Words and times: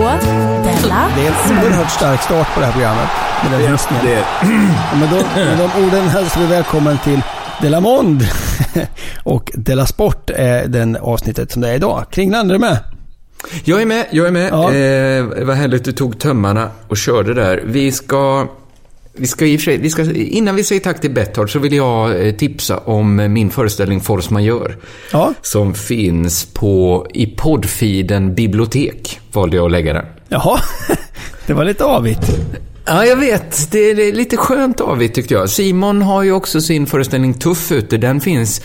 Della 0.00 1.10
Det 1.16 1.26
är 1.26 1.52
en 1.52 1.64
oerhört 1.64 1.90
stark 1.90 2.22
start 2.22 2.54
på 2.54 2.60
det 2.60 2.66
här 2.66 2.72
programmet. 2.72 3.08
Med 3.42 3.52
den 3.52 3.68
hälsningen. 3.68 4.06
Det, 4.06 4.24
Och 4.92 4.98
med, 4.98 5.08
de, 5.08 5.40
med 5.40 5.58
de 5.58 5.84
orden 5.84 6.08
hälsar 6.08 6.40
vi 6.40 6.46
välkommen 6.46 6.98
till 6.98 7.20
Della 7.62 7.80
Mond. 7.80 8.22
och 9.24 9.52
Della 9.54 9.86
Sport 9.86 10.30
är 10.30 10.66
den 10.66 10.96
avsnittet 10.96 11.52
som 11.52 11.62
det 11.62 11.68
är 11.68 11.74
idag. 11.74 12.04
Kringland, 12.10 12.50
är 12.50 12.54
du 12.54 12.58
med? 12.58 12.78
Jag 13.64 13.82
är 13.82 13.86
med, 13.86 14.06
jag 14.10 14.26
är 14.26 14.30
med. 14.30 14.48
Ja. 14.52 14.72
Eh, 14.72 15.46
vad 15.46 15.56
härligt 15.56 15.84
du 15.84 15.92
tog 15.92 16.18
tömmarna 16.18 16.70
och 16.88 16.96
körde 16.96 17.34
där. 17.34 17.62
Vi 17.64 17.92
ska... 17.92 18.48
Vi 19.12 19.26
ska, 19.26 19.44
vi 19.44 19.90
ska 19.90 20.12
innan 20.12 20.56
vi 20.56 20.64
säger 20.64 20.80
tack 20.80 21.00
till 21.00 21.10
Betthard 21.10 21.52
så 21.52 21.58
vill 21.58 21.72
jag 21.72 22.26
eh, 22.26 22.34
tipsa 22.34 22.78
om 22.78 23.16
min 23.16 23.50
föreställning 23.50 24.00
Force 24.00 24.32
Majeure. 24.32 24.74
Ja. 25.12 25.34
Som 25.42 25.74
finns 25.74 26.44
på, 26.44 27.06
i 27.14 27.26
poddfeeden 27.26 28.34
Bibliotek, 28.34 29.20
valde 29.32 29.56
jag 29.56 29.66
att 29.66 29.72
lägga 29.72 29.92
den. 29.92 30.06
Jaha, 30.28 30.60
det 31.46 31.52
var 31.52 31.64
lite 31.64 31.84
avigt. 31.84 32.30
Ja, 32.84 33.04
jag 33.04 33.16
vet. 33.16 33.70
Det 33.72 33.78
är, 33.78 33.94
det 33.94 34.02
är 34.02 34.12
lite 34.12 34.36
skönt 34.36 34.80
avigt 34.80 35.14
tyckte 35.14 35.34
jag. 35.34 35.50
Simon 35.50 36.02
har 36.02 36.22
ju 36.22 36.32
också 36.32 36.60
sin 36.60 36.86
föreställning 36.86 37.34
Tuff 37.34 37.72
ute. 37.72 37.96
Den 37.96 38.20
finns 38.20 38.62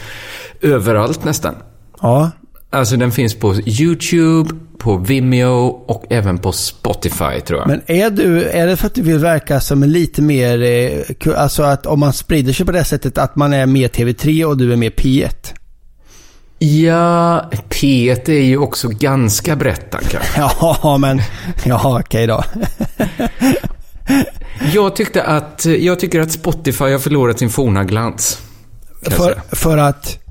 överallt 0.61 1.25
nästan. 1.25 1.55
Ja, 2.01 2.31
Alltså 2.69 2.97
den 2.97 3.11
finns 3.11 3.35
på 3.35 3.55
YouTube, 3.55 4.49
på 4.77 4.97
Vimeo 4.97 5.67
och 5.67 6.05
även 6.09 6.37
på 6.37 6.51
Spotify 6.51 7.41
tror 7.47 7.59
jag. 7.59 7.67
men 7.67 7.81
är 7.85 8.09
du, 8.09 8.43
är 8.43 8.67
det 8.67 8.77
för 8.77 8.87
att 8.87 8.95
du 8.95 9.01
vill 9.01 9.19
verka 9.19 9.59
som 9.59 9.83
en 9.83 9.91
lite 9.91 10.21
mer, 10.21 10.63
eh, 10.63 11.39
alltså 11.41 11.63
att 11.63 11.85
om 11.85 11.99
man 11.99 12.13
sprider 12.13 12.53
sig 12.53 12.65
på 12.65 12.71
det 12.71 12.83
sättet 12.83 13.17
att 13.17 13.35
man 13.35 13.53
är 13.53 13.65
mer 13.65 13.87
TV3 13.87 14.43
och 14.43 14.57
du 14.57 14.73
är 14.73 14.75
mer 14.75 14.89
P1? 14.89 15.53
Ja, 16.59 17.49
P1 17.69 18.29
är 18.29 18.43
ju 18.43 18.57
också 18.57 18.87
ganska 18.87 19.55
brett 19.55 19.95
Anka. 19.95 20.21
Ja, 20.57 20.97
men, 20.97 21.21
ja 21.63 21.99
okej 21.99 22.27
då. 22.27 22.43
Jag 24.73 24.95
tyckte 24.95 25.23
att, 25.23 25.65
jag 25.65 25.99
tycker 25.99 26.19
att 26.19 26.31
Spotify 26.31 26.91
har 26.91 26.99
förlorat 26.99 27.39
sin 27.39 27.49
forna 27.49 27.83
glans. 27.83 28.41
För, 29.11 29.55
för 29.55 29.77
att, 29.77 30.24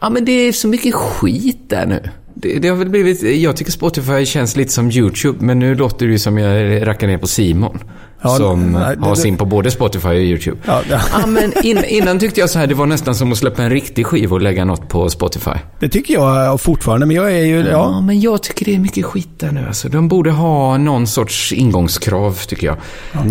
Ja, 0.00 0.10
men 0.10 0.24
det 0.24 0.32
är 0.32 0.52
så 0.52 0.68
mycket 0.68 0.94
skit 0.94 1.60
där 1.68 1.86
nu. 1.86 2.10
Det, 2.34 2.58
det 2.58 2.68
har 2.68 2.76
väl 2.76 2.88
blivit, 2.88 3.22
jag 3.22 3.56
tycker 3.56 3.72
Spotify 3.72 4.26
känns 4.26 4.56
lite 4.56 4.72
som 4.72 4.90
YouTube, 4.90 5.44
men 5.44 5.58
nu 5.58 5.74
låter 5.74 6.06
det 6.06 6.12
ju 6.12 6.18
som 6.18 6.38
jag 6.38 6.86
rackar 6.86 7.06
ner 7.06 7.18
på 7.18 7.26
Simon. 7.26 7.78
Ja, 8.22 8.28
som 8.36 8.72
nej, 8.72 8.96
det- 8.96 9.04
har 9.04 9.14
sin 9.14 9.36
på 9.36 9.44
både 9.44 9.70
Spotify 9.70 10.08
och 10.08 10.14
YouTube. 10.14 10.56
ja, 10.66 10.80
ja, 10.90 11.00
Ja, 11.20 11.26
men 11.26 11.52
in, 11.66 11.78
innan 11.88 12.18
tyckte 12.18 12.40
jag 12.40 12.50
så 12.50 12.58
här, 12.58 12.66
det 12.66 12.74
var 12.74 12.86
nästan 12.86 13.14
som 13.14 13.32
att 13.32 13.38
släppa 13.38 13.62
en 13.62 13.70
riktig 13.70 14.06
skiva 14.06 14.34
och 14.34 14.42
lägga 14.42 14.64
något 14.64 14.88
på 14.88 15.10
Spotify. 15.10 15.50
det 15.80 15.88
tycker 15.88 16.14
jag 16.14 16.60
fortfarande, 16.60 17.06
men 17.06 17.16
jag 17.16 17.32
är 17.32 17.44
ju, 17.44 17.56
Ja, 17.58 17.66
ja. 17.70 18.00
men 18.00 18.20
jag 18.20 18.42
tycker 18.42 18.64
det 18.64 18.74
är 18.74 18.78
mycket 18.78 19.04
skit 19.04 19.28
där 19.38 19.52
nu. 19.52 19.64
Alltså, 19.68 19.88
de 19.88 20.08
borde 20.08 20.30
ha 20.30 20.78
någon 20.78 21.06
sorts 21.06 21.52
ingångskrav, 21.52 22.38
tycker 22.48 22.66
jag. 22.66 22.76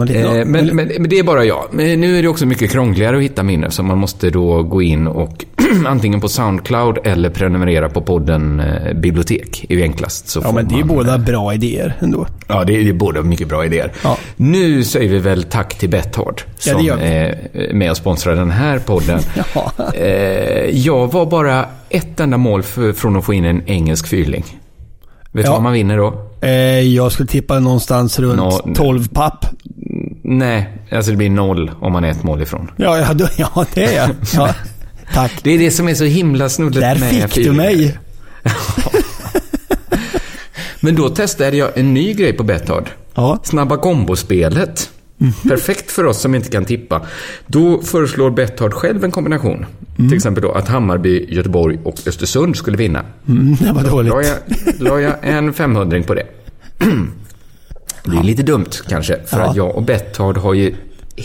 Liten- 0.07 0.25
eh, 0.39 0.45
men, 0.45 0.65
men, 0.75 0.87
men 0.99 1.09
det 1.09 1.19
är 1.19 1.23
bara 1.23 1.45
jag. 1.45 1.63
Men 1.71 2.01
nu 2.01 2.17
är 2.17 2.21
det 2.21 2.27
också 2.27 2.45
mycket 2.45 2.71
krångligare 2.71 3.17
att 3.17 3.23
hitta 3.23 3.43
minne, 3.43 3.71
så 3.71 3.83
man 3.83 3.97
måste 3.97 4.29
då 4.29 4.63
gå 4.63 4.81
in 4.81 5.07
och 5.07 5.45
antingen 5.85 6.21
på 6.21 6.27
Soundcloud 6.29 6.97
eller 7.03 7.29
prenumerera 7.29 7.89
på 7.89 8.01
podden 8.01 8.59
eh, 8.59 8.93
Bibliotek. 8.93 9.65
är 9.69 9.75
ju 9.75 9.81
enklast. 9.81 10.29
Så 10.29 10.41
Ja, 10.43 10.51
men 10.51 10.67
det 10.67 10.75
är 10.75 10.77
ju 10.77 10.83
man, 10.85 10.95
båda 10.95 11.17
bra 11.17 11.53
idéer 11.53 11.95
ändå. 11.99 12.27
Ja, 12.47 12.63
det 12.63 12.75
är, 12.75 12.83
det 12.83 12.89
är 12.89 12.93
båda 12.93 13.21
mycket 13.21 13.47
bra 13.47 13.65
idéer. 13.65 13.91
Ja. 14.03 14.17
Nu 14.77 14.83
säger 14.83 15.09
vi 15.09 15.19
väl 15.19 15.43
tack 15.43 15.77
till 15.77 15.89
Betthard 15.89 16.41
Ja, 16.65 16.73
som 16.73 16.81
vi. 16.81 16.89
är 16.89 17.73
med 17.73 17.91
och 17.91 17.97
sponsrar 17.97 18.35
den 18.35 18.51
här 18.51 18.79
podden. 18.79 19.19
Ja. 19.55 19.71
Eh, 19.93 20.69
jag 20.79 21.11
var 21.11 21.25
bara 21.25 21.65
ett 21.89 22.19
enda 22.19 22.37
mål 22.37 22.63
för, 22.63 22.93
från 22.93 23.15
att 23.15 23.25
få 23.25 23.33
in 23.33 23.45
en 23.45 23.61
engelsk 23.67 24.07
fyrling. 24.07 24.43
Vet 25.31 25.43
du 25.45 25.49
Ja. 25.49 25.51
vad 25.53 25.61
man 25.63 25.73
vinner 25.73 25.97
då? 25.97 26.29
Eh, 26.41 26.51
jag 26.79 27.11
skulle 27.11 27.27
tippa 27.27 27.59
någonstans 27.59 28.19
runt 28.19 28.37
Nå- 28.37 28.73
12 28.75 29.07
papp. 29.07 29.45
Nej, 30.23 30.69
alltså 30.91 31.11
det 31.11 31.17
blir 31.17 31.29
noll 31.29 31.71
om 31.81 31.93
man 31.93 32.03
är 32.03 32.09
ett 32.11 32.23
mål 32.23 32.41
ifrån. 32.41 32.71
Ja, 32.75 32.97
ja, 32.97 33.13
då, 33.13 33.27
ja 33.37 33.65
det 33.73 33.83
är 33.83 33.95
jag. 33.97 34.09
Ja. 34.35 34.53
Tack. 35.13 35.31
Det 35.43 35.51
är 35.51 35.59
det 35.59 35.71
som 35.71 35.87
är 35.87 35.93
så 35.93 36.03
himla 36.03 36.49
snuddigt 36.49 36.81
Där 36.81 36.99
med 36.99 37.31
fick 37.31 37.45
du 37.45 37.51
mig. 37.51 37.97
Men 40.79 40.95
då 40.95 41.09
testade 41.09 41.57
jag 41.57 41.77
en 41.77 41.93
ny 41.93 42.13
grej 42.13 42.33
på 42.33 42.43
Betthard. 42.43 42.89
Ja. 43.17 43.39
Snabba 43.43 43.77
kombospelet. 43.77 44.89
Mhm. 45.17 45.33
Perfekt 45.49 45.91
för 45.91 46.03
oss 46.03 46.21
som 46.21 46.35
inte 46.35 46.49
kan 46.49 46.65
tippa. 46.65 47.01
Då 47.47 47.81
föreslår 47.81 48.29
Betthard 48.31 48.73
själv 48.73 49.03
en 49.03 49.11
kombination. 49.11 49.65
Mm. 49.97 50.09
Till 50.09 50.15
exempel 50.17 50.43
då 50.43 50.51
att 50.51 50.67
Hammarby, 50.67 51.25
Göteborg 51.29 51.79
och 51.83 51.95
Östersund 52.07 52.55
skulle 52.55 52.77
vinna. 52.77 53.05
Mm, 53.27 53.55
det 53.55 53.71
var 53.71 53.83
La 53.83 53.89
dåligt. 53.89 54.13
jag, 54.13 54.37
la 54.79 54.99
jag 54.99 55.13
en 55.21 55.53
500 55.53 56.03
på 56.07 56.13
det. 56.13 56.23
Det 58.05 58.17
är 58.17 58.23
lite 58.23 58.43
dumt 58.43 58.65
kanske, 58.89 59.19
för 59.25 59.39
Ja. 59.39 59.49
att 59.49 59.55
jag 59.55 59.75
och 59.75 59.83
Betthard 59.83 60.37
har 60.37 60.53
ju 60.53 60.75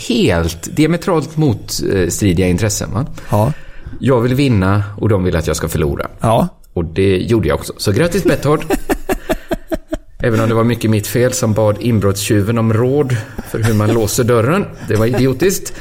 helt 0.07 0.75
diametralt 0.75 1.37
motstridiga 1.37 2.47
intressen. 2.47 2.89
Va? 2.93 3.05
Ja. 3.29 3.53
Jag 3.99 4.21
vill 4.21 4.33
vinna 4.33 4.83
och 4.97 5.09
de 5.09 5.23
vill 5.23 5.35
att 5.35 5.47
jag 5.47 5.55
ska 5.55 5.67
förlora. 5.67 6.07
Ja. 6.19 6.47
Och 6.73 6.85
det 6.85 7.17
gjorde 7.17 7.47
jag 7.47 7.55
också. 7.59 7.73
Så 7.77 7.91
grattis 7.91 8.23
Betthard! 8.23 8.65
Även 10.23 10.39
om 10.39 10.49
det 10.49 10.55
var 10.55 10.63
mycket 10.63 10.89
mitt 10.91 11.07
fel 11.07 11.33
som 11.33 11.53
bad 11.53 11.77
inbrottstjuven 11.79 12.57
om 12.57 12.73
råd 12.73 13.15
för 13.51 13.59
hur 13.59 13.73
man 13.73 13.89
låser 13.93 14.23
dörren. 14.23 14.65
Det 14.87 14.95
var 14.95 15.05
idiotiskt. 15.05 15.73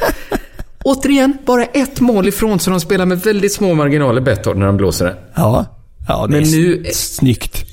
Återigen, 0.84 1.36
bara 1.46 1.64
ett 1.64 2.00
mål 2.00 2.28
ifrån 2.28 2.58
så 2.58 2.70
de 2.70 2.80
spelar 2.80 3.06
med 3.06 3.20
väldigt 3.20 3.52
små 3.52 3.74
marginaler 3.74 4.20
Betthard 4.20 4.56
när 4.56 4.66
de 4.66 4.76
blåser 4.76 5.04
den. 5.06 5.16
Ja. 5.34 5.66
Ja, 6.08 6.26
det 6.26 6.32
Men 6.32 6.42
är 6.42 6.46
nu- 6.46 6.84
snyggt. 6.92 7.64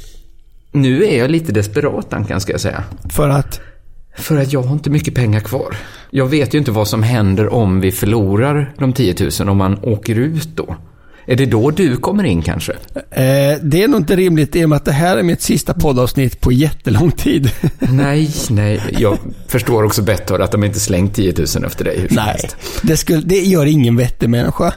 Nu 0.72 1.04
är 1.06 1.18
jag 1.18 1.32
lite 1.32 1.52
desperat 1.52 2.14
Ankan, 2.14 2.42
ska 2.42 2.52
jag 2.52 2.62
säga. 2.62 2.84
För 3.10 3.30
att... 3.30 3.60
För 4.18 4.38
att 4.38 4.54
jag 4.54 4.62
har 4.64 4.74
inte 4.74 4.90
mycket 4.90 5.16
pengar 5.16 5.40
kvar. 5.40 5.76
Jag 6.10 6.28
vet 6.28 6.54
ju 6.54 6.58
inte 6.58 6.72
vad 6.72 6.88
som 6.88 7.04
händer 7.04 7.54
om 7.54 7.80
vi 7.82 7.92
förlorar 7.92 8.74
de 8.78 8.94
10 8.94 9.16
000, 9.40 9.50
om 9.50 9.58
man 9.58 9.80
åker 9.84 10.16
ut 10.16 10.50
då. 10.56 10.76
Är 11.30 11.36
det 11.36 11.46
då 11.46 11.72
du 11.72 11.98
kommer 11.98 12.24
in 12.24 12.42
kanske? 12.42 12.72
Eh, 12.96 13.58
det 13.62 13.84
är 13.84 13.88
nog 13.88 14.00
inte 14.00 14.16
rimligt 14.16 14.56
i 14.56 14.66
och 14.66 14.70
med 14.70 14.76
att 14.76 14.86
det 14.86 14.92
här 14.92 15.18
är 15.18 15.24
mitt 15.24 15.42
sista 15.42 15.74
poddavsnitt 15.74 16.42
på 16.42 16.52
jättelång 16.52 17.12
tid. 17.12 17.52
Nej, 17.80 18.30
nej. 18.50 18.82
Jag 19.00 19.18
förstår 19.48 19.84
också 19.84 20.02
bättre 20.02 20.44
att 20.44 20.52
de 20.52 20.64
inte 20.64 20.80
slängt 20.80 21.16
10 21.16 21.34
000 21.56 21.66
efter 21.66 21.86
dig 21.86 22.00
hur 22.00 22.08
Nej, 22.12 22.50
det, 22.82 22.98
skulle, 22.98 23.22
det 23.22 23.36
gör 23.36 23.66
ingen 23.66 23.98
vettig 23.98 24.30
människa. 24.30 24.74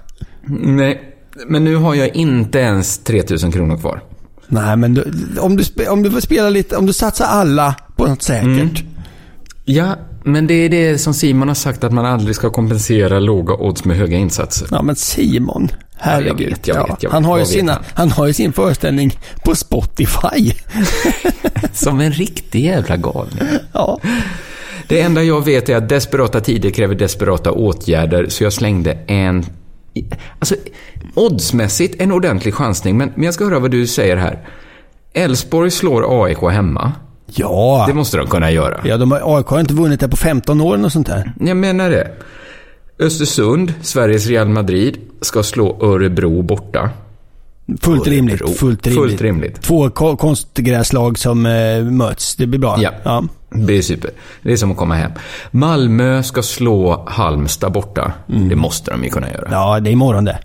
Nej, 0.47 1.15
men 1.47 1.65
nu 1.65 1.77
har 1.77 1.95
jag 1.95 2.17
inte 2.17 2.59
ens 2.59 2.99
3 2.99 3.23
000 3.43 3.53
kronor 3.53 3.77
kvar. 3.77 4.03
Nej, 4.47 4.77
men 4.77 4.95
du, 4.95 5.05
om, 5.41 5.57
du, 5.57 5.87
om 5.89 6.03
du 6.03 6.11
får 6.11 6.21
spela 6.21 6.51
lite, 6.51 6.77
om 6.77 6.87
du 6.87 6.93
satsar 6.93 7.27
alla 7.27 7.75
på 7.97 8.07
något 8.07 8.23
säkert. 8.23 8.47
Mm. 8.47 8.75
Ja, 9.65 9.97
men 10.25 10.47
det 10.47 10.55
är 10.55 10.69
det 10.69 10.99
som 10.99 11.15
Simon 11.15 11.49
har 11.49 11.55
sagt 11.55 11.85
att 11.85 11.93
man 11.93 12.07
aldrig 12.07 12.37
ska 12.37 12.51
kompensera 12.51 13.19
låga 13.19 13.55
odds 13.55 13.85
med 13.85 13.97
höga 13.97 14.17
insatser. 14.17 14.69
Ja, 14.71 14.83
men 14.83 14.97
Simon. 14.97 15.69
Herregud. 15.97 16.41
jag 16.41 16.51
vet, 16.51 16.67
jag 16.67 16.77
ja, 16.77 16.87
vet, 16.87 17.03
jag 17.03 17.11
han, 17.11 17.25
har 17.25 17.39
ju 17.39 17.45
sina, 17.45 17.79
han 17.95 18.11
har 18.11 18.27
ju 18.27 18.33
sin 18.33 18.53
föreställning 18.53 19.19
på 19.45 19.55
Spotify. 19.55 20.53
Som 21.73 22.01
en 22.01 22.13
riktig 22.13 22.65
jävla 22.65 22.97
galning. 22.97 23.39
ja. 23.73 24.01
Det 24.89 25.01
enda 25.01 25.23
jag 25.23 25.45
vet 25.45 25.69
är 25.69 25.77
att 25.77 25.89
desperata 25.89 26.41
tider 26.41 26.71
kräver 26.71 26.95
desperata 26.95 27.53
åtgärder, 27.53 28.27
så 28.29 28.45
jag 28.45 28.53
slängde 28.53 28.93
en... 29.07 29.47
Alltså, 30.39 30.55
oddsmässigt 31.15 32.01
en 32.01 32.13
ordentlig 32.13 32.55
chansning, 32.55 32.97
men, 32.97 33.13
men 33.15 33.25
jag 33.25 33.35
ska 33.35 33.45
höra 33.45 33.59
vad 33.59 33.71
du 33.71 33.87
säger 33.87 34.17
här. 34.17 34.49
Elfsborg 35.13 35.71
slår 35.71 36.25
AIK 36.25 36.43
hemma. 36.43 36.93
Ja. 37.35 37.85
Det 37.89 37.95
måste 37.95 38.17
de 38.17 38.27
kunna 38.27 38.51
göra. 38.51 38.81
Ja, 38.85 38.97
de 38.97 39.11
har, 39.13 39.37
AIK 39.37 39.47
har 39.47 39.61
inte 39.61 39.75
vunnit 39.75 40.01
det 40.01 40.09
på 40.09 40.17
15 40.17 40.61
år 40.61 40.85
och 40.85 40.93
sånt 40.93 41.07
där. 41.07 41.33
Jag 41.41 41.57
menar 41.57 41.91
det. 41.91 42.11
Östersund, 42.99 43.75
Sveriges 43.83 44.27
Real 44.27 44.49
Madrid, 44.49 44.97
ska 45.21 45.43
slå 45.43 45.79
Örebro 45.83 46.43
borta. 46.43 46.91
Fullt 47.81 48.01
Örebro. 48.07 48.11
rimligt. 48.17 48.39
Fullt 48.59 48.87
rimligt. 48.87 49.03
Fullt 49.11 49.21
rimligt. 49.23 49.63
Två 49.63 49.91
ko- 49.91 50.17
konstgräslag 50.17 51.19
som 51.19 51.47
eh, 51.47 51.83
möts. 51.85 52.37
Det 52.37 52.47
blir 52.47 52.59
bra. 52.61 52.77
Ja. 52.81 52.91
ja. 53.03 53.25
Det 53.51 53.79
är 53.79 53.83
super. 53.83 54.11
Det 54.43 54.53
är 54.53 54.57
som 54.57 54.71
att 54.71 54.77
komma 54.77 54.95
hem. 54.95 55.13
Malmö 55.51 56.23
ska 56.23 56.43
slå 56.43 57.05
Halmstad 57.09 57.73
borta. 57.73 58.13
Det 58.27 58.57
måste 58.57 58.91
de 58.91 59.05
ju 59.05 59.11
kunna 59.11 59.31
göra. 59.33 59.49
Ja, 59.51 59.81
det 59.81 59.91
är 59.91 59.93
imorgon 59.93 60.25
det. 60.25 60.39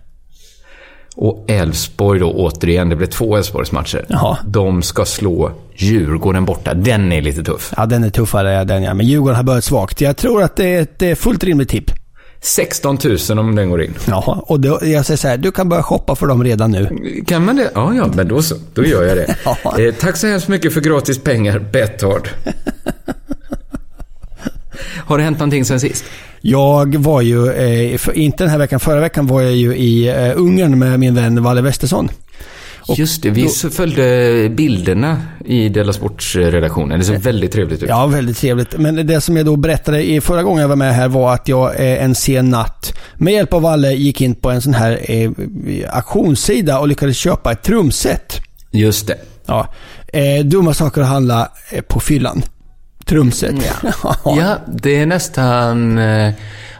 Och 1.19 1.45
Elfsborg 1.47 2.19
då 2.19 2.31
återigen, 2.31 2.89
det 2.89 2.95
blev 2.95 3.07
två 3.07 3.37
Elfsborgsmatcher. 3.37 4.05
De 4.45 4.81
ska 4.81 5.05
slå 5.05 5.51
Djurgården 5.75 6.45
borta. 6.45 6.73
Den 6.73 7.11
är 7.11 7.21
lite 7.21 7.43
tuff. 7.43 7.73
Ja, 7.77 7.85
den 7.85 8.03
är 8.03 8.09
tuffare 8.09 8.63
den 8.63 8.83
ja. 8.83 8.93
Men 8.93 9.05
Djurgården 9.05 9.35
har 9.35 9.43
börjat 9.43 9.63
svagt. 9.63 10.01
Jag 10.01 10.17
tror 10.17 10.43
att 10.43 10.55
det 10.55 10.65
är 10.99 11.11
ett 11.11 11.19
fullt 11.19 11.43
rimligt 11.43 11.69
tipp. 11.69 11.91
16 12.41 12.97
000 13.29 13.39
om 13.39 13.55
den 13.55 13.69
går 13.69 13.81
in. 13.83 13.93
Ja, 14.07 14.43
och 14.47 14.59
då, 14.59 14.79
jag 14.81 15.05
säger 15.05 15.17
så 15.17 15.27
här, 15.27 15.37
du 15.37 15.51
kan 15.51 15.69
börja 15.69 15.83
shoppa 15.83 16.15
för 16.15 16.27
dem 16.27 16.43
redan 16.43 16.71
nu. 16.71 16.89
Kan 17.27 17.45
man 17.45 17.55
det? 17.55 17.71
Ja, 17.75 17.93
ja, 17.93 18.07
men 18.15 18.27
då 18.27 18.41
så. 18.41 18.55
Då 18.73 18.85
gör 18.85 19.03
jag 19.03 19.17
det. 19.17 19.35
Ja. 19.63 19.79
eh, 19.79 19.93
tack 19.93 20.17
så 20.17 20.27
hemskt 20.27 20.47
mycket 20.47 20.73
för 20.73 20.81
gratis 20.81 21.19
pengar, 21.23 21.59
Betthard. 21.59 22.29
Har 25.05 25.17
det 25.17 25.23
hänt 25.23 25.39
någonting 25.39 25.65
sen 25.65 25.79
sist? 25.79 26.05
Jag 26.49 26.95
var 26.95 27.21
ju, 27.21 27.51
eh, 27.51 27.97
för, 27.97 28.17
inte 28.17 28.43
den 28.43 28.51
här 28.51 28.57
veckan, 28.57 28.79
förra 28.79 28.99
veckan 28.99 29.27
var 29.27 29.41
jag 29.41 29.55
ju 29.55 29.75
i 29.75 30.07
eh, 30.07 30.31
Ungern 30.35 30.79
med 30.79 30.99
min 30.99 31.15
vän 31.15 31.43
Valle 31.43 31.61
Westesson. 31.61 32.09
Och 32.79 32.99
Just 32.99 33.23
det, 33.23 33.29
vi 33.29 33.43
då- 33.63 33.69
följde 33.69 34.49
bilderna 34.49 35.21
i 35.45 35.69
Della 35.69 35.93
Sports-redaktionen. 35.93 36.99
Det 36.99 37.05
såg 37.05 37.15
väldigt 37.15 37.51
trevligt 37.51 37.83
ut. 37.83 37.89
Ja, 37.89 38.05
väldigt 38.05 38.37
trevligt. 38.37 38.77
Men 38.77 39.07
det 39.07 39.21
som 39.21 39.37
jag 39.37 39.45
då 39.45 39.55
berättade 39.55 40.03
i 40.03 40.21
förra 40.21 40.43
gången 40.43 40.61
jag 40.61 40.67
var 40.69 40.75
med 40.75 40.93
här 40.95 41.07
var 41.07 41.33
att 41.33 41.47
jag 41.47 41.69
eh, 41.75 42.03
en 42.03 42.15
sen 42.15 42.49
natt 42.49 42.93
med 43.15 43.33
hjälp 43.33 43.53
av 43.53 43.61
Valle 43.61 43.91
gick 43.93 44.21
in 44.21 44.35
på 44.35 44.49
en 44.49 44.61
sån 44.61 44.73
här 44.73 44.99
eh, 45.11 45.31
auktionssida 45.89 46.79
och 46.79 46.87
lyckades 46.87 47.17
köpa 47.17 47.51
ett 47.51 47.63
trumset. 47.63 48.39
Just 48.71 49.07
det. 49.07 49.17
Ja. 49.45 49.67
Eh, 50.13 50.45
dumma 50.45 50.73
saker 50.73 51.01
att 51.01 51.07
handla 51.07 51.51
eh, 51.71 51.81
på 51.81 51.99
fyllan. 51.99 52.41
Trumset. 53.07 53.55
Ja. 53.83 54.15
Ja, 54.37 54.57
det 54.73 54.95
är 54.99 55.05
nästan 55.05 55.97
eh, 55.97 56.33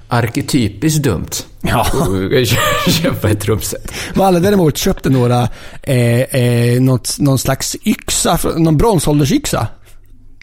arketypiskt 0.08 1.04
dumt. 1.04 1.30
Ja. 1.62 1.82
Att 1.82 2.48
köpa 2.94 3.30
ett 3.30 3.40
trumset. 3.42 3.92
Valle 4.16 4.40
däremot 4.40 4.78
köpte 4.78 5.10
några, 5.10 5.48
eh, 5.84 6.22
eh, 6.22 6.82
något, 6.82 7.16
någon 7.20 7.40
slags 7.40 7.76
yxa, 7.86 8.40
någon 8.58 8.78
bronsåldersyxa. 8.78 9.68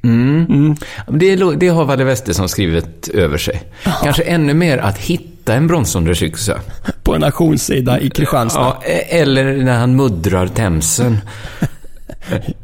Mm. 0.05 0.77
Det, 1.09 1.27
är 1.33 1.37
lo- 1.37 1.53
det 1.53 1.69
har 1.69 1.85
Valle 1.85 2.05
Westesson 2.05 2.49
skrivit 2.49 3.09
över 3.09 3.39
sig. 3.39 3.63
Kanske 4.03 4.23
ännu 4.23 4.55
mer 4.55 4.79
att 4.79 4.99
hitta 4.99 5.55
en 5.55 5.67
bronsåldersyxa. 5.67 6.61
På 7.03 7.15
en 7.15 7.25
auktionssida 7.25 8.01
i 8.01 8.11
Kristianstad. 8.11 8.61
Ja, 8.61 8.83
e- 8.85 9.19
eller 9.21 9.57
när 9.57 9.79
han 9.79 9.97
muddrar 9.97 10.47
Themsen. 10.47 11.19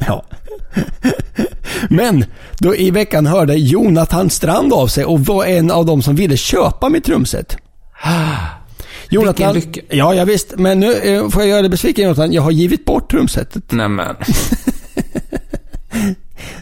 Ja. 0.06 0.24
Men 1.88 2.24
då 2.58 2.76
i 2.76 2.90
veckan 2.90 3.26
hörde 3.26 3.54
Jonathan 3.54 4.30
Strand 4.30 4.72
av 4.72 4.86
sig 4.86 5.04
och 5.04 5.20
var 5.20 5.44
en 5.44 5.70
av 5.70 5.86
dem 5.86 6.02
som 6.02 6.14
ville 6.16 6.36
köpa 6.36 6.88
mitt 6.88 7.04
trumset. 7.04 7.56
Jonathan, 9.08 9.54
Vilken 9.54 9.72
lycka. 9.72 9.96
Ja, 9.96 10.14
jag 10.14 10.26
visst. 10.26 10.52
Men 10.56 10.80
nu 10.80 10.92
eh, 10.92 11.28
får 11.28 11.42
jag 11.42 11.48
göra 11.48 11.60
dig 11.60 11.70
besviken 11.70 12.04
Jonathan. 12.04 12.32
Jag 12.32 12.42
har 12.42 12.50
givit 12.50 12.84
bort 12.84 13.10
trumsetet 13.10 13.72
Nämen. 13.72 14.16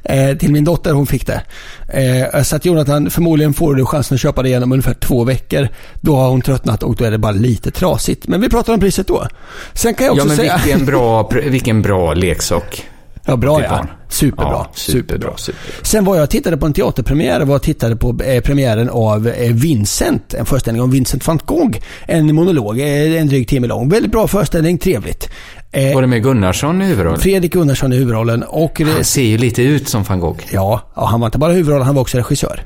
eh, 0.02 0.36
till 0.36 0.52
min 0.52 0.64
dotter. 0.64 0.92
Hon 0.92 1.06
fick 1.06 1.26
det. 1.26 1.42
Eh, 1.88 2.42
så 2.42 2.56
att 2.56 2.64
Jonathan, 2.64 3.10
förmodligen 3.10 3.54
får 3.54 3.74
du 3.74 3.86
chansen 3.86 4.14
att 4.14 4.20
köpa 4.20 4.42
det 4.42 4.48
igen 4.48 4.62
om 4.62 4.72
ungefär 4.72 4.94
två 4.94 5.24
veckor. 5.24 5.68
Då 6.00 6.16
har 6.16 6.28
hon 6.28 6.42
tröttnat 6.42 6.82
och 6.82 6.96
då 6.96 7.04
är 7.04 7.10
det 7.10 7.18
bara 7.18 7.32
lite 7.32 7.70
trasigt. 7.70 8.28
Men 8.28 8.40
vi 8.40 8.48
pratar 8.48 8.72
om 8.74 8.80
priset 8.80 9.06
då. 9.06 9.26
Sen 9.72 9.94
kan 9.94 10.06
jag 10.06 10.12
Ja, 10.16 10.16
också 10.16 10.28
men 10.28 10.36
säga... 10.36 10.60
vilken 10.64 10.86
bra, 10.86 11.28
vilken 11.44 11.82
bra 11.82 12.14
leksak. 12.14 12.86
Ja, 13.28 13.36
bra 13.36 13.60
barn. 13.70 13.86
Superbra. 14.08 14.46
Ja, 14.52 14.70
superbra, 14.74 15.36
superbra. 15.36 15.74
Sen 15.82 16.04
var 16.04 16.16
jag 16.16 16.22
och 16.24 16.30
tittade 16.30 16.56
på 16.56 16.66
en 16.66 16.72
teaterpremiär 16.72 17.40
var 17.40 17.56
och 17.56 17.62
tittade 17.62 17.96
på 17.96 18.22
eh, 18.24 18.40
premiären 18.42 18.90
av 18.90 19.28
eh, 19.28 19.52
Vincent. 19.54 20.34
En 20.34 20.46
föreställning 20.46 20.82
om 20.82 20.90
Vincent 20.90 21.26
van 21.26 21.40
Gogh. 21.44 21.78
En 22.06 22.34
monolog, 22.34 22.80
eh, 22.80 23.20
en 23.20 23.26
dryg 23.28 23.48
timme 23.48 23.66
lång. 23.66 23.88
Väldigt 23.88 24.12
bra 24.12 24.28
föreställning, 24.28 24.78
trevligt. 24.78 25.28
Eh, 25.72 25.94
Var 25.94 26.00
det 26.00 26.08
med 26.08 26.22
Gunnarsson 26.22 26.82
i 26.82 26.84
huvudrollen? 26.84 27.20
Fredrik 27.20 27.52
Gunnarsson 27.52 27.92
i 27.92 27.96
huvudrollen 27.96 28.42
och... 28.42 28.80
Han 28.80 29.04
ser 29.04 29.22
ju 29.22 29.38
lite 29.38 29.62
ut 29.62 29.88
som 29.88 30.02
van 30.02 30.20
Gogh. 30.20 30.40
Ja, 30.52 30.82
han 30.94 31.20
var 31.20 31.26
inte 31.26 31.38
bara 31.38 31.52
huvudrollen, 31.52 31.86
han 31.86 31.94
var 31.94 32.02
också 32.02 32.18
regissör. 32.18 32.60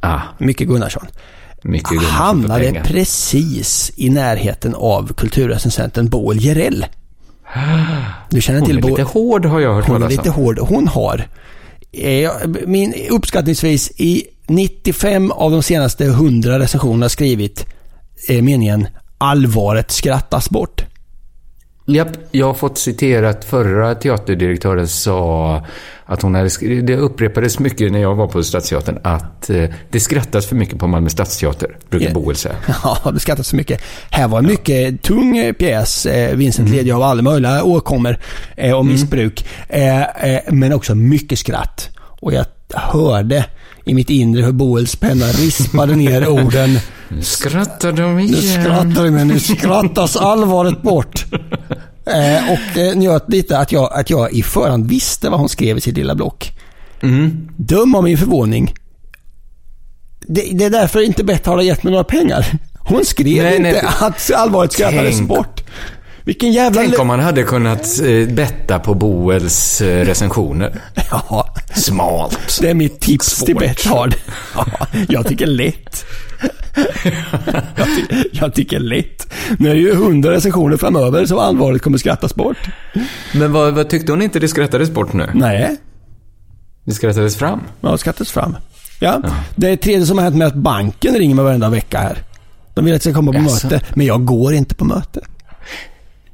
Ah, 0.00 0.20
Micke 0.38 0.58
Gunnarsson. 0.58 1.06
mycket 1.62 1.88
Gunnarsson 1.90 2.10
Hamnade 2.10 2.82
precis 2.84 3.92
i 3.96 4.10
närheten 4.10 4.74
av 4.74 5.12
kulturrecensenten 5.16 6.08
Boel 6.08 6.40
Jerell. 6.44 6.86
Du 8.30 8.40
känner 8.40 8.60
Hon 8.60 8.68
till 8.68 8.78
är 8.78 8.82
lite 8.82 9.02
hård 9.02 9.44
har 9.46 9.60
jag 9.60 9.74
hört 9.74 9.86
Hon 9.86 10.02
är 10.02 10.08
lite 10.08 10.30
hård. 10.30 10.58
Hon 10.58 10.88
har, 10.88 11.28
eh, 11.92 12.30
min 12.66 12.94
uppskattningsvis 13.10 13.92
i 13.96 14.24
95 14.46 15.30
av 15.30 15.50
de 15.50 15.62
senaste 15.62 16.04
100 16.04 16.58
recensionerna 16.58 17.08
skrivit 17.08 17.66
eh, 18.28 18.42
meningen 18.42 18.88
allvaret 19.18 19.90
skrattas 19.90 20.50
bort. 20.50 20.84
Japp, 21.86 22.08
jag 22.30 22.46
har 22.46 22.54
fått 22.54 22.78
citerat 22.78 23.44
förra 23.44 23.94
teaterdirektören 23.94 24.88
sa 24.88 25.62
att 26.06 26.22
hon 26.22 26.34
hade 26.34 26.50
skrivit, 26.50 26.86
det 26.86 26.96
upprepades 26.96 27.58
mycket 27.58 27.92
när 27.92 27.98
jag 27.98 28.14
var 28.14 28.26
på 28.26 28.42
Stadsteatern, 28.42 28.98
att 29.04 29.50
eh, 29.50 29.64
det 29.90 30.00
skrattas 30.00 30.46
för 30.46 30.56
mycket 30.56 30.78
på 30.78 30.86
Malmö 30.86 31.08
Stadsteater, 31.10 31.76
brukar 31.90 32.06
Ja. 32.06 32.14
Boel 32.14 32.36
säga. 32.36 32.54
Ja, 33.04 33.10
det 33.10 33.20
skrattas 33.20 33.48
så 33.48 33.56
mycket. 33.56 33.80
Här 34.10 34.28
var 34.28 34.38
en 34.38 34.46
mycket 34.46 35.02
tung 35.02 35.38
eh, 35.38 35.52
pjäs. 35.52 36.06
Eh, 36.06 36.36
Vincent 36.36 36.68
Mm. 36.68 36.84
led 36.84 36.94
av 36.94 37.02
alla 37.02 37.22
möjliga 37.22 37.64
åkommor 37.64 38.18
eh, 38.56 38.72
och 38.72 38.86
missbruk. 38.86 39.46
Eh, 39.68 40.02
eh, 40.02 40.40
men 40.52 40.72
också 40.72 40.94
mycket 40.94 41.38
skratt. 41.38 41.90
Och 42.20 42.32
jag 42.32 42.44
hörde 42.74 43.46
i 43.84 43.94
mitt 43.94 44.10
inre 44.10 44.42
hur 44.42 44.52
Boels 44.52 44.96
penna 44.96 45.26
rispade 45.26 45.96
ner 45.96 46.28
orden. 46.44 46.78
Nu 47.08 47.22
skrattar 47.22 47.92
de 47.92 48.16
Nu 48.16 48.22
igen. 48.22 48.62
skrattar 48.62 49.10
men 49.10 49.28
nu 49.28 49.40
skrattas 49.40 50.16
allvaret 50.16 50.82
bort. 50.82 51.24
Eh, 52.06 52.52
och 52.52 52.58
det 52.74 52.94
njöt 52.94 53.24
lite 53.28 53.58
att 53.58 53.72
jag, 53.72 53.92
att 53.92 54.10
jag 54.10 54.32
i 54.32 54.42
förhand 54.42 54.88
visste 54.88 55.30
vad 55.30 55.40
hon 55.40 55.48
skrev 55.48 55.76
i 55.76 55.80
sitt 55.80 55.96
lilla 55.96 56.14
block. 56.14 56.52
Mm. 57.02 57.48
Döm 57.56 57.94
av 57.94 58.04
min 58.04 58.18
förvåning. 58.18 58.74
Det, 60.20 60.42
det 60.52 60.64
är 60.64 60.70
därför 60.70 61.00
inte 61.00 61.24
Bett 61.24 61.46
har 61.46 61.62
gett 61.62 61.82
mig 61.82 61.90
några 61.90 62.04
pengar. 62.04 62.46
Hon 62.78 63.04
skrev 63.04 63.42
Nej, 63.42 63.56
inte 63.56 63.72
nej. 63.72 63.82
att 64.00 64.30
allvaret 64.34 64.72
skrattades 64.72 65.16
Tänk. 65.16 65.28
bort. 65.28 65.62
Vilken 66.24 66.52
jävla... 66.52 66.80
Tänk 66.82 66.98
om 66.98 67.06
man 67.06 67.20
hade 67.20 67.42
kunnat 67.42 68.00
eh, 68.02 68.28
betta 68.34 68.78
på 68.78 68.94
Boels 68.94 69.80
eh, 69.80 70.04
recensioner. 70.04 70.80
Ja, 71.10 71.54
Smalt. 71.74 72.58
det 72.60 72.70
är 72.70 72.74
mitt 72.74 73.00
tips 73.00 73.38
till 73.44 73.54
Svårt. 73.54 73.60
Betthard. 73.62 74.14
Ja, 74.54 74.66
jag 75.08 75.26
tycker 75.26 75.46
lätt. 75.46 76.04
Jag, 77.76 77.86
ty- 77.96 78.28
jag 78.32 78.54
tycker 78.54 78.78
lätt. 78.80 79.32
Nu 79.58 79.70
är 79.70 79.74
det 79.74 79.80
ju 79.80 79.94
hundra 79.94 80.30
recensioner 80.32 80.76
framöver 80.76 81.26
så 81.26 81.40
allvaret 81.40 81.82
kommer 81.82 81.98
skrattas 81.98 82.34
bort. 82.34 82.56
Men 83.34 83.52
vad, 83.52 83.74
vad 83.74 83.88
tyckte 83.88 84.12
hon 84.12 84.22
inte 84.22 84.38
det 84.40 84.48
skrattades 84.48 84.90
bort 84.90 85.12
nu? 85.12 85.30
Nej, 85.34 85.76
Det 86.84 86.92
skrattades 86.92 87.36
fram. 87.36 87.60
Ja, 87.80 87.96
skattas 87.98 88.30
fram. 88.30 88.56
Ja. 89.00 89.22
Det 89.56 89.76
tredje 89.76 90.06
som 90.06 90.18
har 90.18 90.24
hänt 90.24 90.36
med 90.36 90.46
att 90.46 90.54
banken 90.54 91.14
ringer 91.14 91.34
mig 91.34 91.44
varenda 91.44 91.70
vecka 91.70 91.98
här. 91.98 92.18
De 92.74 92.84
vill 92.84 92.94
att 92.94 93.04
jag 93.04 93.12
ska 93.14 93.18
komma 93.20 93.32
på 93.32 93.38
Jaså? 93.38 93.66
möte, 93.66 93.80
men 93.94 94.06
jag 94.06 94.24
går 94.24 94.54
inte 94.54 94.74
på 94.74 94.84
möte. 94.84 95.20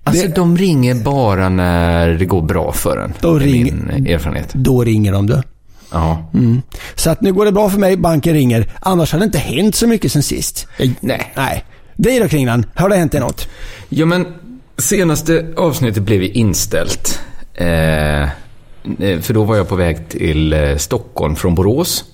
Alltså 0.05 0.27
Det- 0.27 0.35
de 0.35 0.57
ringer 0.59 0.95
bara 0.95 1.49
när 1.49 2.09
det 2.09 2.25
går 2.25 2.43
bra 2.43 2.73
för 2.73 2.99
en. 2.99 3.13
Då 3.21 3.39
Det 3.39 3.45
ringer- 3.45 3.73
min 3.75 4.07
erfarenhet. 4.07 4.51
Då 4.55 4.85
ringer 4.85 5.13
de 5.13 5.27
du. 5.27 5.43
Ja. 5.91 6.31
Mm. 6.35 6.63
Så 6.95 7.11
att 7.11 7.21
nu 7.21 7.33
går 7.33 7.45
det 7.45 7.53
bra 7.53 7.71
för 7.71 7.79
mig, 7.79 7.97
banken 7.97 8.35
ringer. 8.35 8.73
Annars 8.81 9.13
har 9.13 9.19
det 9.19 9.25
inte 9.25 9.39
hänt 9.39 9.75
så 9.75 9.87
mycket 9.87 10.13
sen 10.13 10.23
sist. 10.23 10.67
Nej. 11.01 11.33
Nej. 11.37 11.65
Dig 11.97 12.19
då 12.19 12.29
Kringlan, 12.29 12.67
har 12.75 12.89
det 12.89 12.97
hänt 12.97 13.13
dig 13.13 13.21
något? 13.21 13.49
Ja, 13.89 14.07
men 14.07 14.27
senaste 14.79 15.47
avsnittet 15.57 16.03
blev 16.03 16.23
ju 16.23 16.29
inställt. 16.29 17.21
Eh, 17.55 18.23
eh, 18.23 19.21
för 19.21 19.35
då 19.35 19.45
var 19.45 19.57
jag 19.57 19.69
på 19.69 19.77
väg 19.77 20.09
till 20.09 20.53
eh, 20.53 20.77
Stockholm 20.77 21.37
från 21.37 21.55
Borås. 21.55 22.05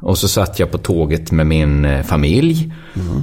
Och 0.00 0.18
så 0.18 0.28
satt 0.28 0.58
jag 0.58 0.70
på 0.70 0.78
tåget 0.78 1.30
med 1.30 1.46
min 1.46 1.84
eh, 1.84 2.02
familj. 2.02 2.72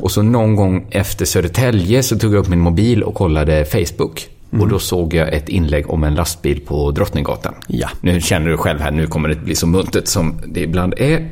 Och 0.01 0.11
så 0.11 0.21
någon 0.21 0.55
gång 0.55 0.87
efter 0.91 1.25
Södertälje 1.25 2.03
så 2.03 2.19
tog 2.19 2.33
jag 2.33 2.39
upp 2.39 2.47
min 2.47 2.59
mobil 2.59 3.03
och 3.03 3.15
kollade 3.15 3.65
Facebook. 3.65 4.29
Och 4.51 4.67
då 4.67 4.79
såg 4.79 5.13
jag 5.13 5.33
ett 5.33 5.49
inlägg 5.49 5.89
om 5.89 6.03
en 6.03 6.15
lastbil 6.15 6.61
på 6.65 6.91
Drottninggatan. 6.91 7.53
Ja. 7.67 7.89
Nu 8.01 8.21
känner 8.21 8.49
du 8.49 8.57
själv 8.57 8.79
här, 8.79 8.91
nu 8.91 9.07
kommer 9.07 9.29
det 9.29 9.35
bli 9.35 9.55
så 9.55 9.67
muntet 9.67 10.07
som 10.07 10.41
det 10.47 10.59
ibland 10.61 10.93
är. 10.97 11.29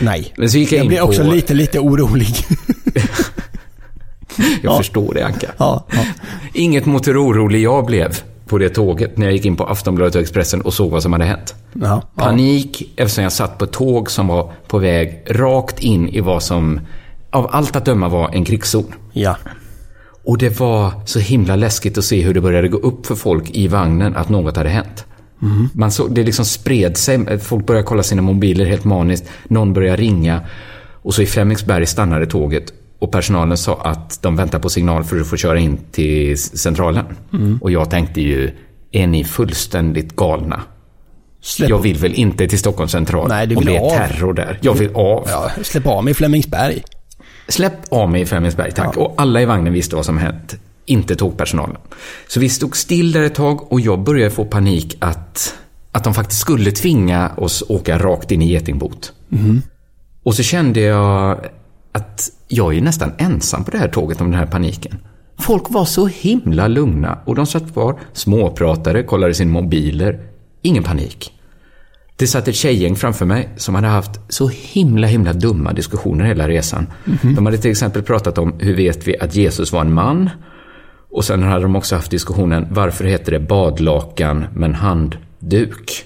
Nej. 0.00 0.32
Men 0.36 0.50
så 0.50 0.58
gick 0.58 0.72
jag, 0.72 0.78
Jag 0.78 0.84
in 0.84 0.88
blir 0.88 0.98
på... 0.98 1.04
också 1.06 1.22
lite, 1.22 1.54
lite 1.54 1.78
orolig. 1.80 2.34
Jag 4.36 4.72
Ja. 4.72 4.76
förstår 4.78 5.14
det, 5.14 5.26
Anka. 5.26 5.46
ja, 5.58 5.84
ja. 5.92 6.04
Inget 6.54 6.86
mot 6.86 7.08
hur 7.08 7.24
orolig 7.26 7.62
jag 7.62 7.86
blev 7.86 8.16
på 8.46 8.58
det 8.58 8.68
tåget 8.68 9.18
när 9.18 9.26
jag 9.26 9.32
gick 9.32 9.44
in 9.44 9.56
på 9.56 9.64
Aftonbladet 9.64 10.14
och 10.14 10.20
Expressen 10.20 10.60
och 10.60 10.74
såg 10.74 10.90
vad 10.90 11.02
som 11.02 11.12
hade 11.12 11.24
hänt. 11.24 11.54
Ja. 11.72 12.02
Panik 12.16 12.92
eftersom 12.96 13.24
jag 13.24 13.32
satt 13.32 13.58
på 13.58 13.64
ett 13.64 13.72
tåg 13.72 14.10
som 14.10 14.26
var 14.26 14.52
på 14.68 14.78
väg 14.78 15.22
rakt 15.30 15.80
in 15.80 16.08
i 16.08 16.20
vad 16.20 16.42
som 16.42 16.80
av 17.30 17.48
allt 17.52 17.76
att 17.76 17.84
döma 17.84 18.08
var 18.08 18.30
en 18.34 18.44
krigszon. 18.44 18.94
ja. 19.12 19.36
Och 20.30 20.38
det 20.38 20.60
var 20.60 20.92
så 21.04 21.18
himla 21.18 21.56
läskigt 21.56 21.98
att 21.98 22.04
se 22.04 22.22
hur 22.22 22.34
det 22.34 22.40
började 22.40 22.68
gå 22.68 22.78
upp 22.78 23.06
för 23.06 23.14
folk 23.14 23.50
i 23.50 23.68
vagnen 23.68 24.16
att 24.16 24.28
något 24.28 24.56
hade 24.56 24.68
hänt. 24.68 25.04
Man 25.72 25.90
såg, 25.92 26.14
det 26.14 26.22
liksom 26.22 26.44
spred 26.44 26.96
sig. 26.96 27.38
Folk 27.38 27.66
började 27.66 27.86
kolla 27.86 28.02
sina 28.02 28.22
mobiler 28.22 28.64
helt 28.64 28.84
maniskt. 28.84 29.24
Någon 29.48 29.72
började 29.72 30.02
ringa. 30.02 30.40
Och 31.02 31.14
så 31.14 31.22
i 31.22 31.26
Flemingsberg 31.26 31.86
stannade 31.86 32.26
tåget. 32.26 32.72
och 32.98 33.12
personalen 33.12 33.56
sa 33.56 33.80
att 33.82 34.22
de 34.22 34.36
väntar 34.36 34.58
på 34.58 34.68
signal 34.68 35.04
för 35.04 35.20
att 35.20 35.26
få 35.26 35.36
köra 35.36 35.58
in 35.58 35.78
till 35.92 36.38
centralen. 36.38 37.04
Och 37.60 37.70
jag 37.70 37.90
tänkte 37.90 38.20
ju, 38.20 38.50
är 38.92 39.06
ni 39.06 39.24
fullständigt 39.24 40.16
galna? 40.16 40.60
Släpp, 41.42 41.70
Jag 41.70 41.78
vill 41.78 41.96
väl 41.96 42.14
inte 42.14 42.48
till 42.48 42.58
Stockholms 42.58 42.92
central 42.92 43.28
Nej, 43.28 43.56
om 43.56 43.64
det 43.64 43.76
är 43.76 43.80
av. 43.80 43.90
terror 43.90 44.32
där. 44.34 44.58
Jag 44.62 44.74
vill 44.74 44.90
av. 44.94 45.24
ja, 45.28 45.50
släpp 45.62 45.86
av 45.86 46.04
mig 46.04 46.10
i 46.10 46.14
Flemingsberg. 46.14 46.82
Släpp 47.50 47.92
av 47.92 48.10
mig 48.10 48.22
i 48.22 48.26
Flemingsberg, 48.26 48.72
tack. 48.72 48.96
Och 48.96 49.14
alla 49.16 49.42
i 49.42 49.44
vagnen 49.44 49.72
visste 49.72 49.96
vad 49.96 50.04
som 50.04 50.18
hänt. 50.18 50.56
Inte 50.86 51.16
tågpersonalen. 51.16 51.76
Så 52.28 52.40
vi 52.40 52.48
stod 52.48 52.76
still 52.76 53.12
där 53.12 53.22
ett 53.22 53.34
tag 53.34 53.72
och 53.72 53.80
jag 53.80 54.00
började 54.00 54.30
få 54.30 54.44
panik 54.44 54.96
att, 54.98 55.54
att 55.92 56.04
de 56.04 56.14
faktiskt 56.14 56.40
skulle 56.40 56.70
tvinga 56.70 57.30
oss 57.36 57.62
åka 57.68 57.98
rakt 57.98 58.30
in 58.30 58.42
i 58.42 58.48
getingbot. 58.52 59.12
Och 60.22 60.34
så 60.34 60.42
kände 60.42 60.80
jag 60.80 61.40
att 61.92 62.30
jag 62.48 62.76
är 62.76 62.80
nästan 62.80 63.12
ensam 63.18 63.64
på 63.64 63.70
det 63.70 63.78
här 63.78 63.88
tåget 63.88 64.20
om 64.20 64.30
den 64.30 64.40
här 64.40 64.46
paniken. 64.46 64.98
Folk 65.38 65.70
var 65.70 65.84
så 65.84 66.06
himla 66.06 66.68
lugna 66.68 67.18
och 67.24 67.34
de 67.34 67.46
satt 67.46 67.72
kvar, 67.72 67.98
småpratade, 68.12 69.02
kollade 69.02 69.34
sina 69.34 69.52
mobiler. 69.52 70.20
Ingen 70.62 70.84
panik. 70.84 71.39
Det 72.20 72.26
satt 72.26 72.48
ett 72.48 72.54
tjejgäng 72.56 72.96
framför 72.96 73.26
mig 73.26 73.48
som 73.56 73.74
hade 73.74 73.86
haft 73.86 74.10
så 74.28 74.48
himla, 74.48 75.06
himla 75.06 75.32
dumma 75.32 75.72
diskussioner 75.72 76.24
hela 76.24 76.48
resan. 76.48 76.86
De 77.22 77.46
hade 77.46 77.58
till 77.58 77.70
exempel 77.70 78.02
pratat 78.02 78.38
om 78.38 78.54
hur 78.58 78.76
vet 78.76 79.08
vi 79.08 79.18
att 79.18 79.34
Jesus 79.34 79.72
var 79.72 79.80
en 79.80 79.94
man? 79.94 80.30
Och 81.10 81.24
sen 81.24 81.42
hade 81.42 81.62
de 81.62 81.76
också 81.76 81.94
haft 81.94 82.10
diskussionen 82.10 82.66
varför 82.70 83.04
heter 83.04 83.32
det 83.32 83.40
badlakan 83.40 84.44
men 84.54 84.74
handduk? 84.74 86.04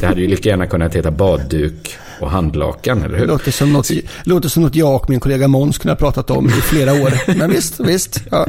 Det 0.00 0.06
hade 0.06 0.20
ju 0.20 0.28
lika 0.28 0.48
gärna 0.48 0.66
kunnat 0.66 0.96
heta 0.96 1.10
badduk 1.10 1.96
och 2.20 2.30
handlakan, 2.30 3.02
eller 3.02 3.18
hur? 3.18 3.26
Låter 3.26 3.50
som 3.50 3.72
något, 3.72 3.90
låter 4.24 4.48
som 4.48 4.62
något 4.62 4.74
jag 4.74 4.94
och 4.94 5.10
min 5.10 5.20
kollega 5.20 5.48
Måns 5.48 5.78
kunde 5.78 5.92
ha 5.92 5.96
pratat 5.96 6.30
om 6.30 6.46
i 6.46 6.50
flera 6.50 6.92
år. 6.92 7.12
Men 7.38 7.50
visst, 7.50 7.80
visst. 7.80 8.22
Ja. 8.30 8.46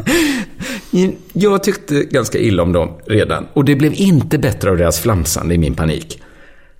Jag 1.33 1.63
tyckte 1.63 2.03
ganska 2.03 2.37
illa 2.37 2.63
om 2.63 2.73
dem 2.73 2.89
redan 3.05 3.47
och 3.53 3.65
det 3.65 3.75
blev 3.75 3.93
inte 3.93 4.37
bättre 4.37 4.69
av 4.69 4.77
deras 4.77 4.99
flamsande 4.99 5.55
i 5.55 5.57
min 5.57 5.75
panik. 5.75 6.21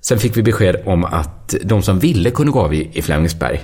Sen 0.01 0.20
fick 0.20 0.38
vi 0.38 0.43
besked 0.43 0.75
om 0.86 1.05
att 1.05 1.55
de 1.63 1.81
som 1.81 2.00
ville 2.00 2.31
kunde 2.31 2.51
gå 2.51 2.60
av 2.62 2.74
i, 2.74 2.89
i 2.93 3.01
Flemingsberg. 3.01 3.60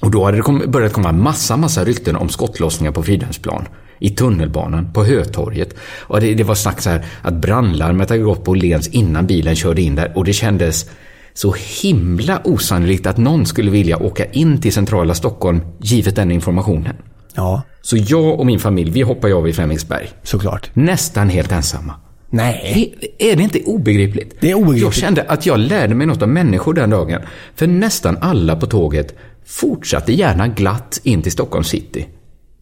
Och 0.00 0.10
då 0.10 0.24
hade 0.24 0.36
det 0.36 0.42
kom, 0.42 0.62
börjat 0.68 0.92
komma 0.92 1.12
massa, 1.12 1.56
massa 1.56 1.84
rykten 1.84 2.16
om 2.16 2.28
skottlossningar 2.28 2.92
på 2.92 3.02
Fridhemsplan. 3.02 3.68
I 3.98 4.10
tunnelbanan, 4.10 4.92
på 4.92 5.04
Hötorget. 5.04 5.74
Och 6.00 6.20
det, 6.20 6.34
det 6.34 6.44
var 6.44 6.54
snack 6.54 6.80
så 6.80 6.90
här 6.90 7.04
att 7.22 7.34
brandlarmet 7.34 8.10
hade 8.10 8.22
gått 8.22 8.44
på 8.44 8.50
Åhléns 8.50 8.88
innan 8.88 9.26
bilen 9.26 9.56
körde 9.56 9.82
in 9.82 9.94
där 9.94 10.12
och 10.14 10.24
det 10.24 10.32
kändes 10.32 10.90
så 11.34 11.54
himla 11.82 12.40
osannolikt 12.44 13.06
att 13.06 13.16
någon 13.16 13.46
skulle 13.46 13.70
vilja 13.70 13.96
åka 14.02 14.24
in 14.24 14.60
till 14.60 14.72
centrala 14.72 15.14
Stockholm 15.14 15.60
givet 15.80 16.16
den 16.16 16.30
informationen. 16.30 16.96
ja, 17.34 17.62
Så 17.82 17.96
jag 17.96 18.40
och 18.40 18.46
min 18.46 18.58
familj, 18.58 18.90
vi 18.90 19.02
hoppade 19.02 19.34
av 19.34 19.48
i 19.48 19.52
Flemingsberg. 19.52 20.08
såklart. 20.22 20.70
Nästan 20.74 21.28
helt 21.28 21.52
ensamma. 21.52 21.94
Nej. 22.34 22.94
Är 23.18 23.32
är 23.32 23.36
det 23.36 23.42
inte 23.42 23.60
obegripligt? 23.60 24.36
Det 24.40 24.50
är 24.50 24.54
obegripligt. 24.54 24.82
Jag 24.82 24.94
kände 24.94 25.22
att 25.22 25.46
jag 25.46 25.58
lärde 25.58 25.94
mig 25.94 26.06
något 26.06 26.22
om 26.22 26.32
människor 26.32 26.74
den 26.74 26.90
dagen. 26.90 27.20
För 27.54 27.66
nästan 27.66 28.18
alla 28.20 28.56
på 28.56 28.66
tåget 28.66 29.14
fortsatte 29.46 30.12
gärna 30.12 30.48
glatt 30.48 31.00
in 31.02 31.22
till 31.22 31.32
Stockholm 31.32 31.64
city. 31.64 32.06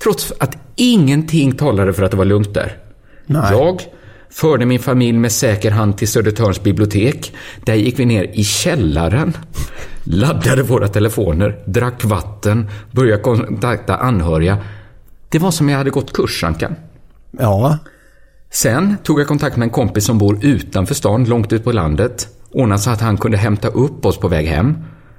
Trots 0.03 0.33
att 0.39 0.57
ingenting 0.77 1.53
talade 1.53 1.93
för 1.93 2.03
att 2.03 2.11
det 2.11 2.17
var 2.17 2.25
lugnt 2.25 2.55
där. 2.55 2.77
Nej. 3.27 3.53
Jag 3.53 3.83
förde 4.31 4.67
min 4.67 4.79
familj 4.79 5.19
med 5.19 5.33
säker 5.33 5.71
hand 5.71 5.99
till 5.99 6.09
Södertörns 6.09 6.63
bibliotek. 6.63 7.33
Där 7.65 7.75
gick 7.75 7.99
vi 7.99 8.05
ner 8.05 8.31
i 8.33 8.45
källaren, 8.45 9.37
laddade 10.05 10.63
våra 10.63 10.89
telefoner, 10.89 11.59
drack 11.67 12.05
vatten, 12.05 12.71
började 12.91 13.23
kontakta 13.23 13.97
anhöriga. 13.97 14.59
Det 15.29 15.39
var 15.39 15.51
som 15.51 15.69
jag 15.69 15.79
hade 15.79 15.91
gått 15.91 16.13
kursankan. 16.13 16.75
Ja, 17.31 17.79
Sen 18.53 18.97
tog 19.03 19.21
jag 19.21 19.27
kontakt 19.27 19.57
med 19.57 19.67
en 19.67 19.71
kompis 19.71 20.05
som 20.05 20.19
bor 20.19 20.45
utanför 20.45 20.95
stan, 20.95 21.25
långt 21.25 21.53
ut 21.53 21.65
på 21.65 21.73
landet. 21.73 22.29
Ordnade 22.51 22.81
så 22.81 22.91
att 22.91 23.01
han 23.01 23.17
kunde 23.17 23.37
hämta 23.37 23.69
upp 23.69 24.05
oss 24.07 24.19
på 24.19 24.29
väg 24.29 24.47
hem. 24.47 24.77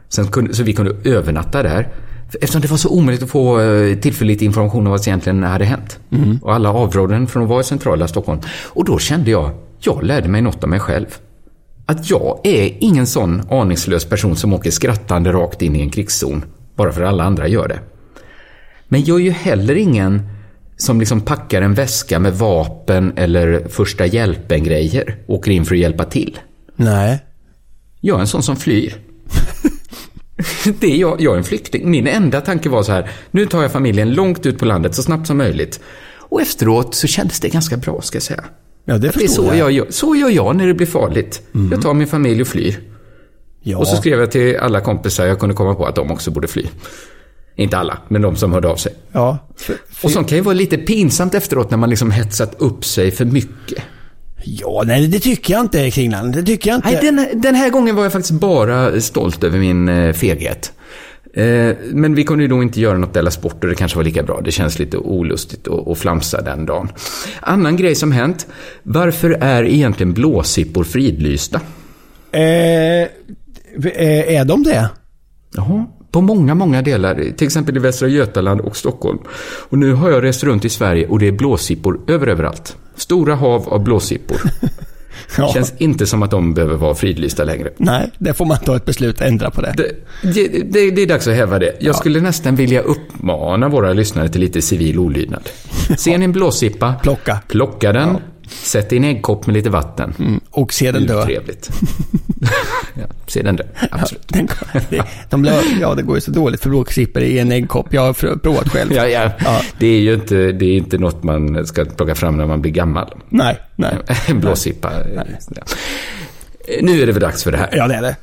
Sen 0.09 0.27
kunde, 0.27 0.53
så 0.53 0.63
vi 0.63 0.73
kunde 0.73 1.09
övernatta 1.09 1.63
där. 1.63 1.87
Eftersom 2.33 2.61
det 2.61 2.67
var 2.67 2.77
så 2.77 2.89
omöjligt 2.89 3.23
att 3.23 3.29
få 3.29 3.61
eh, 3.61 3.97
tillförlitlig 3.97 4.47
information 4.47 4.87
om 4.87 4.91
vad 4.91 5.01
som 5.01 5.09
egentligen 5.09 5.43
hade 5.43 5.65
hänt. 5.65 5.99
Och 6.41 6.53
alla 6.53 6.73
avrådde 6.73 7.15
en 7.15 7.27
från 7.27 7.43
att 7.43 7.49
vara 7.49 7.61
i 7.61 7.63
centrala 7.63 8.07
Stockholm. 8.07 8.39
Och 8.63 8.85
då 8.85 8.99
kände 8.99 9.31
jag, 9.31 9.51
jag 9.79 10.03
lärde 10.03 10.29
mig 10.29 10.41
något 10.41 10.63
om 10.63 10.69
mig 10.69 10.79
själv. 10.79 11.17
Att 11.85 12.09
jag 12.09 12.39
är 12.43 12.77
ingen 12.79 13.07
sån 13.07 13.41
aningslös 13.49 14.05
person 14.05 14.35
som 14.35 14.53
åker 14.53 14.71
skrattande 14.71 15.31
rakt 15.31 15.61
in 15.61 15.75
i 15.75 15.81
en 15.81 15.89
krigszon. 15.89 16.45
Bara 16.75 16.91
för 16.91 17.01
att 17.01 17.09
alla 17.09 17.23
andra 17.23 17.47
gör 17.47 17.67
det. 17.67 17.79
Men 18.87 19.03
jag 19.03 19.19
är 19.19 19.23
ju 19.23 19.31
heller 19.31 19.75
ingen 19.75 20.21
som 20.81 20.99
liksom 20.99 21.21
packar 21.21 21.61
en 21.61 21.73
väska 21.73 22.19
med 22.19 22.33
vapen 22.33 23.13
eller 23.15 23.67
första 23.69 24.05
hjälpen-grejer 24.05 25.17
och 25.27 25.35
åker 25.35 25.51
in 25.51 25.65
för 25.65 25.75
att 25.75 25.81
hjälpa 25.81 26.05
till. 26.05 26.39
nej. 26.75 27.19
Jag 28.03 28.15
är 28.17 28.21
en 28.21 28.27
sån 28.27 28.43
som 28.43 28.55
flyr. 28.55 28.95
Det 30.79 30.87
är 30.87 30.95
jag, 30.97 31.21
jag 31.21 31.33
är 31.33 31.37
en 31.37 31.43
flykting. 31.43 31.91
Min 31.91 32.07
enda 32.07 32.41
tanke 32.41 32.69
var 32.69 32.83
så 32.83 32.91
här, 32.91 33.09
nu 33.31 33.45
tar 33.45 33.61
jag 33.61 33.71
familjen 33.71 34.13
långt 34.13 34.45
ut 34.45 34.59
på 34.59 34.65
landet 34.65 34.95
så 34.95 35.03
snabbt 35.03 35.27
som 35.27 35.37
möjligt. 35.37 35.79
Och 36.17 36.41
efteråt 36.41 36.95
så 36.95 37.07
kändes 37.07 37.39
det 37.39 37.49
ganska 37.49 37.77
bra, 37.77 38.01
ska 38.01 38.15
jag 38.15 38.23
säga. 38.23 38.43
Ja, 38.85 38.97
det 38.97 39.11
Det 39.17 39.23
är 39.23 39.27
så 39.27 39.51
jag. 39.55 39.71
jag 39.71 39.93
så 39.93 40.15
gör 40.15 40.29
jag 40.29 40.55
när 40.55 40.67
det 40.67 40.73
blir 40.73 40.87
farligt. 40.87 41.41
Jag 41.71 41.81
tar 41.81 41.93
min 41.93 42.07
familj 42.07 42.41
och 42.41 42.47
flyr. 42.47 42.79
Ja. 43.63 43.77
Och 43.77 43.87
så 43.87 43.95
skrev 43.95 44.19
jag 44.19 44.31
till 44.31 44.57
alla 44.57 44.81
kompisar 44.81 45.25
jag 45.25 45.39
kunde 45.39 45.55
komma 45.55 45.75
på 45.75 45.85
att 45.85 45.95
de 45.95 46.11
också 46.11 46.31
borde 46.31 46.47
fly. 46.47 46.65
Inte 47.55 47.77
alla, 47.77 47.97
men 48.07 48.21
de 48.21 48.35
som 48.35 48.53
hörde 48.53 48.67
av 48.67 48.75
sig. 48.75 48.93
ja. 49.11 49.37
För, 49.57 49.75
för, 49.89 50.07
Och 50.07 50.11
sånt 50.11 50.29
kan 50.29 50.37
ju 50.37 50.43
vara 50.43 50.53
lite 50.53 50.77
pinsamt 50.77 51.33
efteråt 51.35 51.69
när 51.69 51.77
man 51.77 51.89
liksom 51.89 52.11
hetsat 52.11 52.55
upp 52.57 52.85
sig 52.85 53.11
för 53.11 53.25
mycket. 53.25 53.83
ja, 54.43 54.83
nej, 54.85 55.07
det 55.07 55.19
tycker 55.19 55.53
jag 55.53 55.61
inte 55.61 55.91
Kringland. 55.91 56.33
Det 56.33 56.43
tycker 56.43 56.69
jag 56.69 56.77
inte. 56.77 56.89
Nej, 56.91 56.99
den, 57.01 57.41
den 57.41 57.55
här 57.55 57.69
gången 57.69 57.95
var 57.95 58.03
jag 58.03 58.11
faktiskt 58.11 58.39
bara 58.39 59.01
stolt 59.01 59.43
över 59.43 59.59
min 59.59 59.89
eh, 59.89 60.13
feghet. 60.13 60.73
Eh, 61.33 61.75
men 61.93 62.15
vi 62.15 62.23
kunde 62.23 62.43
ju 62.43 62.47
då 62.47 62.63
inte 62.63 62.81
göra 62.81 62.97
något 62.97 63.13
Della 63.13 63.31
Sport 63.31 63.63
och 63.63 63.69
det 63.69 63.75
kanske 63.75 63.97
var 63.97 64.03
lika 64.03 64.23
bra. 64.23 64.41
Det 64.41 64.51
känns 64.51 64.79
lite 64.79 64.97
olustigt 64.97 65.67
att, 65.67 65.97
flamsa 65.97 66.41
den 66.41 66.65
dagen. 66.65 66.89
Annan 67.39 67.77
grej 67.77 67.95
som 67.95 68.11
hänt. 68.11 68.47
Varför 68.83 69.29
är 69.29 69.63
egentligen 69.63 70.13
blåsippor 70.13 70.83
fridlysta? 70.83 71.61
Eh, 72.31 72.41
eh, 72.41 73.07
är 74.35 74.45
de 74.45 74.63
det? 74.63 74.89
Jaha, 75.55 75.85
på 76.11 76.21
många, 76.21 76.55
många 76.55 76.81
delar. 76.81 77.15
Till 77.37 77.47
exempel 77.47 77.77
i 77.77 77.79
Västra 77.79 78.07
Götaland 78.07 78.61
och 78.61 78.77
Stockholm. 78.77 79.19
Och 79.69 79.77
nu 79.77 79.93
har 79.93 80.09
jag 80.11 80.23
rest 80.23 80.43
runt 80.43 80.65
i 80.65 80.69
Sverige 80.69 81.07
och 81.07 81.19
det 81.19 81.27
är 81.27 81.31
blåsippor 81.31 81.99
över 82.07 82.27
överallt. 82.27 82.75
Stora 82.95 83.35
hav 83.35 83.69
av 83.69 83.83
blåsippor. 83.83 84.37
Ja. 85.37 85.51
Känns 85.53 85.73
inte 85.77 86.05
som 86.05 86.23
att 86.23 86.31
de 86.31 86.53
behöver 86.53 86.75
vara 86.75 86.95
fridlysta 86.95 87.43
längre. 87.43 87.69
Nej, 87.77 88.11
det 88.17 88.33
får 88.33 88.45
man 88.45 88.57
ta 88.57 88.75
ett 88.75 88.85
beslut 88.85 89.21
att 89.21 89.27
ändra 89.27 89.51
på 89.51 89.61
det. 89.61 89.73
Det, 89.77 89.93
det, 90.33 90.47
det, 90.47 90.91
det 90.91 91.01
är 91.01 91.07
dags 91.07 91.27
att 91.27 91.35
häva 91.35 91.59
det. 91.59 91.75
Jag 91.79 91.95
skulle 91.95 92.21
nästan 92.21 92.55
vilja 92.55 92.81
uppmana 92.81 93.69
våra 93.69 93.93
lyssnare 93.93 94.29
till 94.29 94.41
lite 94.41 94.61
civil 94.61 94.99
olydnad. 94.99 95.49
Ser 95.97 96.17
ni 96.17 96.25
en 96.25 96.31
blåsippa? 96.31 96.93
Plocka. 97.03 97.39
Plocka 97.47 97.91
den. 97.93 98.17
Sätt 98.51 98.93
i 98.93 98.97
en 98.97 99.03
äggkopp 99.03 99.45
med 99.47 99.53
lite 99.53 99.69
vatten. 99.69 100.13
Mm, 100.19 100.39
och 100.49 100.73
se 100.73 100.91
den 100.91 101.05
dö. 101.05 101.25
trevligt. 101.25 101.69
ja, 102.93 103.03
se 103.27 103.41
den 103.41 103.55
dö. 103.55 103.63
Absolut. 103.91 104.27
Den, 104.27 104.47
det, 104.89 105.03
de, 105.29 105.45
lö- 105.45 105.79
ja, 105.81 105.95
det 105.95 106.01
går 106.03 106.17
ju 106.17 106.21
så 106.21 106.31
dåligt 106.31 106.61
för 106.61 106.69
blåsippor 106.69 107.21
i 107.23 107.39
en 107.39 107.51
äggkopp. 107.51 107.93
Jag 107.93 108.01
har 108.01 108.35
provat 108.37 108.69
själv. 108.69 108.93
Ja, 108.93 109.07
ja. 109.07 109.31
Ja. 109.45 109.61
Det 109.79 109.87
är 109.87 109.99
ju 109.99 110.13
inte, 110.13 110.35
det 110.51 110.65
är 110.65 110.77
inte 110.77 110.97
något 110.97 111.23
man 111.23 111.65
ska 111.67 111.85
plocka 111.85 112.15
fram 112.15 112.37
när 112.37 112.45
man 112.45 112.61
blir 112.61 112.71
gammal. 112.71 113.13
Nej, 113.29 113.59
nej. 113.75 113.95
En 114.27 114.39
blåsippa. 114.41 114.91
Ja. 115.15 115.23
Nu 116.81 117.01
är 117.01 117.05
det 117.07 117.11
väl 117.11 117.21
dags 117.21 117.43
för 117.43 117.51
det 117.51 117.57
här. 117.57 117.69
Ja, 117.73 117.87
det 117.87 117.95
är 117.95 118.01
det. 118.01 118.15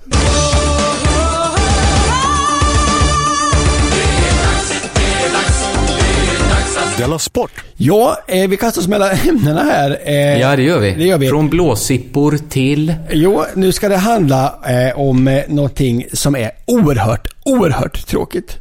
Della 6.99 7.19
Sport! 7.19 7.51
Ja, 7.77 8.19
eh, 8.29 8.49
vi 8.49 8.57
kastar 8.57 8.81
oss 8.83 8.89
mellan 8.89 9.11
ämnena 9.29 9.63
här. 9.63 9.99
Eh, 10.05 10.41
Ja, 10.41 10.57
det 10.57 10.63
gör 10.63 10.79
vi. 10.79 10.95
Det 10.95 11.05
gör 11.05 11.19
vi. 11.19 11.29
Från 11.29 11.49
blåsippor 11.49 12.39
till... 12.49 12.95
Jo, 13.11 13.45
nu 13.55 13.73
ska 13.73 13.89
det 13.89 13.97
handla 13.97 14.59
eh, 14.69 14.99
om 15.01 15.29
eh, 15.29 15.43
någonting 15.49 16.07
som 16.13 16.37
är 16.37 16.51
oerhört, 16.67 17.29
oerhört 17.45 18.07
tråkigt. 18.07 18.57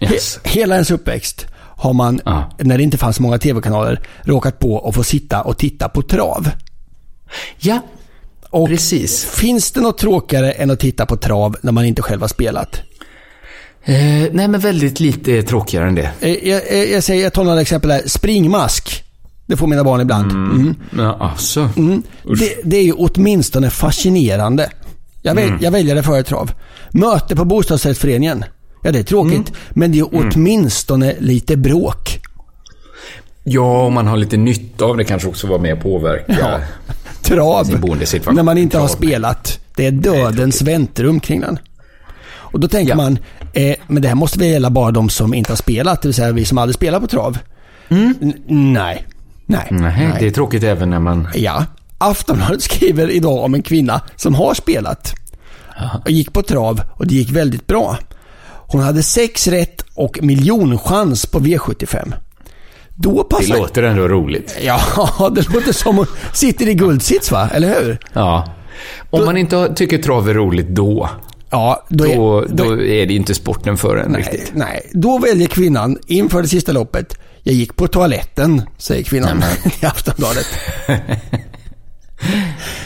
Yes. 0.00 0.38
He- 0.44 0.48
hela 0.48 0.74
ens 0.74 0.90
uppväxt 0.90 1.46
har 1.76 1.92
man, 1.92 2.20
Ja. 2.24 2.50
när 2.58 2.76
det 2.78 2.82
inte 2.84 2.98
fanns 2.98 3.20
många 3.20 3.38
tv-kanaler, 3.38 4.00
råkat 4.22 4.58
på 4.58 4.88
att 4.88 4.94
få 4.94 5.04
sitta 5.04 5.42
och 5.42 5.58
titta 5.58 5.88
på 5.88 6.02
trav. 6.02 6.50
Ja, 7.58 7.80
Och 8.50 8.68
precis. 8.68 9.24
Finns 9.24 9.70
det 9.70 9.80
något 9.80 9.98
tråkigare 9.98 10.52
än 10.52 10.70
att 10.70 10.80
titta 10.80 11.06
på 11.06 11.16
trav 11.16 11.56
när 11.62 11.72
man 11.72 11.84
inte 11.84 12.02
själv 12.02 12.20
har 12.20 12.28
spelat? 12.28 12.80
Eh, 13.84 13.94
nej, 14.32 14.48
men 14.48 14.60
väldigt 14.60 15.00
lite 15.00 15.42
tråkigare 15.42 15.88
än 15.88 15.94
det. 15.94 16.10
Eh, 16.20 16.48
Jag, 16.48 16.62
jag, 16.72 16.90
jag 16.90 17.02
säger, 17.04 17.22
jag 17.22 17.32
tar 17.32 17.44
några 17.44 17.60
exempel 17.60 17.90
här. 17.90 18.02
Springmask. 18.06 19.04
Det 19.46 19.56
får 19.56 19.66
mina 19.66 19.84
barn 19.84 20.00
ibland. 20.00 20.30
Mm. 20.32 20.74
Ja, 20.98 21.16
alltså. 21.20 21.68
Mm. 21.76 22.02
Det, 22.38 22.54
det 22.64 22.76
är 22.76 22.82
ju 22.82 22.92
åtminstone 22.92 23.70
fascinerande. 23.70 24.70
Jag, 25.22 25.34
väl, 25.34 25.52
jag 25.60 25.70
väljer 25.70 25.94
det 25.94 26.02
före 26.02 26.22
trav. 26.22 26.50
Möte 26.90 27.36
på 27.36 27.44
bostadsrättsföreningen. 27.44 28.44
Ja, 28.82 28.92
det 28.92 28.98
är 28.98 29.02
tråkigt. 29.02 29.52
Men 29.70 29.92
det 29.92 29.98
är 29.98 30.06
åtminstone 30.12 31.14
lite 31.18 31.56
bråk. 31.56 32.18
Ja, 33.44 33.82
och 33.84 33.92
man 33.92 34.06
har 34.06 34.16
lite 34.16 34.36
nytta 34.36 34.84
av 34.84 34.96
det 34.96 35.04
kanske 35.04 35.28
också 35.28 35.46
vara 35.46 35.58
med 35.60 35.72
och 35.72 35.80
påverka. 35.82 36.36
Ja. 36.40 36.60
Trav. 37.22 37.68
När 38.34 38.42
man 38.42 38.58
inte 38.58 38.78
har 38.78 38.86
Trav. 38.88 38.96
spelat. 38.96 39.58
Det 39.76 39.86
är 39.86 39.90
dödens 39.90 40.62
väntrum 40.62 41.20
kring 41.20 41.40
den. 41.40 41.58
Och 42.30 42.60
då 42.60 42.68
tänker 42.68 42.90
Ja. 42.92 42.96
man, 42.96 43.18
eh, 43.52 43.74
men 43.86 44.02
det 44.02 44.08
här 44.08 44.14
måste 44.14 44.38
väl 44.38 44.48
gälla 44.48 44.70
bara 44.70 44.90
de 44.90 45.08
som 45.08 45.34
inte 45.34 45.52
har 45.52 45.56
spelat, 45.56 46.02
det 46.02 46.08
vill 46.08 46.14
säga 46.14 46.32
vi 46.32 46.44
som 46.44 46.58
aldrig 46.58 46.74
spelar 46.74 47.00
på 47.00 47.06
trav. 47.06 47.38
N- 47.88 48.34
nej. 48.46 49.06
Nej. 49.46 49.66
Nej, 49.70 50.16
det 50.20 50.26
är 50.26 50.30
tråkigt 50.30 50.62
även 50.62 50.90
när 50.90 50.98
man... 50.98 51.28
Ja. 51.34 51.64
Aftonbladet 51.98 52.62
skriver 52.72 53.10
idag 53.10 53.44
om 53.44 53.54
en 53.54 53.62
kvinna 53.62 54.00
som 54.16 54.34
har 54.34 54.54
spelat. 54.54 55.14
Och 56.04 56.10
gick 56.10 56.32
på 56.32 56.42
trav 56.42 56.80
och 56.94 57.06
det 57.06 57.14
gick 57.14 57.30
väldigt 57.30 57.66
bra. 57.66 57.98
Hon 58.70 58.80
hade 58.80 59.02
sex 59.02 59.48
rätt 59.48 59.84
och 59.94 60.18
miljonchans 60.22 61.26
på 61.26 61.40
V75. 61.40 62.12
Då 62.94 63.22
Det 63.22 63.36
passar... 63.36 63.58
låter 63.58 63.82
ändå 63.82 64.08
roligt. 64.08 64.56
Ja, 64.62 64.80
det 65.34 65.48
låter 65.48 65.72
som 65.72 65.96
hon 65.96 66.06
sitter 66.32 66.68
i 66.68 66.74
guldsits 66.74 67.30
va? 67.32 67.48
Eller 67.52 67.68
hur? 67.82 67.98
Ja. 68.12 68.54
Om 69.10 69.24
man 69.24 69.36
inte 69.36 69.74
tycker 69.74 69.98
trav 69.98 70.28
är 70.28 70.34
roligt 70.34 70.68
då, 70.68 71.10
Ja, 71.50 71.86
då, 71.88 72.04
är, 72.04 72.16
då, 72.16 72.40
då, 72.40 72.64
då 72.64 72.82
är 72.82 73.06
det 73.06 73.14
inte 73.14 73.34
sporten 73.34 73.76
för 73.76 73.96
en 73.96 74.12
nej, 74.12 74.22
riktigt. 74.22 74.52
nej. 74.54 74.90
Då 74.92 75.18
väljer 75.18 75.48
kvinnan 75.48 75.98
inför 76.06 76.42
det 76.42 76.48
sista 76.48 76.72
loppet. 76.72 77.14
Jag 77.42 77.54
gick 77.54 77.76
på 77.76 77.88
toaletten, 77.88 78.62
säger 78.78 79.02
kvinnan 79.04 79.42
i 79.82 79.86
Aftonbladet. 79.86 80.46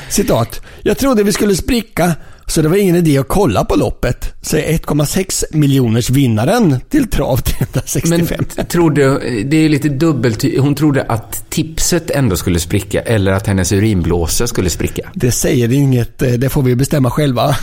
Citat. 0.08 0.60
Jag 0.82 0.98
trodde 0.98 1.22
vi 1.22 1.32
skulle 1.32 1.56
spricka 1.56 2.14
så 2.52 2.62
det 2.62 2.68
var 2.68 2.76
ingen 2.76 2.96
idé 2.96 3.18
att 3.18 3.28
kolla 3.28 3.64
på 3.64 3.76
loppet, 3.76 4.32
säger 4.40 4.78
1,6 4.78 5.44
miljoners 5.50 6.10
vinnaren 6.10 6.80
till 6.88 7.10
trav 7.10 7.36
365. 7.36 8.44
Men 8.56 8.66
trodde, 8.66 9.18
det 9.44 9.56
är 9.56 9.68
lite 9.68 9.88
dubbelt. 9.88 10.44
Hon 10.58 10.74
trodde 10.74 11.02
att 11.02 11.50
tipset 11.50 12.10
ändå 12.10 12.36
skulle 12.36 12.60
spricka 12.60 13.00
eller 13.00 13.32
att 13.32 13.46
hennes 13.46 13.72
urinblåsa 13.72 14.46
skulle 14.46 14.70
spricka. 14.70 15.10
Det 15.14 15.32
säger 15.32 15.72
inget, 15.72 16.18
det 16.18 16.52
får 16.52 16.62
vi 16.62 16.76
bestämma 16.76 17.10
själva. 17.10 17.56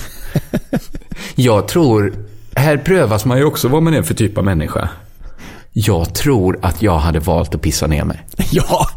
Jag 1.36 1.67
tror, 1.67 2.13
här 2.55 2.77
prövas 2.77 3.25
man 3.25 3.38
ju 3.38 3.43
också 3.43 3.67
vad 3.67 3.84
man 3.84 3.93
är 3.93 4.01
för 4.01 4.13
typ 4.13 4.38
av 4.38 4.43
människa. 4.43 4.89
Jag 5.74 6.15
tror 6.15 6.60
att 6.62 6.81
jag 6.81 6.98
hade 6.98 7.19
valt 7.19 7.55
att 7.55 7.62
pissa 7.62 7.88
ner 7.88 8.03
mig. 8.03 8.25
Ja, 8.51 8.88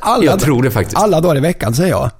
alla, 0.00 0.24
Jag 0.24 0.40
tror 0.40 0.62
det 0.62 0.70
faktiskt. 0.70 0.96
Alla 0.96 1.20
dagar 1.20 1.36
i 1.36 1.40
veckan 1.40 1.74
säger 1.74 1.90
jag. 1.90 2.10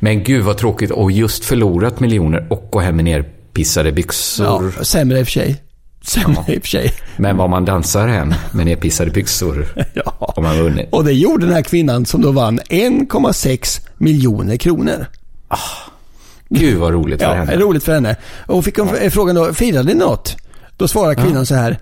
Men 0.00 0.22
gud 0.24 0.44
vad 0.44 0.58
tråkigt 0.58 0.90
att 0.90 1.12
just 1.12 1.44
förlorat 1.44 2.00
miljoner 2.00 2.46
och 2.50 2.68
gå 2.70 2.80
hem 2.80 2.96
med 2.96 3.04
nerpissade 3.04 3.92
byxor. 3.92 4.72
Ja, 4.78 4.84
sämre 4.84 5.18
i 5.18 5.22
och 5.22 5.26
för 5.26 5.32
sig. 5.32 5.62
Sämre 6.02 6.44
i 6.54 6.58
och 6.58 6.62
för 6.62 6.68
sig. 6.68 6.92
Men 7.16 7.36
vad 7.36 7.50
man 7.50 7.64
dansar 7.64 8.08
hem 8.08 8.34
med 8.52 8.66
nerpissade 8.66 9.10
byxor 9.10 9.66
Ja. 9.94 10.12
om 10.18 10.42
man 10.44 10.56
vunnit. 10.56 10.88
Och 10.92 11.04
det 11.04 11.12
gjorde 11.12 11.46
den 11.46 11.54
här 11.54 11.62
kvinnan 11.62 12.06
som 12.06 12.22
då 12.22 12.32
vann 12.32 12.60
1,6 12.60 13.80
miljoner 13.98 14.56
kronor. 14.56 15.06
Gud 16.48 16.78
vad 16.78 16.92
roligt 16.92 17.22
för 17.22 17.28
Ja, 17.28 17.34
henne. 17.34 17.56
roligt 17.56 17.84
för 17.84 17.94
henne. 17.94 18.16
Och 18.46 18.64
fick 18.64 18.78
hon 18.78 19.10
frågan 19.10 19.34
då, 19.34 19.54
firade 19.54 19.88
ni 19.88 19.94
något? 19.94 20.36
Då 20.76 20.88
svarar 20.88 21.14
kvinnan 21.14 21.46
så 21.46 21.54
här, 21.54 21.78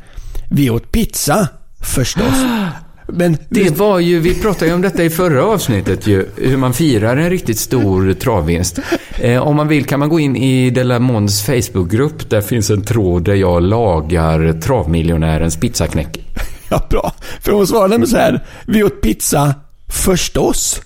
vi 0.51 0.71
åt 0.71 0.93
pizza 0.93 1.49
förstås. 1.81 2.25
Men 3.09 3.37
Det 3.49 3.71
var 3.79 3.99
ju, 3.99 4.19
vi 4.21 4.35
pratade 4.35 4.67
ju 4.67 4.75
om 4.75 4.83
detta 4.83 5.05
i 5.05 5.11
förra 5.11 5.45
avsnittet 5.45 6.07
ju, 6.07 6.27
hur 6.37 6.57
man 6.57 6.75
firar 6.75 7.17
en 7.17 7.31
riktigt 7.31 7.59
stor 7.59 8.13
travvinst. 8.13 8.79
Eh, 9.21 9.43
om 9.43 9.57
man 9.57 9.69
vill 9.69 9.85
kan 9.85 10.01
man 10.01 10.09
gå 10.09 10.21
in 10.21 10.37
i 10.37 10.71
Delamons 10.71 11.43
Facebookgrupp. 11.43 12.31
Där 12.31 12.41
finns 12.41 12.71
en 12.71 12.85
tråd 12.85 13.25
där 13.25 13.35
jag 13.35 13.63
lagar 13.63 14.61
travmiljonärens 14.61 15.57
pizzaknäck. 15.57 16.19
ja, 16.69 16.87
bra. 16.91 17.13
För 17.41 17.53
hon 17.53 17.67
svarade 17.67 17.89
nämligen 17.89 18.11
så 18.11 18.17
här, 18.17 18.47
vi 18.67 18.83
åt 18.83 19.01
pizza 19.01 19.55
förstås. 19.89 20.83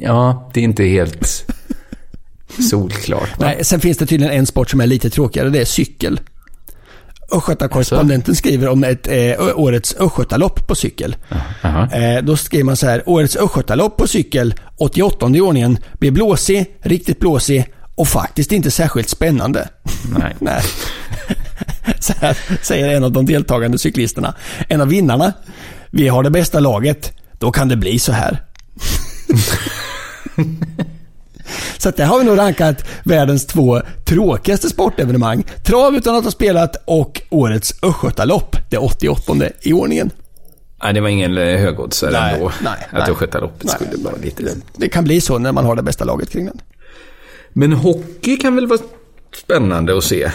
Ja, 0.00 0.50
det 0.54 0.60
är 0.60 0.64
inte 0.64 0.84
helt 0.84 1.46
solklart. 2.70 3.38
va? 3.38 3.46
Nej, 3.46 3.64
sen 3.64 3.80
finns 3.80 3.98
det 3.98 4.06
tydligen 4.06 4.34
en 4.34 4.46
sport 4.46 4.70
som 4.70 4.80
är 4.80 4.86
lite 4.86 5.10
tråkigare, 5.10 5.48
det 5.48 5.60
är 5.60 5.64
cykel. 5.64 6.20
Östgötakorrespondenten 7.32 8.34
skriver 8.34 8.68
om 8.68 8.84
ett, 8.84 9.06
eh, 9.06 9.58
årets 9.58 9.96
Östgötalopp 9.98 10.66
på 10.66 10.74
cykel. 10.74 11.16
Aha. 11.62 11.92
Eh, 11.92 12.22
då 12.22 12.36
skriver 12.36 12.64
man 12.64 12.76
så 12.76 12.86
här, 12.86 13.02
årets 13.06 13.36
Östgötalopp 13.36 13.96
på 13.96 14.06
cykel, 14.06 14.54
88 14.76 15.36
i 15.36 15.40
ordningen, 15.40 15.78
blir 15.98 16.10
blåsig, 16.10 16.66
riktigt 16.82 17.18
blåsig 17.18 17.66
och 17.94 18.08
faktiskt 18.08 18.52
inte 18.52 18.70
särskilt 18.70 19.08
spännande. 19.08 19.68
Nej. 20.18 20.36
Nej. 20.40 20.62
Så 22.00 22.12
här 22.20 22.38
säger 22.62 22.96
en 22.96 23.04
av 23.04 23.12
de 23.12 23.26
deltagande 23.26 23.78
cyklisterna. 23.78 24.34
En 24.68 24.80
av 24.80 24.88
vinnarna. 24.88 25.32
Vi 25.90 26.08
har 26.08 26.22
det 26.22 26.30
bästa 26.30 26.60
laget. 26.60 27.12
Då 27.38 27.52
kan 27.52 27.68
det 27.68 27.76
bli 27.76 27.98
så 27.98 28.12
här. 28.12 28.42
Så 31.78 31.88
att 31.88 31.96
där 31.96 32.04
har 32.04 32.18
vi 32.18 32.24
nog 32.24 32.38
rankat 32.38 32.84
världens 33.04 33.46
två 33.46 33.80
tråkigaste 34.04 34.68
sportevenemang. 34.68 35.44
Trav 35.64 35.96
utan 35.96 36.14
att 36.14 36.24
ha 36.24 36.30
spelat 36.30 36.76
och 36.84 37.22
årets 37.30 37.74
Östgötalopp, 37.82 38.56
det 38.70 38.78
88 38.78 39.32
i 39.60 39.72
ordningen. 39.72 40.10
Nej, 40.82 40.94
det 40.94 41.00
var 41.00 41.08
ingen 41.08 41.38
eh, 41.38 41.58
högoddsare 41.58 42.16
ändå. 42.16 42.52
nej, 42.62 42.88
att. 42.90 43.08
Östgötaloppet 43.08 43.70
skulle 43.70 44.04
vara 44.04 44.16
lite... 44.22 44.42
Det 44.76 44.88
kan 44.88 45.04
bli 45.04 45.20
så 45.20 45.38
när 45.38 45.52
man 45.52 45.64
har 45.64 45.76
det 45.76 45.82
bästa 45.82 46.04
laget 46.04 46.30
kring 46.30 46.46
den. 46.46 46.60
Men 47.52 47.72
hockey 47.72 48.36
kan 48.36 48.54
väl 48.54 48.66
vara 48.66 48.80
spännande 49.44 49.98
att 49.98 50.04
se? 50.04 50.30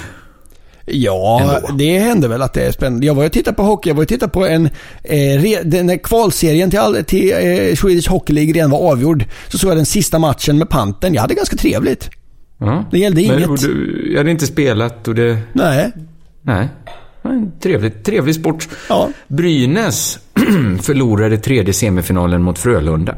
Ja, 0.85 1.41
Ändå. 1.41 1.73
det 1.77 1.99
händer 1.99 2.27
väl 2.27 2.41
att 2.41 2.53
det 2.53 2.61
är 2.65 2.71
spännande. 2.71 3.05
Jag 3.05 3.15
var 3.15 3.23
ju 3.23 3.27
och 3.27 3.33
tittade 3.33 3.55
på 3.55 3.63
hockey. 3.63 3.89
Jag 3.89 3.95
var 3.95 4.03
och 4.03 4.07
tittade 4.07 4.31
på 4.31 4.45
en... 4.45 4.65
Eh, 5.03 5.41
re, 5.41 5.63
den 5.63 5.87
där 5.87 5.97
kvalserien 5.97 6.69
till, 6.69 6.79
all, 6.79 7.03
till 7.03 7.31
eh, 7.31 7.75
Swedish 7.75 8.09
Hockey 8.09 8.33
League 8.33 8.53
redan 8.53 8.69
var 8.69 8.91
avgjord. 8.91 9.25
Så 9.47 9.57
såg 9.57 9.69
jag 9.69 9.77
den 9.77 9.85
sista 9.85 10.19
matchen 10.19 10.57
med 10.57 10.69
Panten. 10.69 11.13
Jag 11.13 11.21
hade 11.21 11.33
ganska 11.33 11.55
trevligt. 11.57 12.09
Ja. 12.57 12.85
Det 12.91 12.99
gällde 12.99 13.21
Men, 13.27 13.35
inget. 13.37 13.49
och 13.49 13.57
du, 13.59 14.07
jag 14.11 14.17
hade 14.17 14.31
inte 14.31 14.47
spelat 14.47 15.07
och 15.07 15.15
det... 15.15 15.37
Nej. 15.53 15.91
Nej. 16.41 16.67
Men 17.21 17.51
Trevligt, 17.59 18.03
trevlig 18.03 18.35
sport. 18.35 18.67
Ja. 18.89 19.09
Brynäs 19.27 20.19
förlorade 20.81 21.37
tredje 21.37 21.73
semifinalen 21.73 22.41
mot 22.41 22.59
Frölunda. 22.59 23.15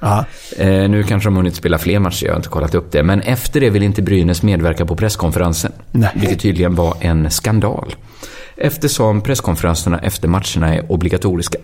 Ja. 0.00 0.24
Eh, 0.56 0.88
nu 0.90 1.02
kanske 1.02 1.26
de 1.26 1.34
har 1.34 1.42
hunnit 1.42 1.54
spela 1.54 1.78
fler 1.78 1.98
matcher, 1.98 2.26
jag 2.26 2.32
har 2.32 2.36
inte 2.36 2.48
kollat 2.48 2.74
upp 2.74 2.92
det. 2.92 3.02
Men 3.02 3.20
efter 3.20 3.60
det 3.60 3.70
vill 3.70 3.82
inte 3.82 4.02
Brynäs 4.02 4.42
medverka 4.42 4.86
på 4.86 4.96
presskonferensen. 4.96 5.72
Nej. 5.92 6.10
Vilket 6.14 6.40
tydligen 6.40 6.74
var 6.74 6.96
en 7.00 7.30
skandal. 7.30 7.94
Eftersom 8.56 9.20
presskonferenserna 9.20 9.98
efter 9.98 10.28
matcherna 10.28 10.74
är 10.74 10.92
obligatoriska. 10.92 11.58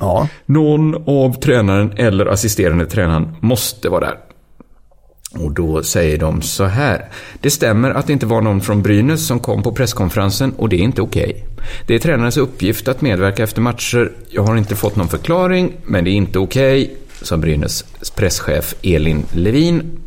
Ja. 0.00 0.28
Någon 0.46 1.08
av 1.08 1.40
tränaren 1.40 1.92
eller 1.96 2.26
assisterande 2.26 2.86
tränaren 2.86 3.36
måste 3.40 3.88
vara 3.88 4.00
där. 4.00 4.18
Och 5.38 5.52
då 5.52 5.82
säger 5.82 6.18
de 6.18 6.42
så 6.42 6.64
här. 6.64 7.04
Det 7.40 7.50
stämmer 7.50 7.90
att 7.90 8.06
det 8.06 8.12
inte 8.12 8.26
var 8.26 8.40
någon 8.40 8.60
från 8.60 8.82
Brynäs 8.82 9.26
som 9.26 9.40
kom 9.40 9.62
på 9.62 9.72
presskonferensen 9.72 10.52
och 10.52 10.68
det 10.68 10.76
är 10.76 10.80
inte 10.80 11.02
okej. 11.02 11.46
Det 11.86 11.94
är 11.94 11.98
tränarens 11.98 12.36
uppgift 12.36 12.88
att 12.88 13.00
medverka 13.00 13.42
efter 13.42 13.60
matcher. 13.60 14.12
Jag 14.30 14.42
har 14.42 14.56
inte 14.56 14.76
fått 14.76 14.96
någon 14.96 15.08
förklaring, 15.08 15.72
men 15.84 16.04
det 16.04 16.10
är 16.10 16.12
inte 16.12 16.38
okej, 16.38 16.96
sa 17.22 17.36
Brynäs 17.36 17.84
presschef 18.14 18.74
Elin 18.82 19.24
Levin. 19.32 20.00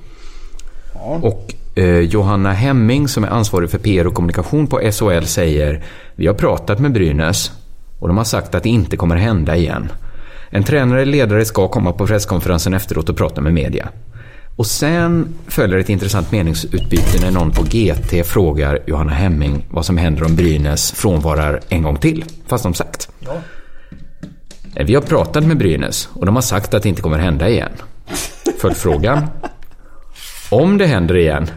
Och 1.21 1.53
eh, 1.75 1.99
Johanna 1.99 2.53
Hemming 2.53 3.07
som 3.07 3.23
är 3.23 3.27
ansvarig 3.27 3.69
för 3.69 3.77
PR 3.77 4.07
och 4.07 4.13
kommunikation 4.13 4.67
på 4.67 4.79
SHL 4.91 5.25
säger 5.25 5.83
Vi 6.15 6.27
har 6.27 6.33
pratat 6.33 6.79
med 6.79 6.93
Brynäs 6.93 7.51
och 7.99 8.07
de 8.07 8.17
har 8.17 8.23
sagt 8.23 8.55
att 8.55 8.63
det 8.63 8.69
inte 8.69 8.97
kommer 8.97 9.15
hända 9.15 9.55
igen. 9.55 9.91
En 10.49 10.63
tränare 10.63 11.01
eller 11.01 11.11
ledare 11.11 11.45
ska 11.45 11.67
komma 11.67 11.91
på 11.91 12.07
presskonferensen 12.07 12.73
efteråt 12.73 13.09
och 13.09 13.17
prata 13.17 13.41
med 13.41 13.53
media. 13.53 13.89
Och 14.55 14.65
sen 14.65 15.27
följer 15.47 15.77
ett 15.77 15.89
intressant 15.89 16.31
meningsutbyte 16.31 17.21
när 17.21 17.31
någon 17.31 17.51
på 17.51 17.63
GT 17.63 18.27
frågar 18.27 18.79
Johanna 18.85 19.11
Hemming 19.11 19.65
vad 19.69 19.85
som 19.85 19.97
händer 19.97 20.23
om 20.23 20.35
Brynäs 20.35 20.91
frånvarar 20.91 21.59
en 21.69 21.83
gång 21.83 21.97
till, 21.97 22.25
fast 22.47 22.63
de 22.63 22.73
sagt. 22.73 23.09
Eh, 23.21 23.27
Vi 24.75 24.95
har 24.95 25.01
pratat 25.01 25.43
med 25.43 25.57
Brynäs 25.57 26.09
och 26.13 26.25
de 26.25 26.35
har 26.35 26.41
sagt 26.41 26.73
att 26.73 26.83
det 26.83 26.89
inte 26.89 27.01
kommer 27.01 27.19
hända 27.19 27.49
igen. 27.49 27.71
Följdfrågan. 28.57 29.27
Om 30.49 30.77
det 30.77 30.85
händer 30.85 31.15
igen, 31.15 31.47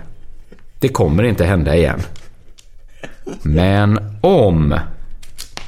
det 0.78 0.88
kommer 0.88 1.22
inte 1.22 1.44
hända 1.44 1.76
igen. 1.76 2.00
Men 3.42 4.18
om 4.20 4.78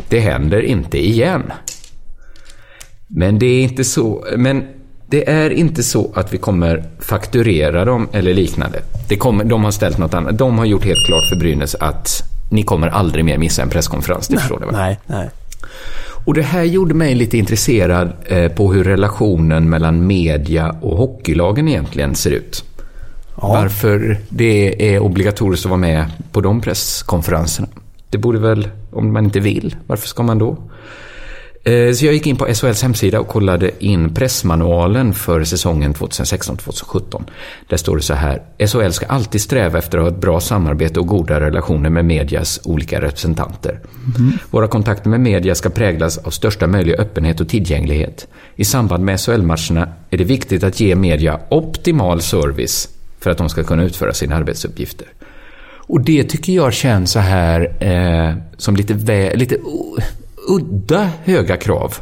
det 0.08 0.20
händer 0.20 0.62
inte 0.62 0.98
igen. 1.06 1.52
Men 3.06 3.38
det 3.38 3.46
är 3.46 3.62
inte 3.62 3.84
så, 3.84 4.24
men 4.37 4.68
det 5.06 5.30
är 5.30 5.50
inte 5.50 5.82
så 5.82 6.12
att 6.14 6.32
vi 6.32 6.38
kommer 6.38 6.84
fakturera 7.00 7.84
dem 7.84 8.08
eller 8.12 8.34
liknande. 8.34 8.82
Det 9.08 9.16
kommer, 9.16 9.44
de 9.44 9.64
har 9.64 9.70
ställt 9.70 9.98
något 9.98 10.14
annat. 10.14 10.38
De 10.38 10.58
har 10.58 10.64
gjort 10.64 10.84
helt 10.84 11.06
klart 11.06 11.28
för 11.28 11.37
Brynäs 11.37 11.74
att 11.74 12.22
ni 12.50 12.62
kommer 12.62 12.88
aldrig 12.88 13.24
mer 13.24 13.38
missa 13.38 13.62
en 13.62 13.70
presskonferens. 13.70 14.28
Det 14.28 14.38
förstår 14.38 14.61
du 14.61 14.66
va? 14.66 14.72
Nej, 14.72 15.00
nej. 15.06 15.30
Och 16.24 16.35
det 16.35 16.42
här 16.42 16.62
gjorde 16.62 16.94
mig 16.94 17.14
lite 17.14 17.38
intresserad 17.38 18.12
eh, 18.26 18.52
på 18.52 18.72
hur 18.72 18.85
relationen 18.85 19.70
mellan 19.70 20.07
media 20.07 20.76
och 20.81 20.96
hockeylagen 20.96 21.68
egentligen 21.68 22.14
ser 22.14 22.31
ut. 22.31 22.64
Ja. 23.40 23.48
Varför 23.48 24.18
det 24.28 24.94
är 24.94 24.98
obligatoriskt 24.98 25.66
att 25.66 25.70
vara 25.70 25.81
med 25.81 26.07
på 26.33 26.40
de 26.40 26.61
presskonferenserna. 26.61 27.68
Det 28.11 28.18
borde 28.18 28.38
väl, 28.38 28.68
om 28.90 29.12
man 29.12 29.24
inte 29.24 29.40
vill, 29.40 29.76
varför 29.87 30.09
ska 30.09 30.22
man 30.22 30.38
då? 30.38 30.57
Eh, 31.64 31.92
Så 31.92 32.05
jag 32.07 32.14
gick 32.14 32.27
in 32.27 32.37
på 32.37 32.47
SHLs 32.55 32.83
hemsida 32.83 33.21
och 33.21 33.29
kollade 33.29 33.85
in 33.85 34.14
pressmanualen 34.14 35.14
för 35.14 35.44
säsongen 35.44 35.94
2016-2017. 35.94 37.23
Där 37.68 37.77
står 37.77 37.97
det 37.97 38.03
så 38.03 38.14
här. 38.14 38.42
SHL 38.66 38.90
ska 38.90 39.07
alltid 39.07 39.40
sträva 39.40 39.79
efter 39.79 39.99
att 39.99 40.05
ha 40.05 40.11
ett 40.11 40.21
bra 40.21 40.40
samarbete 40.40 41.01
och 41.01 41.07
goda 41.07 41.40
relationer 41.40 41.90
med 41.90 42.05
medias 42.05 42.61
olika 42.64 43.01
representanter. 43.01 43.81
Våra 44.51 44.68
kontakter 44.68 45.11
med 45.11 45.21
media 45.21 45.55
ska 45.55 45.68
präglas 45.71 46.18
av 46.18 46.31
största 46.31 46.66
möjliga 46.66 46.97
öppenhet 46.97 47.40
och 47.40 47.49
tillgänglighet. 47.49 48.27
I 48.57 48.64
samband 48.64 49.05
med 49.05 49.21
SHL-matcherna 49.21 49.88
är 50.11 50.16
det 50.18 50.25
viktigt 50.25 50.62
att 50.64 50.81
ge 50.81 50.94
media 50.94 51.40
optimal 51.51 52.21
service 52.21 52.88
för 53.21 53.31
att 53.31 53.38
de 53.38 53.49
ska 53.49 53.64
kunna 53.64 53.85
utföra 53.85 54.12
sina 54.14 54.37
arbetsuppgifter. 54.37 55.07
Och 55.90 56.01
det 56.01 56.25
tycker 56.25 56.53
jag 56.53 56.73
känns 56.73 57.12
så 57.12 57.18
här 57.18 57.73
eh, 57.81 58.35
som 58.57 58.77
lite, 58.77 58.94
vä- 58.94 59.37
lite 59.37 59.57
o- 59.57 59.97
udda 60.48 61.11
höga 61.24 61.56
krav. 61.56 61.94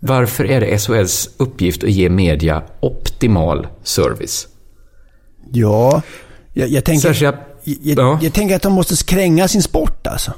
Varför 0.00 0.44
är 0.44 0.60
det 0.60 0.78
SHLs 0.78 1.30
uppgift 1.36 1.84
att 1.84 1.90
ge 1.90 2.08
media 2.08 2.62
optimal 2.80 3.66
service? 3.82 4.46
Ja, 5.52 6.02
jag, 6.52 6.68
jag 6.68 6.84
tänker... 6.84 7.08
Särskilt, 7.08 7.34
Jag, 7.64 7.98
ja. 7.98 8.18
jag 8.22 8.32
tänker 8.32 8.56
att 8.56 8.62
de 8.62 8.72
måste 8.72 9.04
kränga 9.04 9.48
sin 9.48 9.62
sport 9.62 10.06
alltså. 10.06 10.32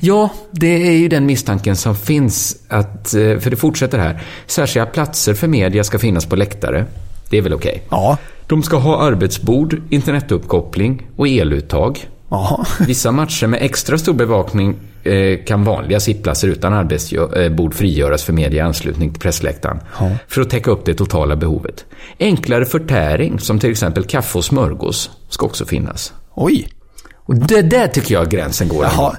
ja, 0.00 0.28
det 0.50 0.88
är 0.88 0.92
ju 0.92 1.08
den 1.08 1.26
misstanken 1.26 1.76
som 1.76 1.96
finns. 1.96 2.56
Att, 2.68 3.14
eh, 3.14 3.38
för 3.38 3.50
det 3.50 3.56
fortsätter 3.56 3.98
här. 3.98 4.22
Särskilda 4.46 4.86
platser 4.86 5.34
för 5.34 5.48
media 5.48 5.84
ska 5.84 5.98
finnas 5.98 6.26
på 6.26 6.36
läktare. 6.36 6.86
Det 7.30 7.38
är 7.38 7.42
väl 7.42 7.54
okej? 7.54 7.82
Ja. 7.90 8.18
De 8.46 8.62
ska 8.62 8.76
ha 8.76 9.02
arbetsbord, 9.02 9.82
internetuppkoppling 9.90 11.06
och 11.16 11.28
eluttag. 11.28 12.08
Jaha. 12.28 12.66
Vissa 12.86 13.12
matcher 13.12 13.46
med 13.46 13.62
extra 13.62 13.98
stor 13.98 14.12
bevakning 14.12 14.76
kan 15.46 15.64
vanliga 15.64 16.00
sittplatser 16.00 16.48
utan 16.48 16.72
arbetsbord 16.72 17.74
frigöras 17.74 18.22
för 18.24 18.32
media 18.32 18.58
i 18.64 18.66
anslutning 18.66 19.12
till 19.12 19.20
pressläktaren 19.20 19.80
för 20.28 20.40
att 20.42 20.50
täcka 20.50 20.70
upp 20.70 20.84
det 20.84 20.94
totala 20.94 21.36
behovet. 21.36 21.84
Enklare 22.20 22.64
förtäring, 22.64 23.38
som 23.40 23.58
till 23.58 23.70
exempel 23.70 24.04
kaffe 24.04 24.38
och 24.38 24.44
smörgås, 24.44 25.10
ska 25.28 25.46
också 25.46 25.66
finnas. 25.66 26.12
Oj. 26.34 26.68
Och 27.26 27.34
det 27.36 27.62
där 27.62 27.88
tycker 27.88 28.14
jag 28.14 28.30
gränsen 28.30 28.68
går. 28.68 28.84
Jaha. 28.84 29.16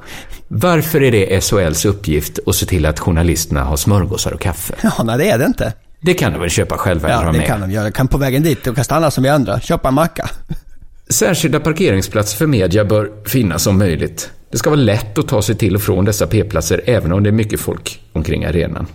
Varför 0.47 1.03
är 1.03 1.11
det 1.11 1.43
SHLs 1.43 1.85
uppgift 1.85 2.39
att 2.45 2.55
se 2.55 2.65
till 2.65 2.85
att 2.85 2.99
journalisterna 2.99 3.63
har 3.63 3.77
smörgåsar 3.77 4.31
och 4.31 4.41
kaffe? 4.41 4.73
Ja, 4.83 5.03
nej 5.03 5.17
det 5.17 5.29
är 5.29 5.37
det 5.37 5.45
inte. 5.45 5.73
Det 6.01 6.13
kan 6.13 6.33
de 6.33 6.39
väl 6.41 6.49
köpa 6.49 6.77
själva 6.77 7.09
Ja, 7.09 7.21
det 7.31 7.37
med? 7.37 7.47
kan 7.47 7.61
de 7.61 7.71
göra. 7.71 7.91
Kan 7.91 8.07
på 8.07 8.17
vägen 8.17 8.43
dit, 8.43 8.63
de 8.63 8.75
kan 8.75 8.83
stanna 8.83 9.11
som 9.11 9.23
vi 9.23 9.29
andra. 9.29 9.59
Köpa 9.59 9.87
en 9.87 9.93
macka. 9.93 10.29
Särskilda 11.09 11.59
parkeringsplatser 11.59 12.37
för 12.37 12.47
media 12.47 12.85
bör 12.85 13.11
finnas 13.25 13.67
om 13.67 13.77
möjligt. 13.77 14.31
Det 14.51 14.57
ska 14.57 14.69
vara 14.69 14.79
lätt 14.79 15.17
att 15.17 15.27
ta 15.27 15.41
sig 15.41 15.55
till 15.55 15.75
och 15.75 15.81
från 15.81 16.05
dessa 16.05 16.27
P-platser 16.27 16.81
även 16.85 17.11
om 17.11 17.23
det 17.23 17.29
är 17.29 17.31
mycket 17.31 17.59
folk 17.59 18.01
omkring 18.13 18.45
arenan. 18.45 18.87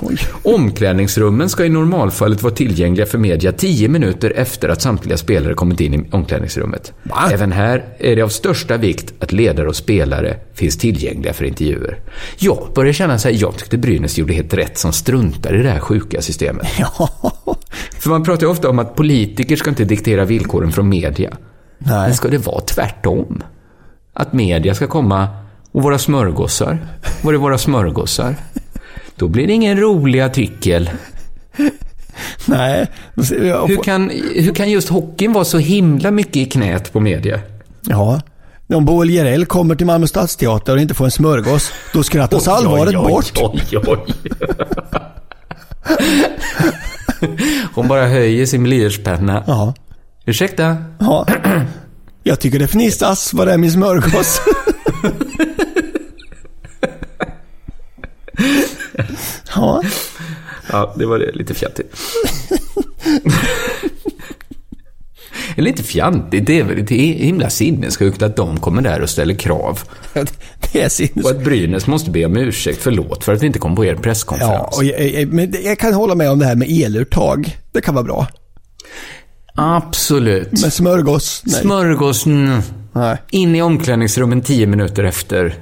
Oj. 0.00 0.18
Omklädningsrummen 0.42 1.48
ska 1.48 1.64
i 1.64 1.68
normalfallet 1.68 2.42
vara 2.42 2.54
tillgängliga 2.54 3.06
för 3.06 3.18
media 3.18 3.52
10 3.52 3.88
minuter 3.88 4.32
efter 4.36 4.68
att 4.68 4.82
samtliga 4.82 5.16
spelare 5.16 5.54
kommit 5.54 5.80
in 5.80 5.94
i 5.94 6.08
omklädningsrummet. 6.10 6.92
Va? 7.02 7.30
Även 7.32 7.52
här 7.52 7.84
är 7.98 8.16
det 8.16 8.22
av 8.22 8.28
största 8.28 8.76
vikt 8.76 9.14
att 9.18 9.32
ledare 9.32 9.68
och 9.68 9.76
spelare 9.76 10.36
finns 10.54 10.78
tillgängliga 10.78 11.32
för 11.32 11.44
intervjuer. 11.44 11.98
Jag 12.38 12.68
börjar 12.74 12.92
känna 12.92 13.18
så 13.18 13.28
här, 13.28 13.36
jag 13.40 13.56
tyckte 13.56 13.78
Brynäs 13.78 14.18
gjorde 14.18 14.34
helt 14.34 14.54
rätt 14.54 14.78
som 14.78 14.92
struntar 14.92 15.60
i 15.60 15.62
det 15.62 15.70
här 15.70 15.80
sjuka 15.80 16.22
systemet. 16.22 16.66
Ja. 16.78 17.08
För 17.98 18.10
man 18.10 18.24
pratar 18.24 18.42
ju 18.42 18.50
ofta 18.50 18.68
om 18.68 18.78
att 18.78 18.94
politiker 18.94 19.56
ska 19.56 19.70
inte 19.70 19.84
diktera 19.84 20.24
villkoren 20.24 20.72
från 20.72 20.88
media. 20.88 21.30
Nej. 21.78 22.06
Men 22.06 22.14
ska 22.14 22.28
det 22.28 22.38
vara 22.38 22.60
tvärtom? 22.60 23.42
Att 24.14 24.32
media 24.32 24.74
ska 24.74 24.86
komma 24.86 25.28
och 25.72 25.82
våra 25.82 25.98
smörgåsar? 25.98 26.78
Var 27.22 27.32
är 27.34 27.38
våra 27.38 27.58
smörgåsar? 27.58 28.36
Då 29.16 29.28
blir 29.28 29.46
det 29.46 29.52
ingen 29.52 29.80
rolig 29.80 30.20
artikel. 30.20 30.90
Nej. 32.46 32.86
Hur 33.14 33.82
kan, 33.82 34.10
hur 34.34 34.54
kan 34.54 34.70
just 34.70 34.88
hockeyn 34.88 35.32
vara 35.32 35.44
så 35.44 35.58
himla 35.58 36.10
mycket 36.10 36.36
i 36.36 36.44
knät 36.44 36.92
på 36.92 37.00
media? 37.00 37.40
Ja. 37.82 38.20
Om 38.74 38.84
Boel 38.84 39.10
Jerell 39.10 39.46
kommer 39.46 39.74
till 39.74 39.86
Malmö 39.86 40.06
Stadsteater 40.06 40.74
och 40.74 40.80
inte 40.80 40.94
får 40.94 41.04
en 41.04 41.10
smörgås, 41.10 41.72
då 41.92 42.02
skrattas 42.02 42.48
allvaret 42.48 42.94
bort. 42.94 43.32
Oj, 43.40 43.62
oj, 43.72 43.82
oj. 43.86 44.14
Hon 47.74 47.88
bara 47.88 48.06
höjer 48.06 48.46
sin 48.46 48.62
blyertspenna. 48.62 49.44
Ja. 49.46 49.74
Ursäkta? 50.24 50.76
ja. 50.98 51.26
Jag 52.22 52.40
tycker 52.40 52.58
det 52.58 52.64
fnissas. 52.66 53.34
Var 53.34 53.46
är 53.46 53.58
min 53.58 53.72
smörgås? 53.72 54.40
ja. 59.54 59.82
Ja, 60.72 60.94
det 60.98 61.06
var 61.06 61.18
det. 61.18 61.32
Lite 61.32 61.54
fjantigt. 61.54 61.96
Eller 65.56 65.68
inte 65.70 65.82
fjantigt, 65.82 66.46
det 66.46 66.58
är 66.58 66.64
väl 66.64 66.86
det 66.86 66.94
är 66.94 67.24
himla 67.24 67.50
sinnessjukt 67.50 68.22
att 68.22 68.36
de 68.36 68.60
kommer 68.60 68.82
där 68.82 69.00
och 69.02 69.10
ställer 69.10 69.34
krav. 69.34 69.80
Det 70.72 70.80
är 70.80 70.86
Och 70.86 70.92
sinnes... 70.92 71.26
att 71.26 71.44
Brynäs 71.44 71.86
måste 71.86 72.10
be 72.10 72.24
om 72.24 72.36
ursäkt, 72.36 72.78
förlåt 72.82 73.24
för 73.24 73.32
att 73.32 73.42
vi 73.42 73.46
inte 73.46 73.58
kom 73.58 73.76
på 73.76 73.84
er 73.84 73.94
Ja, 73.94 74.00
presskonferens. 74.00 74.76
och 74.76 74.84
jag, 74.84 75.10
jag, 75.10 75.28
men 75.32 75.54
jag 75.64 75.78
kan 75.78 75.94
hålla 75.94 76.14
med 76.14 76.30
om 76.30 76.38
det 76.38 76.46
här 76.46 76.54
med 76.56 76.68
eluttag. 76.70 77.58
Det 77.72 77.80
kan 77.80 77.94
vara 77.94 78.04
bra. 78.04 78.26
Absolut. 79.54 80.62
Men 80.62 80.70
smörgås? 80.70 81.42
Nej. 81.46 81.60
Smörgås, 81.60 82.26
mm. 82.26 82.60
Nej. 82.92 83.16
In 83.30 83.56
i 83.56 83.62
omklädningsrummen 83.62 84.40
tio 84.40 84.66
minuter 84.66 85.04
efter. 85.04 85.54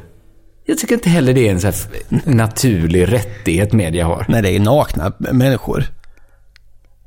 Jag 0.67 0.79
tycker 0.79 0.95
inte 0.95 1.09
heller 1.11 1.35
det 1.35 1.49
är 1.49 1.53
en 1.53 1.61
så 1.61 1.67
här 1.67 1.77
naturlig 2.25 3.13
rättighet 3.13 3.73
media 3.73 4.07
har. 4.07 4.27
Nej, 4.29 4.43
det 4.43 4.57
är 4.57 4.61
nakna 4.61 5.13
människor. 5.19 5.85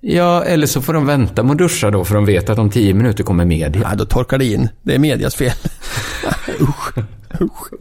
Ja, 0.01 0.43
eller 0.43 0.67
så 0.67 0.81
får 0.81 0.93
de 0.93 1.05
vänta 1.05 1.43
med 1.43 1.51
att 1.51 1.57
duscha 1.57 1.91
då, 1.91 2.05
för 2.05 2.15
de 2.15 2.25
vet 2.25 2.49
att 2.49 2.59
om 2.59 2.69
tio 2.69 2.93
minuter 2.93 3.23
kommer 3.23 3.45
media. 3.45 3.81
Ja, 3.89 3.95
då 3.95 4.05
torkar 4.05 4.37
det 4.37 4.45
in. 4.45 4.69
Det 4.81 4.95
är 4.95 4.99
medias 4.99 5.35
fel. 5.35 5.51
Usch. 6.59 6.97
Usch. 7.41 7.71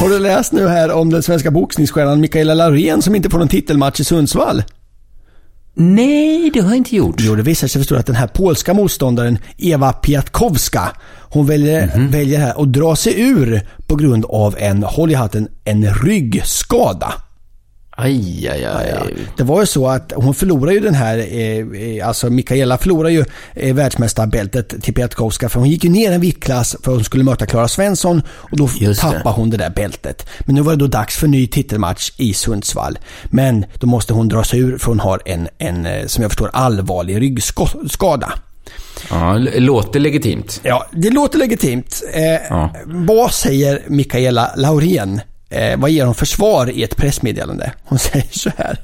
Har 0.00 0.08
du 0.08 0.18
läst 0.18 0.52
nu 0.52 0.68
här 0.68 0.92
om 0.92 1.10
den 1.10 1.22
svenska 1.22 1.50
boxningsstjärnan 1.50 2.20
Mikaela 2.20 2.54
Laurén 2.54 3.02
som 3.02 3.14
inte 3.14 3.30
får 3.30 3.38
någon 3.38 3.48
titelmatch 3.48 4.00
i 4.00 4.04
Sundsvall? 4.04 4.62
Nej, 5.74 6.50
det 6.54 6.60
har 6.60 6.68
jag 6.68 6.76
inte 6.76 6.96
gjort. 6.96 7.16
Jo, 7.18 7.34
det 7.34 7.42
visar 7.42 7.68
sig 7.68 7.80
förstå 7.80 7.96
att 7.96 8.06
den 8.06 8.16
här 8.16 8.26
polska 8.26 8.74
motståndaren 8.74 9.38
Eva 9.58 9.92
Piatkowska, 9.92 10.92
hon 11.20 11.46
väljer, 11.46 12.08
väljer 12.10 12.40
här 12.40 12.62
att 12.62 12.72
dra 12.72 12.96
sig 12.96 13.20
ur 13.20 13.60
på 13.86 13.96
grund 13.96 14.24
av 14.24 14.56
en, 14.58 14.82
håll 14.82 15.10
i 15.10 15.14
hatten, 15.14 15.48
en 15.64 15.94
ryggskada. 15.94 17.14
Aj, 17.96 18.48
aj, 18.52 18.64
aj. 18.64 19.14
Det 19.36 19.42
var 19.42 19.60
ju 19.60 19.66
så 19.66 19.88
att 19.88 20.12
hon 20.16 20.34
förlorar 20.34 20.72
ju 20.72 20.80
den 20.80 20.94
här, 20.94 21.18
eh, 21.18 21.58
eh, 21.98 22.08
alltså 22.08 22.30
Mikaela 22.30 22.78
förlorar 22.78 23.08
ju 23.08 23.24
eh, 23.54 23.74
världsmästarbältet 23.74 24.82
till 24.82 24.94
Piatkowska 24.94 25.48
för 25.48 25.60
hon 25.60 25.68
gick 25.70 25.84
ju 25.84 25.90
ner 25.90 26.12
en 26.12 26.20
viktklass 26.20 26.76
för 26.82 26.92
hon 26.92 27.04
skulle 27.04 27.24
möta 27.24 27.46
Klara 27.46 27.68
Svensson 27.68 28.22
och 28.28 28.56
då 28.56 28.70
Just 28.80 29.02
det. 29.02 29.10
tappade 29.10 29.34
hon 29.36 29.50
det 29.50 29.56
där 29.56 29.70
bältet. 29.70 30.26
Men 30.40 30.54
nu 30.54 30.60
var 30.60 30.72
det 30.72 30.78
då 30.78 30.86
dags 30.86 31.16
för 31.16 31.26
ny 31.26 31.46
titelmatch 31.46 32.12
i 32.16 32.34
Sundsvall. 32.34 32.98
Men 33.24 33.64
då 33.78 33.86
måste 33.86 34.12
hon 34.12 34.28
dra 34.28 34.44
sig 34.44 34.58
ur 34.60 34.78
för 34.78 34.86
hon 34.86 35.00
har 35.00 35.20
en, 35.24 35.48
en 35.58 35.86
eh, 35.86 36.06
som 36.06 36.22
jag 36.22 36.30
förstår, 36.30 36.50
allvarlig 36.52 37.20
ryggskada. 37.20 38.32
Ja, 39.10 39.34
låter 39.56 40.00
legitimt. 40.00 40.60
Ja, 40.62 40.86
det 40.92 41.10
låter 41.10 41.38
legitimt. 41.38 42.02
Eh, 42.14 42.22
Ja. 42.50 42.74
Vad 42.86 43.32
säger 43.32 43.82
Mikaela 43.88 44.50
Laurén? 44.56 45.20
Eh, 45.54 45.78
vad 45.78 45.90
ger 45.90 46.04
hon 46.04 46.14
för 46.14 46.26
svar 46.26 46.70
i 46.70 46.82
ett 46.82 46.96
pressmeddelande? 46.96 47.72
Hon 47.84 47.98
säger 48.12 48.28
så 48.30 48.50
här. 48.56 48.78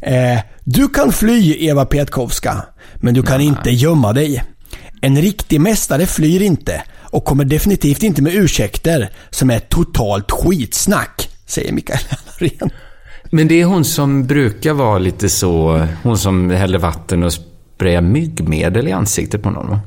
Eh, 0.00 0.40
du 0.64 0.88
kan 0.88 1.12
fly 1.12 1.56
Eva 1.66 1.84
Petkowska, 1.84 2.64
men 2.94 3.14
du 3.14 3.22
kan 3.22 3.40
inte 3.40 3.70
gömma 3.70 4.12
dig. 4.12 4.42
En 5.00 5.20
riktig 5.20 5.60
mästare 5.60 6.06
flyr 6.06 6.42
inte 6.42 6.82
och 7.00 7.24
kommer 7.24 7.44
definitivt 7.44 8.02
inte 8.02 8.22
med 8.22 8.34
ursäkter 8.34 9.10
som 9.30 9.50
är 9.50 9.58
totalt 9.58 10.30
skitsnack, 10.30 11.28
säger 11.46 11.72
Mikaela 11.72 12.18
Laurén. 12.26 12.70
Men 13.30 13.48
det 13.48 13.60
är 13.60 13.64
hon 13.64 13.84
som 13.84 14.26
brukar 14.26 14.72
vara 14.72 14.98
lite 14.98 15.28
så, 15.28 15.86
hon 16.02 16.18
som 16.18 16.50
häller 16.50 16.78
vatten 16.78 17.22
och 17.22 17.32
sprayar 17.32 18.00
myggmedel 18.00 18.88
i 18.88 18.92
ansiktet 18.92 19.42
på 19.42 19.50
någon 19.50 19.70
va? 19.70 19.80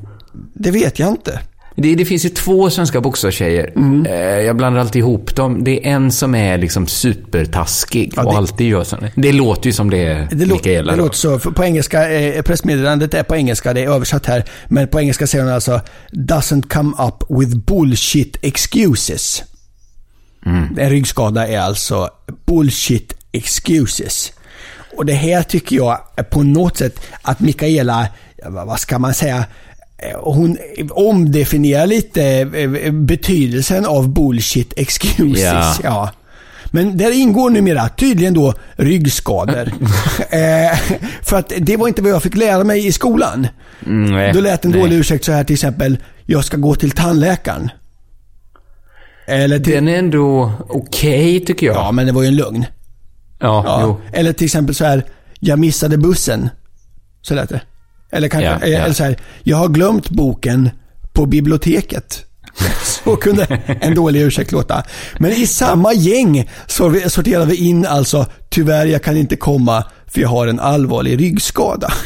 Det 0.54 0.70
vet 0.70 0.98
jag 0.98 1.08
inte. 1.08 1.40
Det, 1.82 1.94
det 1.94 2.04
finns 2.04 2.24
ju 2.24 2.28
två 2.28 2.70
svenska 2.70 3.00
boxartjejer. 3.00 3.72
Mm. 3.76 4.06
Eh, 4.06 4.14
jag 4.20 4.56
blandar 4.56 4.80
alltid 4.80 5.00
ihop 5.00 5.36
dem. 5.36 5.64
Det 5.64 5.86
är 5.86 5.90
en 5.92 6.10
som 6.12 6.34
är 6.34 6.58
liksom 6.58 6.86
supertaskig 6.86 8.12
Ja, 8.16 8.22
och 8.24 8.32
det- 8.32 8.36
alltid 8.38 8.68
gör 8.68 8.84
så. 8.84 8.96
Det 9.14 9.32
låter 9.32 9.66
ju 9.66 9.72
som 9.72 9.90
det 9.90 9.98
är 10.04 10.28
Det, 10.30 10.46
Mikaela. 10.46 10.92
det 10.92 10.98
låter 10.98 11.16
så. 11.16 11.38
På 11.38 11.64
engelska, 11.64 12.10
eh, 12.10 12.42
pressmeddelandet 12.42 13.14
är 13.14 13.22
på 13.22 13.36
engelska, 13.36 13.72
det 13.72 13.84
är 13.84 13.88
översatt 13.90 14.26
här. 14.26 14.44
Men 14.68 14.88
på 14.88 15.00
engelska 15.00 15.26
säger 15.26 15.44
hon 15.44 15.54
alltså 15.54 15.80
“doesn't 16.12 16.68
come 16.68 16.92
up 16.98 17.40
with 17.40 17.56
bullshit 17.56 18.36
excuses”. 18.42 19.42
En 20.78 20.90
ryggskada 20.90 21.46
är 21.48 21.58
alltså 21.58 22.08
bullshit 22.46 23.12
excuses. 23.32 24.32
Och 24.96 25.06
det 25.06 25.12
här 25.12 25.42
tycker 25.42 25.76
jag 25.76 25.98
på 26.30 26.42
något 26.42 26.76
sätt 26.76 27.00
att 27.22 27.40
Mikaela, 27.40 28.06
vad 28.46 28.80
ska 28.80 28.98
man 28.98 29.14
säga, 29.14 29.36
eh, 29.38 29.44
hon 30.22 30.58
omdefinierar 30.90 31.86
lite 31.86 32.22
eh, 32.84 32.92
betydelsen 32.92 33.86
av 33.86 34.08
bullshit 34.08 34.72
excuses. 34.76 35.40
Ja. 35.42 35.74
Ja. 35.82 36.10
Men 36.72 36.96
där 36.96 37.10
ingår 37.10 37.50
numera 37.50 37.88
tydligen 37.88 38.34
då 38.34 38.54
ryggskador. 38.76 39.62
eh, 40.30 40.78
för 41.22 41.36
att 41.38 41.52
det 41.58 41.76
var 41.76 41.88
inte 41.88 42.02
vad 42.02 42.10
jag 42.12 42.22
fick 42.22 42.36
lära 42.36 42.64
mig 42.64 42.86
i 42.86 42.92
skolan. 42.92 43.46
Mm, 43.86 44.12
nej, 44.12 44.32
Då 44.32 44.40
lät 44.40 44.64
en 44.64 44.70
nej. 44.70 44.80
dålig 44.80 44.96
ursäkt 44.96 45.24
så 45.24 45.32
här 45.32 45.44
till 45.44 45.54
exempel, 45.54 45.98
jag 46.26 46.44
ska 46.44 46.56
gå 46.56 46.74
till 46.74 46.90
tandläkaren. 46.90 47.70
Eller 49.26 49.58
till, 49.58 49.74
Den 49.74 49.88
är 49.88 49.98
ändå 49.98 50.52
okej, 50.68 51.40
tycker 51.44 51.66
jag. 51.66 51.76
ja 51.76 51.92
men 51.92 52.06
det 52.06 52.12
var 52.12 52.22
ju 52.22 52.28
en 52.28 52.36
lögn. 52.36 52.64
ja, 53.40 53.62
Ja. 53.66 53.80
jo. 53.82 54.00
Eller 54.12 54.32
till 54.32 54.44
exempel 54.44 54.74
så 54.74 54.84
här, 54.84 55.04
jag 55.40 55.58
missade 55.58 55.96
bussen. 55.98 56.48
Så 57.22 57.34
lät 57.34 57.48
det. 57.48 57.60
Eller 58.10 58.28
kanske, 58.28 58.50
Ja, 58.50 58.66
ja. 58.66 58.78
eller 58.84 58.94
så 58.94 59.04
här, 59.04 59.16
jag 59.42 59.56
har 59.56 59.68
glömt 59.68 60.10
boken 60.10 60.70
på 61.12 61.26
biblioteket. 61.26 62.24
Så 63.04 63.16
kunde 63.16 63.44
en 63.80 63.94
dålig 63.94 64.20
ursäkt 64.20 64.52
låta. 64.52 64.82
Men 65.18 65.30
i 65.32 65.46
samma 65.46 65.92
gäng 65.92 66.50
så 66.66 66.88
vi- 66.88 67.56
in 67.56 67.86
alltså, 67.86 68.26
tyvärr 68.48 68.86
jag 68.86 69.02
kan 69.02 69.16
inte 69.16 69.36
komma 69.36 69.84
för 70.06 70.20
jag 70.20 70.28
har 70.28 70.46
en 70.46 70.60
allvarlig 70.60 71.20
ryggskada. 71.20 71.92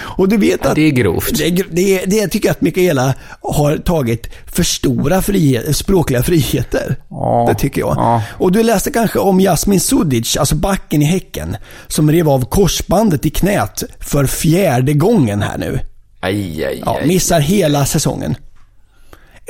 Och 0.00 0.28
du 0.28 0.36
vet 0.36 0.66
att 0.66 0.74
Det 0.74 0.82
är 0.82 0.90
grovt. 0.90 1.38
det, 1.38 1.50
det, 1.70 2.04
det 2.06 2.28
tycker 2.28 2.48
jag 2.48 2.52
att 2.52 2.60
Mikaela 2.60 3.14
har 3.42 3.76
tagit 3.76 4.26
för 4.46 4.62
stora 4.62 5.22
frihet, 5.22 5.76
språkliga 5.76 6.22
friheter. 6.22 6.96
Ja, 7.10 7.44
det 7.48 7.54
tycker 7.54 7.80
jag. 7.80 7.94
ja. 7.96 8.22
Och 8.38 8.52
du 8.52 8.62
läste 8.62 8.90
kanske 8.90 9.18
om 9.18 9.40
Jasmin 9.40 9.80
Sudic, 9.80 10.36
alltså 10.36 10.54
backen 10.54 11.02
i 11.02 11.04
Häcken, 11.04 11.56
som 11.88 12.10
rev 12.12 12.28
av 12.28 12.44
korsbandet 12.44 13.26
i 13.26 13.30
knät 13.30 13.82
för 14.00 14.26
fjärde 14.26 14.92
gången 14.92 15.42
här 15.42 15.58
nu. 15.58 15.80
Aj, 16.20 16.64
aj, 16.64 16.82
Ja, 16.86 16.98
aj. 17.00 17.06
missar 17.08 17.40
hela 17.40 17.86
säsongen. 17.86 18.34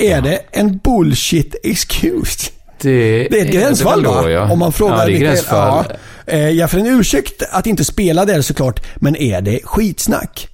Är 0.00 0.20
det 0.20 0.40
en 0.50 0.78
bullshit 0.78 1.54
excuse? 1.62 2.50
Det, 2.82 3.28
Det 3.30 3.40
är 3.40 3.44
ett 3.46 3.52
gränsfall 3.52 4.06
va? 4.06 4.22
då, 4.22 4.30
ja. 4.30 4.52
Om 4.52 4.58
man 4.58 4.72
frågar 4.72 4.98
ja, 4.98 5.06
det 5.06 5.12
är 5.16 5.18
gränsfall. 5.18 5.84
Ja, 5.88 5.96
Eh, 6.26 6.48
jag 6.50 6.70
får 6.70 6.78
en 6.78 6.86
ursäkt 6.86 7.42
att 7.50 7.66
inte 7.66 7.84
spela 7.84 8.24
där 8.24 8.42
såklart, 8.42 8.80
men 8.96 9.16
är 9.16 9.40
det 9.40 9.60
skitsnack? 9.64 10.48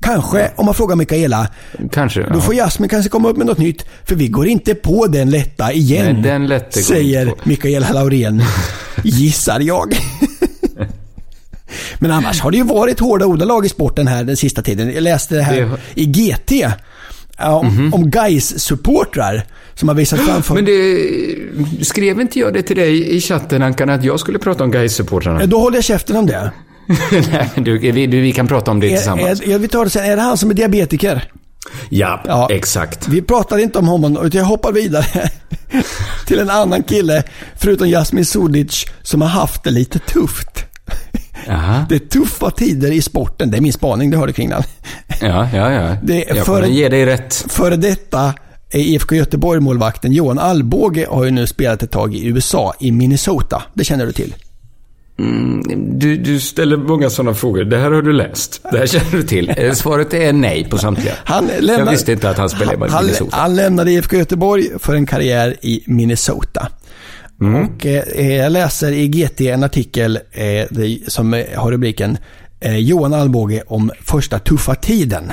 Kanske, 0.00 0.50
om 0.56 0.66
man 0.66 0.74
frågar 0.74 0.96
Mikaela, 0.96 1.48
Kanske. 1.92 2.20
då 2.22 2.28
ja. 2.34 2.40
får 2.40 2.54
Jasmin 2.54 2.88
kanske 2.88 3.08
komma 3.10 3.28
upp 3.28 3.36
med 3.36 3.46
något 3.46 3.58
nytt, 3.58 3.84
för 4.04 4.14
vi 4.14 4.28
går 4.28 4.46
inte 4.46 4.74
på 4.74 5.06
den 5.06 5.30
lätta 5.30 5.72
igen. 5.72 6.14
Nej, 6.14 6.22
den 6.22 6.46
lätte 6.46 6.78
går 6.80 6.84
säger. 6.84 7.34
Mikaela 7.44 7.92
Laurén, 7.92 8.42
gissar 9.04 9.60
jag. 9.60 9.94
Men 11.98 12.10
annars 12.10 12.40
har 12.40 12.50
det 12.50 12.56
ju 12.56 12.64
varit 12.64 13.00
hårda 13.00 13.26
ordalag 13.26 13.66
i 13.66 13.68
sporten 13.68 14.06
här 14.06 14.24
den 14.24 14.36
sista 14.36 14.62
tiden. 14.62 14.92
Jag 14.94 15.02
läste 15.02 15.34
det 15.34 15.42
här 15.42 15.60
Det- 15.60 16.00
i 16.02 16.04
GT. 16.06 16.52
Om, 17.50 17.94
om 17.94 18.10
guys 18.10 18.60
supportrar 18.60 19.44
som 19.74 19.88
har 19.88 19.94
visat 19.94 20.20
framför... 20.20 20.54
Men 20.54 20.64
det, 20.64 21.84
skrev 21.84 22.20
inte 22.20 22.38
jag 22.38 22.54
det 22.54 22.62
till 22.62 22.76
dig 22.76 23.16
i 23.16 23.20
chatten, 23.20 23.62
Ankan, 23.62 23.90
att 23.90 24.04
jag 24.04 24.20
skulle 24.20 24.38
prata 24.38 24.64
om 24.64 24.70
Gais-supportrarna? 24.72 25.46
Då 25.46 25.58
håller 25.58 25.76
jag 25.76 25.84
käften 25.84 26.16
om 26.16 26.26
det. 26.26 26.52
Nej, 27.32 27.50
du, 27.56 27.78
vi, 27.78 28.06
du, 28.06 28.20
vi 28.20 28.32
kan 28.32 28.48
prata 28.48 28.70
om 28.70 28.80
det 28.80 28.88
tillsammans. 28.88 29.40
Är, 29.40 29.54
är, 29.54 29.58
vi 29.58 29.68
tar 29.68 29.84
det 29.84 29.90
sen. 29.90 30.04
Är 30.04 30.16
det 30.16 30.22
han 30.22 30.36
som 30.38 30.50
är 30.50 30.54
diabetiker? 30.54 31.28
ja, 31.88 32.22
Ja. 32.26 32.48
exakt. 32.50 33.08
Vi 33.08 33.22
pratar 33.22 33.58
inte 33.58 33.78
om 33.78 33.88
honom, 33.88 34.12
utan 34.26 34.38
jag 34.38 34.44
hoppar 34.46 34.72
vidare 34.72 35.30
till 36.26 36.38
en 36.38 36.50
annan 36.50 36.82
kille, 36.82 37.22
förutom 37.56 37.88
Jasmin 37.88 38.24
Sudic, 38.26 38.86
som 39.02 39.20
har 39.22 39.28
haft 39.28 39.64
det 39.64 39.70
lite 39.70 39.98
tufft. 39.98 40.64
Jaha. 41.46 41.86
Det 41.88 41.94
är 41.94 41.98
tuffa 41.98 42.50
tider 42.50 42.92
i 42.92 43.02
sporten. 43.02 43.50
Det 43.50 43.56
är 43.56 43.60
min 43.60 43.72
spaning, 43.72 44.10
det 44.10 44.16
hörde 44.16 44.32
kring 44.32 44.48
den. 44.48 44.62
Ja, 45.20 45.48
ja, 45.54 45.72
ja. 45.72 45.96
Det 46.02 46.30
är 46.30 46.36
jag 46.36 46.46
för- 46.46 46.60
får 46.62 46.66
ge 46.66 46.88
dig 46.88 47.06
rätt. 47.06 47.34
Före 47.48 47.76
detta 47.76 48.34
är 48.70 48.78
IFK 48.80 49.14
Göteborg-målvakten 49.14 50.12
Johan 50.12 50.38
Alvbåge 50.38 51.06
har 51.10 51.24
ju 51.24 51.30
nu 51.30 51.46
spelat 51.46 51.82
ett 51.82 51.90
tag 51.90 52.14
i 52.14 52.26
USA, 52.26 52.74
i 52.80 52.92
Minnesota. 52.92 53.62
Det 53.74 53.84
känner 53.84 54.06
du 54.06 54.12
till? 54.12 54.34
Du, 55.76 56.16
du 56.16 56.40
ställer 56.40 56.76
många 56.76 57.10
sådana 57.10 57.34
frågor. 57.34 57.64
Det 57.64 57.78
här 57.78 57.90
har 57.90 58.02
du 58.02 58.12
läst. 58.12 58.60
Det 58.72 58.78
här 58.78 58.86
känner 58.86 59.10
du 59.12 59.22
till. 59.22 59.54
Svaret 59.74 60.14
är 60.14 60.32
nej 60.32 60.64
på 60.70 60.78
samtliga. 60.78 61.12
Han 61.24 61.48
jag 61.54 61.64
lämnar- 61.64 61.92
visste 61.92 62.12
inte 62.12 62.30
att 62.30 62.38
han 62.38 62.48
spelade 62.50 62.86
i 62.86 62.90
han, 62.90 63.04
Minnesota. 63.04 63.36
han 63.36 63.56
lämnade 63.56 63.90
IFK 63.92 64.16
Göteborg 64.16 64.68
för 64.78 64.94
en 64.94 65.06
karriär 65.06 65.56
i 65.62 65.82
Minnesota. 65.86 66.68
Mm. 67.42 67.64
Och 67.68 67.86
eh, 67.86 68.36
jag 68.36 68.52
läser 68.52 68.92
i 68.92 69.08
GT 69.08 69.40
en 69.40 69.64
artikel 69.64 70.18
eh, 70.32 70.66
som 71.08 71.34
eh, 71.34 71.44
har 71.58 71.70
rubriken 71.72 72.18
eh, 72.60 72.76
Johan 72.76 73.14
Alvbåge 73.14 73.62
om 73.66 73.90
första 74.04 74.38
tuffa 74.38 74.74
tiden. 74.74 75.32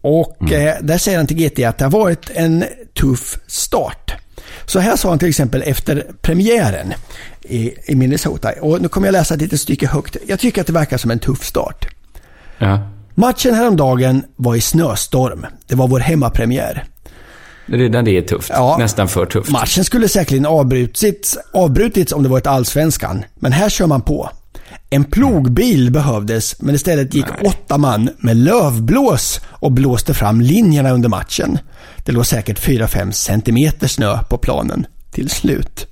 Och 0.00 0.36
Mm. 0.40 0.66
eh, 0.68 0.74
där 0.80 0.98
säger 0.98 1.18
han 1.18 1.26
till 1.26 1.36
GT 1.36 1.64
att 1.64 1.78
det 1.78 1.84
har 1.84 1.90
varit 1.90 2.30
en 2.34 2.64
tuff 3.00 3.38
start. 3.46 4.12
Så 4.66 4.78
här 4.78 4.96
sa 4.96 5.08
han 5.08 5.18
till 5.18 5.28
exempel 5.28 5.62
efter 5.66 6.06
premiären 6.22 6.92
i, 7.42 7.72
i 7.86 7.94
Minnesota. 7.94 8.52
Och 8.60 8.82
nu 8.82 8.88
kommer 8.88 9.06
jag 9.06 9.12
läsa 9.12 9.34
ett 9.34 9.40
litet 9.40 9.60
stycke 9.60 9.86
högt. 9.86 10.16
Jag 10.26 10.40
tycker 10.40 10.60
att 10.60 10.66
det 10.66 10.72
verkar 10.72 10.96
som 10.96 11.10
en 11.10 11.18
tuff 11.18 11.44
start. 11.44 11.86
Ja. 12.58 12.90
Matchen 13.14 13.54
häromdagen 13.54 14.22
var 14.36 14.54
i 14.54 14.60
snöstorm. 14.60 15.46
Det 15.66 15.74
var 15.74 15.88
vår 15.88 16.00
hemmapremiär. 16.00 16.84
Redan 17.68 18.04
det 18.04 18.16
är 18.16 18.22
tufft. 18.22 18.50
Ja. 18.54 18.76
Nästan 18.78 19.08
för 19.08 19.26
tufft. 19.26 19.50
Matchen 19.50 19.84
skulle 19.84 20.08
säkerligen 20.08 20.46
avbrutits, 20.46 21.38
avbrutits 21.52 22.12
om 22.12 22.22
det 22.22 22.28
varit 22.28 22.46
allsvenskan. 22.46 23.24
Men 23.34 23.52
här 23.52 23.68
kör 23.68 23.86
man 23.86 24.00
på. 24.00 24.30
En 24.90 25.04
plogbil 25.04 25.90
behövdes, 25.90 26.62
men 26.62 26.74
istället 26.74 27.14
gick 27.14 27.26
åtta 27.44 27.78
man 27.78 28.10
med 28.18 28.36
lövblås 28.36 29.40
och 29.48 29.72
blåste 29.72 30.14
fram 30.14 30.40
linjerna 30.40 30.90
under 30.90 31.08
matchen. 31.08 31.58
Det 32.04 32.12
låg 32.12 32.26
säkert 32.26 32.60
4-5 32.60 33.10
centimeter 33.10 33.88
snö 33.88 34.18
på 34.30 34.38
planen 34.38 34.86
till 35.10 35.30
slut. 35.30 35.86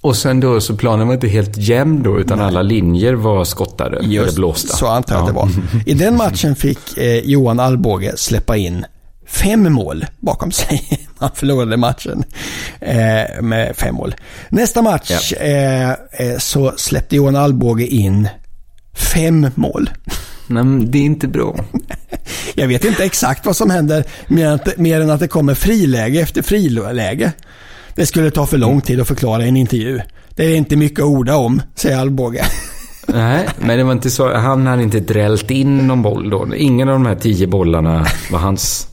Och 0.00 0.16
sen 0.16 0.40
då 0.40 0.60
så 0.60 0.76
planen 0.76 1.06
var 1.06 1.14
inte 1.14 1.28
helt 1.28 1.56
jämn 1.56 2.02
då, 2.02 2.20
utan 2.20 2.40
alla 2.40 2.62
linjer 2.62 3.14
var 3.14 3.44
skottade. 3.44 3.98
eller 3.98 4.34
blåsta. 4.34 4.76
så 4.76 4.86
antar 4.86 5.14
jag 5.14 5.22
att 5.22 5.28
det 5.28 5.34
var. 5.34 5.48
I 5.86 5.94
den 5.94 6.16
matchen 6.16 6.56
fick 6.56 6.98
eh, 6.98 7.18
Johan 7.18 7.60
Alvbåge 7.60 8.16
släppa 8.16 8.56
in 8.56 8.84
fem 9.28 9.72
mål 9.72 10.06
bakom 10.18 10.52
sig. 10.52 11.06
Han 11.18 11.30
förlorade 11.34 11.76
matchen 11.76 12.24
eh, 12.80 13.42
med 13.42 13.76
fem 13.76 13.94
mål. 13.94 14.14
Nästa 14.48 14.82
match 14.82 15.32
eh, 15.32 15.90
eh, 15.90 16.38
så 16.38 16.72
släppte 16.76 17.16
Johan 17.16 17.36
Alvbåge 17.36 17.86
in 17.86 18.28
fem 18.94 19.50
mål. 19.54 19.90
Nej, 20.46 20.64
men 20.64 20.90
det 20.90 20.98
är 20.98 21.02
inte 21.02 21.28
bra. 21.28 21.64
Jag 22.54 22.68
vet 22.68 22.84
inte 22.84 23.04
exakt 23.04 23.46
vad 23.46 23.56
som 23.56 23.70
händer 23.70 24.04
mer 24.76 25.00
än 25.00 25.10
att 25.10 25.20
det 25.20 25.28
kommer 25.28 25.54
friläge 25.54 26.20
efter 26.20 26.42
friläge. 26.42 27.32
Det 27.94 28.06
skulle 28.06 28.30
ta 28.30 28.46
för 28.46 28.58
lång 28.58 28.80
tid 28.80 29.00
att 29.00 29.08
förklara 29.08 29.44
i 29.44 29.48
en 29.48 29.56
intervju. 29.56 30.00
Det 30.30 30.44
är 30.44 30.56
inte 30.56 30.76
mycket 30.76 30.98
att 30.98 31.04
orda 31.04 31.36
om, 31.36 31.62
säger 31.74 31.98
Alvbåge. 31.98 32.44
Nej, 33.06 33.48
men 33.60 33.78
det 33.78 33.84
var 33.84 33.92
inte 33.92 34.10
så. 34.10 34.34
Han 34.34 34.66
hade 34.66 34.82
inte 34.82 35.00
drällt 35.00 35.50
in 35.50 35.78
någon 35.78 36.02
boll 36.02 36.30
då. 36.30 36.54
Ingen 36.56 36.88
av 36.88 36.92
de 36.94 37.06
här 37.06 37.14
tio 37.14 37.46
bollarna 37.46 38.06
var 38.30 38.38
hans. 38.38 38.88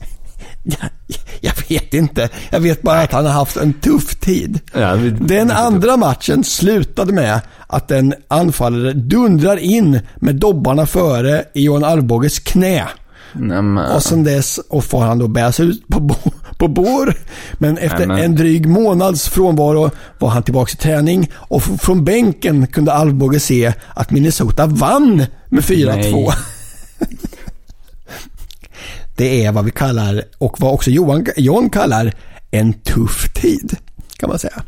Jag, 0.66 0.90
jag 1.40 1.52
vet 1.68 1.94
inte. 1.94 2.28
Jag 2.50 2.60
vet 2.60 2.82
bara 2.82 3.00
att 3.00 3.12
han 3.12 3.24
har 3.26 3.32
haft 3.32 3.56
en 3.56 3.72
tuff 3.72 4.14
tid. 4.20 4.60
Ja, 4.72 4.94
vi- 4.94 5.10
Den 5.10 5.50
andra 5.50 5.96
matchen 5.96 6.44
slutade 6.44 7.12
med 7.12 7.40
att 7.66 7.90
en 7.90 8.14
anfallare 8.28 8.92
dundrar 8.92 9.56
in 9.56 10.00
med 10.16 10.34
dobbarna 10.36 10.86
före 10.86 11.44
i 11.54 11.62
Johan 11.64 11.84
Alvbåges 11.84 12.38
knä. 12.38 12.84
Nej, 13.32 13.62
men, 13.62 13.78
Och 13.92 14.02
sen 14.02 14.24
dess 14.24 14.58
och 14.68 14.84
får 14.84 15.00
han 15.00 15.18
då 15.18 15.28
bäras 15.28 15.60
ut 15.60 15.88
på, 15.88 16.00
bo, 16.00 16.14
på 16.58 16.68
bår. 16.68 17.14
Men 17.58 17.78
efter 17.78 17.98
Nämen. 18.06 18.24
en 18.24 18.34
dryg 18.36 18.68
månads 18.68 19.28
frånvaro 19.28 19.90
var 20.18 20.28
han 20.28 20.42
tillbaka 20.42 20.72
i 20.72 20.76
träning 20.76 21.30
och 21.34 21.62
från 21.62 22.04
bänken 22.04 22.66
kunde 22.66 22.92
Alvbåge 22.92 23.40
se 23.40 23.72
att 23.94 24.10
Minnesota 24.10 24.66
vann 24.66 25.16
med 25.48 25.64
4-2. 25.64 26.32
Det 29.16 29.44
är 29.44 29.52
vad 29.52 29.64
vi 29.64 29.70
kallar, 29.70 30.24
och 30.38 30.60
vad 30.60 30.74
också 30.74 30.90
Johan, 30.90 31.26
John 31.36 31.70
kallar, 31.70 32.12
en 32.50 32.72
tuff 32.72 33.32
tid. 33.34 33.76
Kan 34.16 34.28
man 34.28 34.38
säga. 34.38 34.62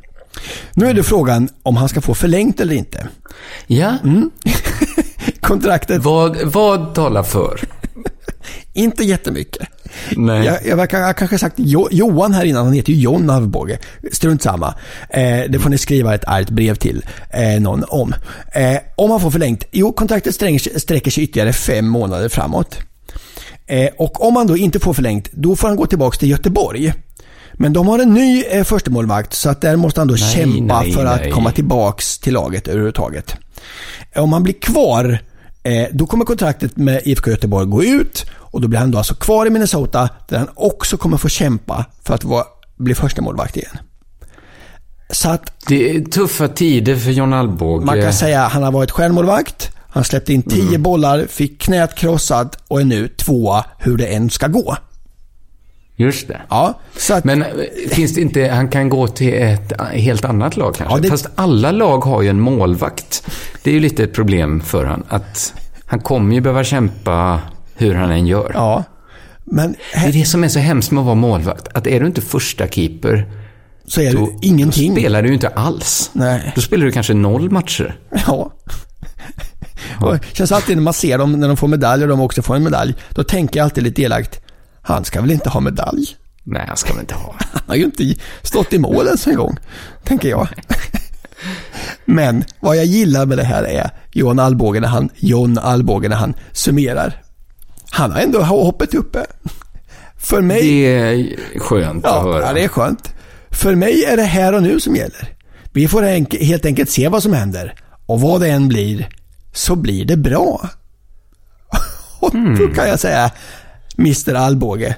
Nu 0.72 0.86
är 0.86 0.94
det 0.94 1.02
frågan 1.02 1.48
om 1.62 1.76
han 1.76 1.88
ska 1.88 2.00
få 2.00 2.14
förlängt 2.14 2.60
eller 2.60 2.74
inte. 2.74 3.08
ja, 3.66 3.94
Mm. 4.04 4.30
Kontraktet, 5.40 6.02
vad, 6.02 6.42
vad 6.42 6.94
talar 6.94 7.22
för? 7.22 7.60
inte 8.72 9.04
jättemycket. 9.04 9.68
Nej. 10.16 10.44
Jag, 10.46 10.66
jag, 10.66 10.92
jag 10.92 11.06
har 11.06 11.12
kanske 11.12 11.38
sagt 11.38 11.54
jo, 11.56 11.88
Johan 11.90 12.32
här 12.32 12.44
innan, 12.44 12.64
han 12.64 12.74
heter 12.74 12.92
ju 12.92 13.00
John 13.00 13.30
Alvbåge. 13.30 13.78
Strunt 14.12 14.42
samma. 14.42 14.74
Eh, 15.10 15.40
det 15.48 15.58
får 15.58 15.70
ni 15.70 15.78
skriva 15.78 16.14
ett 16.14 16.24
argt 16.28 16.50
brev 16.50 16.74
till 16.74 17.04
eh, 17.30 17.60
någon 17.60 17.84
om. 17.88 18.14
Eh, 18.52 18.78
om 18.96 19.10
han 19.10 19.20
får 19.20 19.30
förlängt? 19.30 19.64
Jo, 19.70 19.92
kontraktet 19.92 20.34
sträcker, 20.34 20.78
sträcker 20.78 21.10
sig 21.10 21.24
ytterligare 21.24 21.52
fem 21.52 21.88
månader 21.88 22.28
framåt. 22.28 22.78
Eh, 23.68 23.88
och 23.98 24.24
om 24.24 24.36
han 24.36 24.46
då 24.46 24.56
inte 24.56 24.80
får 24.80 24.94
förlängt, 24.94 25.28
då 25.32 25.56
får 25.56 25.68
han 25.68 25.76
gå 25.76 25.86
tillbaka 25.86 26.18
till 26.18 26.30
Göteborg. 26.30 26.92
Men 27.54 27.72
de 27.72 27.88
har 27.88 27.98
en 27.98 28.14
ny 28.14 28.44
eh, 28.44 28.64
förstemålvakt 28.64 29.34
så 29.34 29.50
att 29.50 29.60
där 29.60 29.76
måste 29.76 30.00
han 30.00 30.08
då 30.08 30.14
Nej, 30.14 30.34
kämpa 30.34 30.80
nej, 30.80 30.92
för 30.92 31.04
nej. 31.04 31.28
att 31.28 31.34
komma 31.34 31.50
tillbaks 31.52 32.18
till 32.18 32.34
laget 32.34 32.68
överhuvudtaget. 32.68 33.36
Om 34.16 34.32
han 34.32 34.42
blir 34.42 34.54
kvar, 34.54 35.18
eh, 35.62 35.86
då 35.92 36.06
kommer 36.06 36.24
kontraktet 36.24 36.76
med 36.76 37.02
IFK 37.04 37.30
Göteborg 37.30 37.66
gå 37.66 37.84
ut 37.84 38.26
Och 38.50 38.60
då 38.60 38.68
blir 38.68 38.78
han 38.78 38.90
då 38.90 38.98
alltså 38.98 39.14
kvar 39.14 39.46
i 39.46 39.50
Minnesota 39.50 40.08
där 40.28 40.38
han 40.38 40.48
också 40.54 40.96
kommer 40.96 41.16
få 41.16 41.28
kämpa 41.28 41.84
för 42.02 42.14
att 42.14 42.24
vara, 42.24 42.44
bli 42.76 42.94
första 42.94 43.22
målvakt 43.22 43.56
igen. 43.56 43.78
Så 45.10 45.28
att 45.30 45.52
Det 45.68 45.90
är 45.96 46.04
tuffa 46.04 46.48
tider 46.48 46.96
för 46.96 47.10
John 47.10 47.32
Alvbåge. 47.32 47.86
man 47.86 48.02
kan 48.02 48.12
säga 48.12 48.44
att 48.46 48.52
han 48.52 48.62
har 48.62 48.72
varit 48.72 48.90
självmålvakt. 48.90 49.70
Han 49.90 50.04
släppte 50.04 50.32
in 50.32 50.42
10 50.42 50.78
bollar, 50.78 51.26
fick 51.28 51.60
knät 51.62 51.94
krossat 51.94 52.58
och 52.68 52.80
är 52.80 52.84
nu 52.84 53.08
tvåa 53.08 53.64
hur 53.78 53.96
det 53.96 54.06
än 54.06 54.30
ska 54.30 54.46
gå. 54.48 54.76
Just 55.96 56.28
det. 56.28 56.40
Ja, 56.50 56.80
så 56.96 57.14
att, 57.14 57.24
Men 57.24 57.42
eh, 57.42 57.48
finns 57.90 58.14
det 58.14 58.20
inte, 58.20 58.48
han 58.48 58.68
kan 58.68 58.88
gå 58.88 59.08
till 59.08 59.34
ett 59.34 59.72
helt 59.92 60.24
annat 60.24 60.56
lag 60.56 60.74
kanske? 60.74 60.96
Ja, 60.96 61.00
det- 61.00 61.08
Fast 61.08 61.26
alla 61.34 61.70
lag 61.70 61.98
har 62.04 62.22
ju 62.22 62.28
en 62.28 62.40
målvakt. 62.40 63.26
Det 63.62 63.70
är 63.70 63.74
ju 63.74 63.80
lite 63.80 64.04
ett 64.04 64.12
problem 64.14 64.60
för 64.60 64.84
han 64.84 65.04
att 65.08 65.54
han 65.86 66.00
kommer 66.00 66.34
ju 66.34 66.40
behöva 66.40 66.64
kämpa 66.64 67.40
hur 67.74 67.94
han 67.94 68.10
än 68.10 68.26
gör. 68.26 68.50
ja. 68.54 68.84
Men 69.44 69.74
Det 69.94 69.98
är 70.08 70.12
det 70.12 70.24
som 70.24 70.44
är 70.44 70.48
så 70.48 70.58
hemskt 70.58 70.90
med 70.90 71.00
att 71.00 71.04
vara 71.06 71.14
målvakt. 71.14 71.68
Att 71.74 71.86
är 71.86 72.00
du 72.00 72.06
inte 72.06 72.20
första 72.20 72.68
keeper, 72.68 73.32
så 73.86 74.00
är 74.00 74.12
det 74.12 74.46
ingenting. 74.46 74.94
då 74.94 75.00
spelar 75.00 75.22
du 75.22 75.28
ju 75.28 75.34
inte 75.34 75.48
alls. 75.48 76.10
Nej. 76.12 76.52
Då 76.54 76.60
spelar 76.60 76.86
du 76.86 76.92
kanske 76.92 77.14
noll 77.14 77.50
matcher. 77.50 77.96
Ja. 78.26 78.52
Och 80.00 80.12
det 80.12 80.20
känns 80.36 80.52
alltid 80.52 80.76
när 80.76 80.82
man 80.82 80.94
ser 80.94 81.18
dem 81.18 81.32
när 81.32 81.48
de 81.48 81.56
får 81.56 81.68
medalj 81.68 82.02
och 82.02 82.08
de 82.08 82.20
också 82.20 82.42
får 82.42 82.56
en 82.56 82.62
medalj. 82.64 82.94
Då 83.10 83.24
tänker 83.24 83.60
jag 83.60 83.64
alltid 83.64 83.84
lite 83.84 84.02
elakt. 84.02 84.40
Han 84.82 85.04
ska 85.04 85.20
väl 85.20 85.30
inte 85.30 85.48
ha 85.48 85.60
medalj? 85.60 86.06
Nej, 86.44 86.64
jag 86.68 86.78
ska 86.78 86.92
väl 86.92 87.00
inte 87.00 87.14
ha. 87.14 87.34
Han 87.52 87.62
har 87.66 87.74
ju 87.76 87.84
inte 87.84 88.14
stått 88.42 88.72
i 88.72 88.78
mål 88.78 89.06
ens 89.06 89.26
en 89.26 89.36
gång. 89.36 89.56
Tänker 90.04 90.28
jag. 90.28 90.48
Men 92.04 92.44
vad 92.60 92.76
jag 92.76 92.84
gillar 92.84 93.26
med 93.26 93.38
det 93.38 93.44
här 93.44 93.64
är 93.64 93.90
John 94.12 94.38
Alvbåge 94.38 94.80
när 94.80 94.88
han, 94.88 95.08
John 95.16 95.58
Alvbåge 95.58 96.08
när 96.08 96.16
han 96.16 96.34
summerar. 96.52 97.22
Han 97.90 98.12
har 98.12 98.20
ändå 98.20 98.42
hoppet 98.42 98.94
uppe. 98.94 99.26
För 100.16 100.40
mig... 100.42 100.60
Det 100.62 100.86
är 100.96 101.58
skönt 101.58 102.04
att 102.04 102.10
Ja, 102.12 102.22
höra. 102.22 102.42
ja, 102.46 102.52
det 102.52 102.64
är 102.64 102.68
skönt. 102.68 103.14
För 103.50 103.74
mig 103.74 104.04
är 104.04 104.16
det 104.16 104.22
här 104.22 104.52
och 104.54 104.62
nu 104.62 104.80
som 104.80 104.96
gäller. 104.96 105.28
Vi 105.72 105.88
får 105.88 106.02
helt 106.44 106.64
enkelt 106.66 106.90
se 106.90 107.08
vad 107.08 107.22
som 107.22 107.32
händer. 107.32 107.74
Och 108.06 108.20
vad 108.20 108.40
det 108.40 108.48
än 108.48 108.68
blir, 108.68 109.08
så 109.58 109.76
blir 109.76 110.04
det 110.04 110.16
bra. 110.16 110.68
Och 112.20 112.32
då 112.58 112.68
kan 112.74 112.88
jag 112.88 113.00
säga, 113.00 113.30
Mr 113.98 114.34
Alvbåge, 114.34 114.96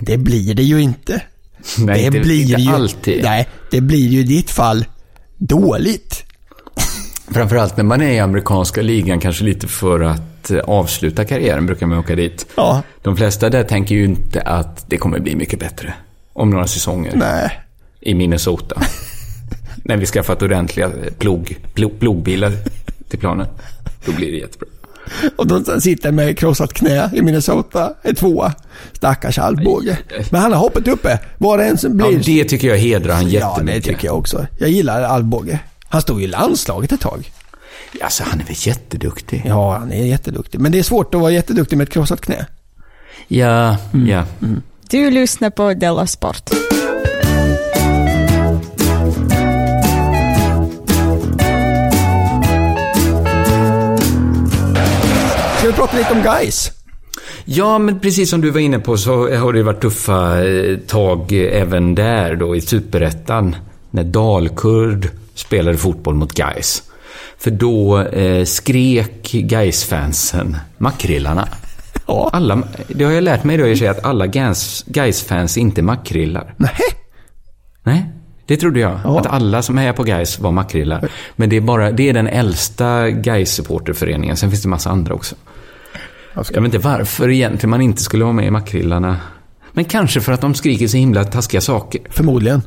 det 0.00 0.16
blir 0.18 0.54
det 0.54 0.62
ju 0.62 0.80
inte. 0.82 1.22
Nej, 1.78 1.98
det 2.00 2.06
inte- 2.06 2.20
blir 2.20 2.40
inte 2.42 2.62
ju, 2.62 2.72
alltid. 2.72 3.22
Nej, 3.24 3.48
det 3.70 3.80
blir 3.80 4.08
ju 4.08 4.20
i 4.20 4.22
ditt 4.22 4.50
fall 4.50 4.84
dåligt. 5.38 6.24
Framförallt 7.30 7.76
när 7.76 7.84
man 7.84 8.02
är 8.02 8.10
i 8.10 8.18
amerikanska 8.18 8.82
ligan, 8.82 9.20
kanske 9.20 9.44
lite 9.44 9.68
för 9.68 10.00
att 10.00 10.50
eh, 10.50 10.58
avsluta 10.58 11.24
karriären, 11.24 11.66
brukar 11.66 11.86
man 11.86 11.98
åka 11.98 12.14
dit. 12.16 12.46
Ja, 12.56 12.82
De 13.02 13.16
flesta 13.16 13.50
där 13.50 13.64
tänker 13.64 13.94
ju 13.94 14.04
inte 14.04 14.40
att 14.40 14.84
det 14.90 14.96
kommer 14.96 15.18
bli 15.20 15.36
mycket 15.36 15.58
bättre 15.60 15.94
om 16.32 16.50
några 16.50 16.66
säsonger 16.66 17.12
nej. 17.16 17.60
i 18.00 18.14
Minnesota. 18.14 18.82
när 19.84 19.96
vi 19.96 20.06
skaffat 20.06 20.42
ordentliga 20.42 20.90
plog, 21.18 21.56
plog, 21.74 21.98
plogbilar 21.98 22.52
till 23.08 23.18
planen. 23.18 23.46
Då 24.04 24.12
blir 24.12 24.32
det 24.32 24.38
jättebra. 24.38 24.68
Och 25.36 25.46
de 25.46 25.80
sitter 25.80 26.12
med 26.12 26.38
krossat 26.38 26.72
knä 26.72 27.10
i 27.14 27.22
Minnesota, 27.22 27.92
är 28.02 28.12
tvåa. 28.12 28.52
Stackars 28.92 29.38
Alvbåge. 29.38 29.98
Men 30.30 30.40
han 30.40 30.52
har 30.52 30.58
hoppet 30.58 30.88
uppe. 30.88 31.18
Vad 31.38 31.58
det 31.58 31.64
än 31.64 31.78
som 31.78 31.96
blir. 31.96 32.12
Ja, 32.12 32.18
det 32.24 32.44
tycker 32.44 32.68
jag 32.68 32.78
hedrar 32.78 33.14
han 33.14 33.30
Ja, 33.30 33.50
jättemycket. 33.50 33.84
det 33.84 33.90
tycker 33.92 34.06
jag 34.06 34.18
också. 34.18 34.46
Jag 34.58 34.70
gillar 34.70 35.02
Alvbåge. 35.02 35.58
Han 35.88 36.02
stod 36.02 36.22
i 36.22 36.26
landslaget 36.26 36.92
ett 36.92 37.00
tag. 37.00 37.30
Alltså, 38.02 38.22
han 38.26 38.40
är 38.40 38.44
väl 38.44 38.54
jätteduktig? 38.58 39.42
Ja, 39.46 39.76
han 39.78 39.92
är 39.92 40.04
jätteduktig. 40.06 40.60
Men 40.60 40.72
det 40.72 40.78
är 40.78 40.82
svårt 40.82 41.14
att 41.14 41.20
vara 41.20 41.30
jätteduktig 41.32 41.76
med 41.76 41.84
ett 41.88 41.92
krossat 41.92 42.20
knä. 42.20 42.46
Ja, 43.28 43.76
Mm. 43.94 44.08
ja. 44.08 44.24
Du 44.90 45.10
lyssnar 45.10 45.50
på 45.50 45.74
Della 45.74 46.06
Sport. 46.06 46.50
Ska 55.60 55.68
vi 55.68 55.72
prata 55.74 55.96
lite 55.96 56.12
om 56.12 56.22
guys? 56.22 56.72
Ja, 57.44 57.78
men 57.78 58.00
precis 58.00 58.30
som 58.30 58.40
du 58.40 58.50
var 58.50 58.60
inne 58.60 58.78
på 58.78 58.96
så 58.96 59.36
har 59.36 59.52
det 59.52 59.62
varit 59.62 59.80
tuffa 59.80 60.44
eh, 60.48 60.76
tag 60.78 61.32
även 61.32 61.94
där 61.94 62.36
då 62.36 62.56
i 62.56 62.60
Superettan. 62.60 63.56
När 63.90 64.04
Dalkurd 64.04 65.08
spelade 65.34 65.78
fotboll 65.78 66.14
mot 66.14 66.32
Gais. 66.32 66.82
För 67.38 67.50
då 67.50 68.00
eh, 68.00 68.44
skrek 68.44 69.30
Gais-fansen 69.32 70.56
makrillarna. 70.78 71.48
Ja. 72.06 72.30
Alla, 72.32 72.62
det 72.88 73.04
har 73.04 73.12
jag 73.12 73.24
lärt 73.24 73.44
mig 73.44 73.56
då 73.56 73.66
i 73.66 73.74
och 73.74 73.90
att 73.90 74.04
alla 74.04 74.26
Gais- 74.26 74.84
Gais-fans 74.86 75.58
inte 75.58 75.82
makrillar. 75.82 76.54
Nej. 76.56 76.72
Nej, 77.82 78.10
det 78.50 78.56
trodde 78.56 78.80
jag. 78.80 79.00
Ja. 79.04 79.20
Att 79.20 79.26
alla 79.26 79.62
som 79.62 79.78
hejar 79.78 79.92
på 79.92 80.02
Gais 80.02 80.38
var 80.38 80.50
makrillar. 80.50 81.08
Men 81.36 81.48
det 81.48 81.56
är, 81.56 81.60
bara, 81.60 81.90
det 81.90 82.08
är 82.08 82.12
den 82.12 82.26
äldsta 82.26 83.10
gais 83.10 83.54
supporterföreningen 83.54 84.36
Sen 84.36 84.50
finns 84.50 84.62
det 84.62 84.68
massa 84.68 84.90
andra 84.90 85.14
också. 85.14 85.34
Jag 86.34 86.42
vet 86.44 86.64
inte 86.64 86.78
varför 86.78 87.28
egentligen 87.28 87.70
man 87.70 87.80
inte 87.80 88.02
skulle 88.02 88.24
vara 88.24 88.32
med 88.32 88.46
i 88.46 88.50
makrillarna. 88.50 89.16
Men 89.72 89.84
kanske 89.84 90.20
för 90.20 90.32
att 90.32 90.40
de 90.40 90.54
skriker 90.54 90.88
så 90.88 90.96
himla 90.96 91.24
taskiga 91.24 91.60
saker. 91.60 92.00
Förmodligen. 92.10 92.62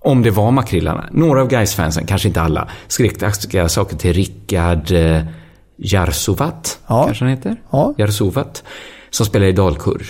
Om 0.00 0.22
det 0.22 0.30
var 0.30 0.50
makrillarna. 0.50 1.08
Några 1.12 1.40
av 1.40 1.48
gais 1.48 1.74
fansen 1.74 2.06
kanske 2.06 2.28
inte 2.28 2.40
alla, 2.40 2.68
skrek 2.88 3.18
taskiga 3.18 3.68
saker 3.68 3.96
till 3.96 4.12
Rickard 4.12 4.92
eh, 4.92 5.22
Jarsovat. 5.76 6.78
Ja. 6.86 7.04
Kanske 7.04 7.24
han 7.24 7.30
heter? 7.30 7.56
Ja. 7.70 7.94
Jarsovat. 7.96 8.64
Som 9.10 9.26
spelar 9.26 9.46
i 9.46 9.52
Dalkurd. 9.52 10.04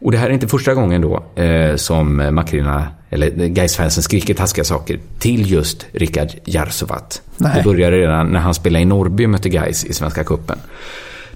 Och 0.00 0.12
det 0.12 0.18
här 0.18 0.26
är 0.26 0.32
inte 0.32 0.48
första 0.48 0.74
gången 0.74 1.00
då 1.00 1.42
eh, 1.42 1.76
som 1.76 2.34
makrillarna, 2.34 2.88
eller 3.14 3.30
gais 3.48 3.76
fansen 3.76 4.02
skriker 4.02 4.34
taskiga 4.34 4.64
saker 4.64 5.00
till 5.18 5.50
just 5.50 5.86
Rickard 5.92 6.28
Jarsovat. 6.44 7.22
Det 7.36 7.62
började 7.64 7.96
redan 7.96 8.26
när 8.32 8.40
han 8.40 8.54
spelade 8.54 8.82
i 8.82 8.84
Norrby 8.86 9.26
och 9.26 9.30
mötte 9.30 9.48
Gais 9.48 9.84
i 9.84 9.92
Svenska 9.92 10.24
Cupen. 10.24 10.58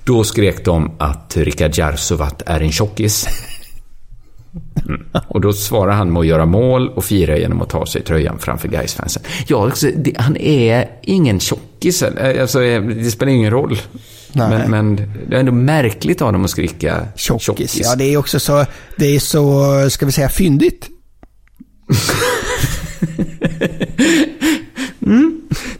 Då 0.05 0.25
skrek 0.25 0.65
de 0.65 0.91
att 0.99 1.37
Rickard 1.37 1.79
Jarsovat 1.79 2.43
är 2.47 2.61
en 2.61 2.73
tjockis. 2.73 3.27
Mm. 4.89 5.07
Och 5.29 5.41
då 5.41 5.53
svarar 5.53 5.93
han 5.93 6.13
med 6.13 6.21
att 6.21 6.27
göra 6.27 6.47
mål 6.47 6.89
och 6.89 7.05
fira 7.05 7.39
genom 7.39 7.63
att 7.63 7.69
ta 7.71 7.87
sig 7.87 8.03
tröjan 8.03 8.39
framför 8.39 8.69
gais 8.69 8.95
fansen 8.95 9.23
Ja, 9.47 9.65
alltså, 9.65 9.91
det, 9.97 10.13
han 10.19 10.37
är 10.37 10.91
ingen 11.03 11.41
tjockis. 11.41 12.03
eh, 12.03 12.41
Alltså, 12.41 12.63
eh, 12.63 12.83
det 12.83 13.11
spelar 13.11 13.33
ingen 13.33 13.51
roll. 13.51 13.79
Men, 14.33 14.71
men 14.71 14.97
det 15.29 15.37
är 15.37 15.41
ändå 15.41 15.53
märkligt 15.53 16.23
av 16.23 16.33
dem 16.33 16.45
att 16.45 16.51
skrika 16.51 17.07
Tjockis. 17.17 17.81
Ja, 17.83 17.95
det 17.97 18.05
är 18.05 18.17
också 18.17 18.41
så, 18.41 18.67
det 18.97 19.07
är 19.17 19.21
så, 19.21 19.91
ska 19.91 20.07
vi 20.07 20.13
säga 20.13 20.29
fyndigt. 20.29 20.89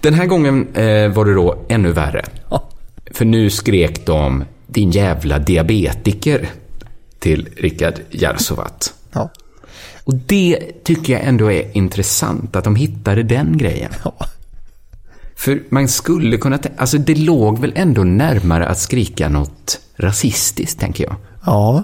Den 0.01 0.15
här 0.15 0.27
gången 0.27 0.75
eh, 0.75 1.13
var 1.13 1.25
det 1.25 1.35
då 1.35 1.65
ännu 1.69 1.93
värre. 1.93 2.25
Ja. 2.51 2.69
För 3.11 3.25
nu 3.25 3.51
skrek 3.51 4.07
de 4.07 4.45
din 4.67 4.91
jävla 4.91 5.39
diabetiker 5.39 6.49
till 7.19 7.49
Rickard 7.57 7.95
Jarsovat. 8.11 8.95
Ja. 9.13 9.31
Och 10.05 10.15
det 10.15 10.59
tycker 10.85 11.13
jag 11.13 11.23
ändå 11.25 11.53
är 11.53 11.77
intressant, 11.77 12.57
att 12.57 12.65
de 12.65 12.77
hittade 12.77 13.23
den 13.23 13.59
grejen. 13.59 13.93
Ja. 14.05 14.15
För 15.37 15.63
man 15.69 15.89
skulle 15.89 16.37
kunna 16.37 16.59
alltså 16.77 16.99
det 16.99 17.15
låg 17.15 17.59
väl 17.59 17.73
ändå 17.77 18.05
närmare 18.05 18.67
att 18.67 18.79
skrika 18.79 19.29
något 19.29 19.81
rasistiskt, 19.97 20.81
tänker 20.81 21.05
jag. 21.05 21.17
Ja. 21.47 21.83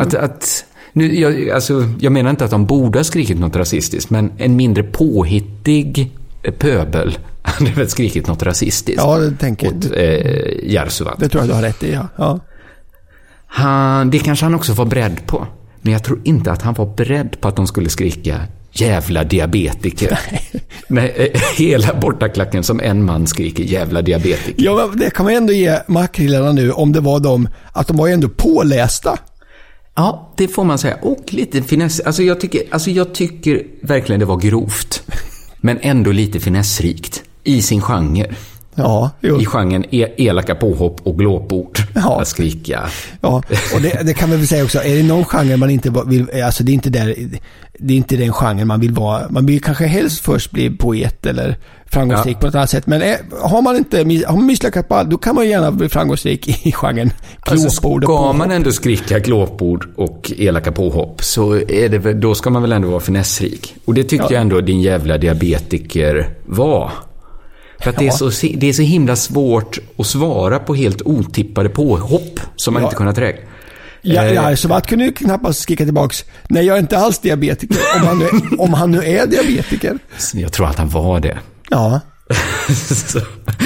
Att, 0.00 0.14
att, 0.14 0.64
nu, 0.96 1.20
jag, 1.20 1.50
alltså, 1.50 1.88
jag 2.00 2.12
menar 2.12 2.30
inte 2.30 2.44
att 2.44 2.50
de 2.50 2.66
borde 2.66 2.98
ha 2.98 3.04
skrikit 3.04 3.38
något 3.38 3.56
rasistiskt, 3.56 4.10
men 4.10 4.32
en 4.38 4.56
mindre 4.56 4.82
påhittig 4.82 6.10
eh, 6.42 6.52
pöbel 6.54 7.18
hade 7.42 7.70
väl 7.70 7.88
skrikit 7.88 8.26
något 8.26 8.42
rasistiskt 8.42 9.02
Ja, 9.04 9.18
det 9.18 9.30
tänker 9.36 9.66
jag. 9.66 9.84
eh, 9.96 10.72
Jarsuvat. 10.72 11.20
Det 11.20 11.28
tror 11.28 11.42
jag 11.42 11.50
du 11.50 11.54
har 11.54 11.62
rätt 11.62 11.82
i, 11.82 11.92
ja. 11.92 12.08
ja. 12.16 12.40
Han, 13.46 14.10
det 14.10 14.18
kanske 14.18 14.44
han 14.44 14.54
också 14.54 14.72
var 14.72 14.84
beredd 14.84 15.26
på. 15.26 15.46
Men 15.82 15.92
jag 15.92 16.04
tror 16.04 16.20
inte 16.24 16.52
att 16.52 16.62
han 16.62 16.74
var 16.74 16.86
beredd 16.96 17.40
på 17.40 17.48
att 17.48 17.56
de 17.56 17.66
skulle 17.66 17.88
skrika 17.88 18.40
jävla 18.72 19.24
diabetiker. 19.24 20.18
Nej, 20.88 21.30
eh, 21.34 21.40
hela 21.56 21.94
bortaklacken 21.94 22.62
som 22.64 22.80
en 22.80 23.04
man 23.04 23.26
skriker 23.26 23.64
jävla 23.64 24.02
diabetiker. 24.02 24.64
Ja, 24.64 24.90
det 24.96 25.10
kan 25.10 25.24
man 25.26 25.34
ändå 25.34 25.52
ge 25.52 25.78
makrillarna 25.86 26.52
nu 26.52 26.72
om 26.72 26.92
det 26.92 27.00
var 27.00 27.20
de, 27.20 27.48
att 27.72 27.88
de 27.88 27.96
var 27.96 28.06
ju 28.06 28.12
ändå 28.12 28.28
pålästa. 28.28 29.18
Ja, 29.96 30.32
det 30.36 30.48
får 30.48 30.64
man 30.64 30.78
säga. 30.78 30.96
Och 31.02 31.24
lite 31.28 31.62
finess. 31.62 32.00
Alltså 32.00 32.22
jag 32.22 32.40
tycker, 32.40 32.62
alltså 32.70 32.90
jag 32.90 33.14
tycker 33.14 33.66
verkligen 33.82 34.20
det 34.20 34.26
var 34.26 34.36
grovt. 34.36 35.02
Men 35.60 35.78
ändå 35.80 36.12
lite 36.12 36.40
finessrikt. 36.40 37.22
I 37.44 37.62
sin 37.62 37.82
genre. 37.82 38.26
Ja, 38.76 39.10
jo. 39.20 39.40
I 39.40 39.44
genren 39.46 39.84
e 39.90 40.06
elaka 40.16 40.54
påhopp 40.54 41.00
och 41.06 41.18
glåpord. 41.18 41.78
Ja. 41.94 42.20
Att 42.20 42.28
skrika. 42.28 42.80
Ja, 43.20 43.42
och 43.74 43.80
det, 43.82 44.00
det 44.06 44.14
kan 44.14 44.28
man 44.28 44.38
väl 44.38 44.46
säga 44.46 44.64
också. 44.64 44.78
Är 44.78 44.96
det 44.96 45.02
någon 45.02 45.24
genre 45.24 45.56
man 45.56 45.70
inte 45.70 45.92
vill, 46.06 46.42
alltså 46.44 46.64
det 46.64 46.72
är 46.72 46.74
inte 46.74 46.90
där, 46.90 47.14
det 47.78 47.94
är 47.94 47.96
inte 47.98 48.16
den 48.16 48.32
genren 48.32 48.66
man 48.68 48.80
vill 48.80 48.92
vara. 48.92 49.22
Man 49.30 49.46
vill 49.46 49.62
kanske 49.62 49.86
helst 49.86 50.20
först 50.20 50.50
bli 50.50 50.70
poet 50.70 51.26
eller 51.26 51.56
framgångsrik 51.86 52.36
Ja. 52.36 52.40
på 52.40 52.46
något 52.46 52.54
annat 52.54 52.70
sätt. 52.70 52.86
Men 52.86 53.02
är, 53.02 53.16
har 53.42 53.62
man 53.62 53.76
inte, 53.76 53.98
har 54.26 54.36
man 54.36 54.46
misslyckats 54.46 54.88
på 54.88 54.94
allt, 54.94 55.10
då 55.10 55.18
kan 55.18 55.34
man 55.34 55.48
gärna 55.48 55.70
bli 55.72 55.88
framgångsrik 55.88 56.66
i 56.66 56.72
genren 56.74 57.10
Alltså, 57.40 57.68
glåpord 57.80 58.04
och 58.04 58.08
ska 58.10 58.16
påhopp. 58.18 58.36
man 58.36 58.50
ändå 58.50 58.72
skrika 58.72 59.18
glåpord 59.18 59.88
och 59.96 60.32
elaka 60.38 60.72
påhopp 60.72 61.22
så 61.24 61.54
är 61.54 61.88
det 61.88 62.12
då 62.12 62.34
ska 62.34 62.50
man 62.50 62.62
väl 62.62 62.72
ändå 62.72 62.88
vara 62.88 63.00
finessrik. 63.00 63.74
Och 63.84 63.94
det 63.94 64.02
tyckte 64.04 64.26
Ja. 64.28 64.32
jag 64.32 64.40
ändå 64.40 64.60
din 64.60 64.80
jävla 64.80 65.18
diabetiker 65.18 66.28
var. 66.46 66.90
För 67.80 67.90
att 67.90 67.96
det, 67.96 68.04
är 68.04 68.06
Ja. 68.06 68.30
så, 68.30 68.46
det 68.56 68.66
är 68.68 68.72
så 68.72 68.82
himla 68.82 69.16
svårt 69.16 69.78
att 69.98 70.06
svara 70.06 70.58
på 70.58 70.74
helt 70.74 71.02
otippade 71.02 71.68
påhopp 71.68 72.40
som 72.56 72.74
man 72.74 72.82
Ja. 72.82 72.86
inte 72.88 72.96
kunnat 72.96 73.18
räkna. 73.18 73.42
Ja, 74.02 74.24
Eh, 74.24 74.32
ja, 74.32 74.56
så 74.56 74.72
att 74.74 74.86
kunde 74.86 75.04
ju 75.04 75.12
knappast 75.12 75.60
skrika 75.60 75.84
tillbaks. 75.84 76.24
Nej, 76.48 76.64
jag 76.66 76.76
är 76.76 76.80
inte 76.80 76.98
alls 76.98 77.18
diabetiker. 77.18 77.76
Om 78.00 78.06
han 78.06 78.18
nu, 78.18 78.28
om 78.58 78.72
han 78.74 78.90
nu 78.90 78.98
är 79.04 79.26
diabetiker. 79.26 79.98
Jag 80.34 80.52
tror 80.52 80.66
att 80.66 80.78
han 80.78 80.88
var 80.88 81.20
det. 81.20 81.38
Ja. 81.70 82.00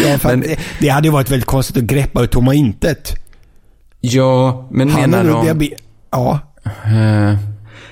Ja 0.04 0.18
för 0.18 0.28
Men- 0.28 0.40
det, 0.40 0.58
det 0.80 0.88
hade 0.88 1.08
ju 1.08 1.12
varit 1.12 1.30
väldigt 1.30 1.46
konstigt 1.46 1.76
att 1.76 1.82
greppa 1.82 2.22
ur 2.22 2.26
tomma 2.26 2.54
intet. 2.54 3.12
ja, 4.00 4.68
men 4.70 4.90
Han 4.90 5.02
är 5.02 5.06
menar 5.24 5.54
de... 5.54 5.70
Ja. 6.11 6.38
Eh, 6.84 7.36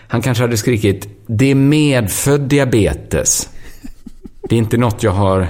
han 0.08 0.22
kanske 0.22 0.44
hade 0.44 0.56
skrikit 0.56 1.08
Det 1.26 1.50
är 1.50 1.54
medfödd 1.54 2.40
diabetes. 2.40 3.48
Det 4.48 4.54
är 4.54 4.58
inte 4.58 4.76
något 4.76 5.02
jag 5.02 5.12
har... 5.12 5.46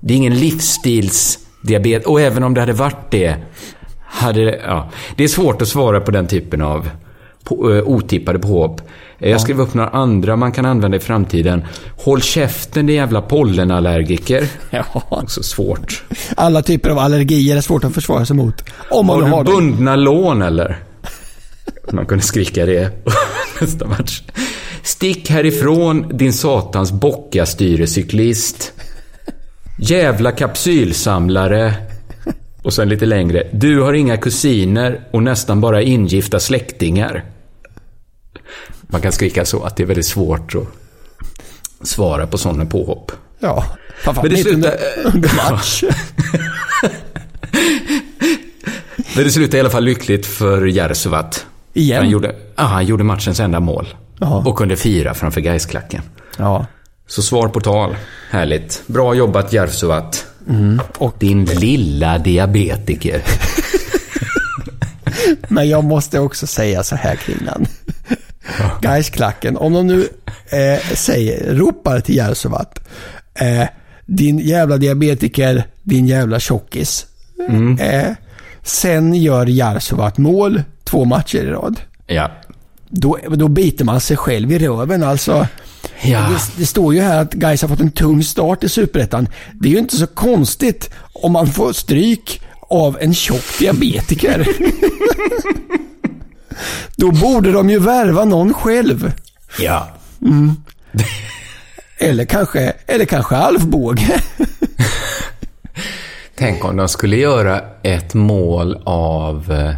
Det 0.00 0.14
är 0.14 0.16
ingen 0.16 0.34
livsstilsdiabetes. 0.38 2.06
Och 2.06 2.20
även 2.20 2.42
om 2.44 2.54
det 2.54 2.60
hade 2.60 2.72
varit 2.72 3.10
det, 3.10 3.36
hade 4.06 4.44
det... 4.44 4.60
Ja. 4.66 4.90
Det 5.16 5.24
är 5.24 5.28
svårt 5.28 5.62
att 5.62 5.68
svara 5.68 6.00
på 6.00 6.10
den 6.10 6.26
typen 6.26 6.62
av 6.62 6.90
på, 7.44 7.72
eh, 7.74 7.82
otippade 7.82 8.38
påhopp. 8.38 8.80
Jag 9.18 9.40
skrev 9.40 9.60
upp 9.60 9.74
några 9.74 9.88
andra 9.90 10.36
man 10.36 10.52
kan 10.52 10.64
använda 10.66 10.96
i 10.96 11.00
framtiden. 11.00 11.64
Håll 11.96 12.22
käften, 12.22 12.86
din 12.86 12.96
jävla 12.96 13.22
pollenallergiker. 13.22 14.48
ja. 14.70 14.84
Också 15.08 15.42
svårt. 15.42 16.04
Alla 16.36 16.62
typer 16.62 16.90
av 16.90 16.98
allergier 16.98 17.56
är 17.56 17.60
svårt 17.60 17.84
att 17.84 17.94
försvara 17.94 18.26
sig 18.26 18.36
mot. 18.36 18.54
Om 18.90 19.06
man 19.06 19.22
Har 19.22 19.28
har 19.28 19.44
du 19.44 19.52
dem. 19.52 19.70
bundna 19.70 19.96
lån 19.96 20.42
eller? 20.42 20.78
Man 21.92 22.06
kunde 22.06 22.24
skrika 22.24 22.66
det 22.66 22.90
nästa 23.60 23.86
match. 23.86 24.22
Stick 24.82 25.30
härifrån 25.30 26.16
din 26.18 26.32
satans 26.32 26.92
bockastyrecyklist. 26.92 28.72
Jävla 29.80 30.32
kapsylsamlare. 30.32 31.74
Och 32.62 32.72
sen 32.74 32.88
lite 32.88 33.06
längre. 33.06 33.46
Du 33.52 33.80
har 33.80 33.92
inga 33.92 34.16
kusiner 34.16 35.00
och 35.10 35.22
nästan 35.22 35.60
bara 35.60 35.82
ingifta 35.82 36.40
släktingar. 36.40 37.24
Man 38.88 39.00
kan 39.00 39.12
skrika 39.12 39.44
så 39.44 39.62
att 39.62 39.76
det 39.76 39.82
är 39.82 39.86
väldigt 39.86 40.06
svårt 40.06 40.54
att 40.54 41.88
svara 41.88 42.26
på 42.26 42.38
sådana 42.38 42.66
påhopp. 42.66 43.12
Ja. 43.40 43.64
Framförallt 44.02 44.32
Men 44.32 44.36
det 44.36 44.50
slutar- 44.50 44.78
under 45.14 45.50
match. 45.50 45.82
Men 49.16 49.24
det 49.24 49.30
slutade 49.30 49.56
i 49.56 49.60
alla 49.60 49.70
fall 49.70 49.84
lyckligt 49.84 50.26
för 50.26 50.66
Järsuvat. 50.66 51.46
Igen? 51.74 51.98
Han 51.98 52.10
gjorde, 52.10 52.34
ah, 52.54 52.64
han 52.64 52.86
gjorde 52.86 53.04
matchens 53.04 53.40
enda 53.40 53.60
mål. 53.60 53.94
Ja. 54.20 54.42
Och 54.46 54.56
kunde 54.58 54.76
fira 54.76 55.14
framför 55.14 55.40
Gaisklacken. 55.40 56.02
Ja. 56.38 56.66
Så 57.08 57.22
svar 57.22 57.48
på 57.48 57.60
tal. 57.60 57.96
Härligt. 58.30 58.82
Bra 58.86 59.14
jobbat 59.14 59.52
Järsuvat. 59.52 60.26
Och 60.98 61.14
din 61.18 61.44
lilla 61.44 62.18
diabetiker. 62.18 63.22
Men 65.48 65.68
jag 65.68 65.84
måste 65.84 66.20
också 66.20 66.46
säga 66.46 66.82
så 66.82 66.96
här 66.96 67.16
Kringlan. 67.16 67.66
Gaisklacken, 68.80 69.56
om 69.56 69.72
de 69.72 69.86
nu 69.86 70.08
eh, 70.48 70.94
säger, 70.94 71.54
ropar 71.54 72.00
till 72.00 72.16
Järvsövat. 72.16 72.88
Eh, 73.34 73.68
din 74.06 74.38
jävla 74.38 74.76
diabetiker, 74.76 75.66
din 75.82 76.06
jävla 76.06 76.40
tjockis. 76.40 77.06
Eh, 77.80 78.12
sen 78.62 79.14
gör 79.14 79.46
Järvsövat 79.46 80.18
mål 80.18 80.62
två 80.84 81.04
matcher 81.04 81.38
i 81.38 81.50
rad. 81.50 81.80
Ja. 82.06 82.30
Då, 82.88 83.18
då 83.28 83.48
biter 83.48 83.84
man 83.84 84.00
sig 84.00 84.16
själv 84.16 84.52
i 84.52 84.58
röven 84.58 85.02
alltså. 85.02 85.46
Ja. 86.02 86.18
Det, 86.20 86.38
det 86.60 86.66
står 86.66 86.94
ju 86.94 87.00
här 87.00 87.20
att 87.22 87.32
Gais 87.32 87.62
har 87.62 87.68
fått 87.68 87.80
en 87.80 87.90
tung 87.90 88.22
start 88.22 88.64
i 88.64 88.68
Superettan. 88.68 89.28
Det 89.52 89.68
är 89.68 89.72
ju 89.72 89.78
inte 89.78 89.96
så 89.96 90.06
konstigt 90.06 90.90
om 91.12 91.32
man 91.32 91.46
får 91.46 91.72
stryk 91.72 92.40
av 92.70 92.98
en 93.00 93.14
tjock 93.14 93.58
diabetiker. 93.58 94.48
Då 96.96 97.10
borde 97.10 97.52
de 97.52 97.70
ju 97.70 97.78
värva 97.78 98.24
någon 98.24 98.54
själv. 98.54 99.12
Ja. 99.60 99.88
Eller 102.00 102.24
kanske, 102.24 102.72
eller 102.86 103.04
kanske 103.04 103.36
Alf 103.36 103.62
Båge. 103.62 104.20
Tänk 106.36 106.64
om 106.64 106.76
de 106.76 106.88
skulle 106.88 107.16
göra 107.16 107.60
ett 107.82 108.14
mål 108.14 108.82
av... 108.84 109.52
eh, 109.52 109.74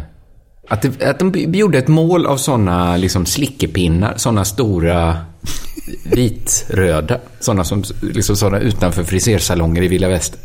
Att, 0.69 1.01
att 1.03 1.19
de 1.19 1.33
gjorde 1.35 1.77
ett 1.77 1.87
mål 1.87 2.25
av 2.25 2.37
sådana 2.37 2.97
liksom 2.97 3.25
slickepinnar, 3.25 4.13
sådana 4.17 4.45
stora 4.45 5.17
vitröda. 6.03 7.19
Sådana 7.39 7.63
som 7.63 7.83
liksom 8.01 8.35
sådana 8.35 8.59
utanför 8.59 9.03
frisersalonger 9.03 9.81
i 9.83 9.87
Villa 9.87 10.09
Västern. 10.09 10.39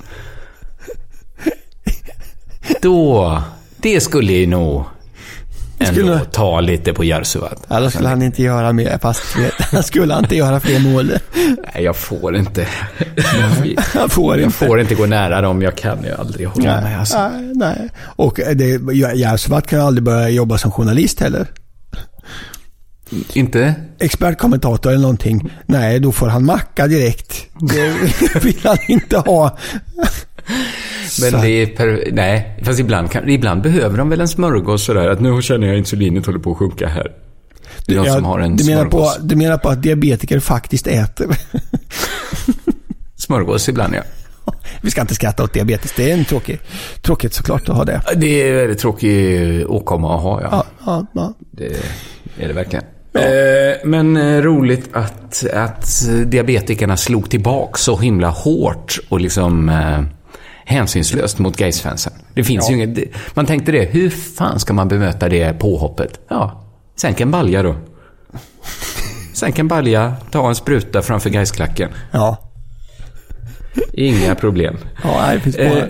Då, 2.82 3.43
det 3.76 4.01
skulle 4.01 4.32
ju 4.32 4.47
nog 4.47 4.84
ändå 5.78 5.93
Skulle- 5.93 6.20
ta 6.24 6.61
lite 6.61 6.93
på 6.93 7.05
Järsuvat. 7.05 7.62
Ja, 7.68 7.80
då 7.80 7.91
skulle 7.91 8.09
han 8.09 8.22
inte 8.22 8.43
göra 8.43 8.72
mer, 8.72 8.99
fast 9.03 9.22
han 9.72 9.82
skulle 9.82 10.18
inte 10.18 10.37
göra 10.37 10.61
fler 10.61 10.78
mål. 10.80 11.12
Nej, 11.74 11.84
jag 11.84 11.97
får 11.97 12.37
inte. 12.37 12.66
Han 13.95 14.09
får 14.11 14.37
Jag 14.37 14.45
inte. 14.47 14.66
får 14.66 14.80
inte 14.80 14.95
gå 14.95 15.07
nära 15.07 15.41
dem, 15.41 15.62
jag 15.62 15.76
kan 15.76 16.05
ju 16.05 16.12
aldrig 16.12 16.49
hålla 16.49 16.80
mig. 16.80 16.95
Alltså. 16.95 17.28
Nej, 17.28 17.53
nej. 17.55 17.89
Och 18.03 18.39
Järvsövat 19.14 19.66
kan 19.66 19.78
ju 19.78 19.84
aldrig 19.84 20.03
börja 20.05 20.28
jobba 20.28 20.59
som 20.59 20.70
journalist 20.72 21.20
heller. 21.20 21.47
Inte? 23.32 23.74
expertkommentator 23.98 24.90
eller 24.90 25.00
någonting. 25.02 25.52
Nej, 25.66 26.00
då 26.00 26.12
får 26.12 26.26
han 26.26 26.44
macka 26.44 26.86
direkt. 26.86 27.46
Det 27.61 27.94
vill 28.44 28.61
han 28.64 28.76
inte 28.88 29.18
ha. 29.18 29.59
Men 31.20 31.30
Så- 31.30 31.36
det 31.36 31.48
är 31.50 31.66
per... 31.66 32.09
Nej, 32.12 32.61
fast 32.62 32.80
ibland, 32.80 33.11
kan... 33.11 33.28
ibland 33.28 33.62
behöver 33.62 33.98
de 33.98 34.09
väl 34.09 34.20
en 34.20 34.28
smörgås 34.28 34.84
sådär. 34.84 35.09
Att 35.09 35.20
nu 35.20 35.42
känner 35.42 35.66
jag 35.66 35.78
insulinet 35.78 36.26
håller 36.26 36.38
på 36.38 36.52
att 36.52 36.59
sjunka 36.59 36.88
här. 36.88 37.12
Det 37.86 37.92
är 37.92 37.96
någon 37.96 38.07
Ja, 38.07 38.14
som 38.14 38.24
har 38.24 38.40
en 38.40 38.57
du, 38.57 38.64
menar 38.64 38.84
på, 38.84 38.90
smörgås. 38.90 39.18
du 39.22 39.36
menar 39.36 39.59
på 39.59 39.68
att 39.68 39.82
diabetiker 39.82 40.40
faktiskt 40.40 40.86
äter? 40.86 41.26
Smörgås 43.16 43.68
ibland, 43.68 43.94
ja. 43.94 44.02
Vi 44.80 44.90
ska 44.90 45.00
inte 45.00 45.14
skratta 45.14 45.44
åt 45.44 45.52
diabetes. 45.52 45.92
Det 45.96 46.11
är 46.11 46.14
en 46.18 46.24
tråkig, 46.24 46.61
tråkigt 47.02 47.34
såklart 47.34 47.68
att 47.68 47.76
ha 47.76 47.84
det. 47.84 48.00
Det 48.16 48.42
är 48.42 48.54
väldigt 48.54 48.78
tråkig 48.78 49.70
åkomma 49.70 50.16
att 50.16 50.22
ha, 50.22 50.42
ja. 50.42 50.48
Ja, 50.52 50.64
ja, 50.86 51.07
ja. 51.14 51.34
Det 51.50 51.66
är 52.38 52.48
det 52.48 52.52
verkligen. 52.54 52.84
Eh, 53.19 53.77
men 53.85 54.17
eh, 54.17 54.43
roligt 54.43 54.89
att, 54.93 55.45
att 55.53 55.89
diabetikerna 56.27 56.97
slog 56.97 57.31
tillbaka 57.31 57.77
så 57.77 57.97
himla 57.97 58.29
hårt 58.29 58.99
och 59.09 59.21
liksom 59.21 59.69
eh, 59.69 60.01
hänsynslöst 60.64 61.39
mot 61.39 61.57
Gais-fansen. 61.57 62.12
Det 62.35 62.45
finns 62.45 62.71
ju 62.71 62.75
inget... 62.75 62.99
Man 63.35 63.47
tänkte 63.47 63.73
det, 63.73 63.85
hur 63.85 64.11
fan 64.11 64.61
ska 64.61 64.73
man 64.73 64.89
bemöta 64.89 65.29
det 65.29 65.59
påhoppet? 65.59 66.21
Ja, 66.29 66.64
sänk 66.97 67.21
en 67.21 67.31
balja 67.31 67.62
då. 67.62 67.75
Sänk 69.33 69.59
en 69.59 69.69
balja, 69.69 70.14
ta 70.31 70.49
en 70.49 70.55
spruta 70.55 71.03
framför 71.03 71.31
Gaisklacken. 71.31 71.91
ja. 72.12 72.45
Inga 73.93 74.35
problem. 74.35 74.77
ja 75.05 75.20
nej, 75.27 75.35
det 75.37 75.41
finns. 75.43 75.57
Eh, 75.57 75.85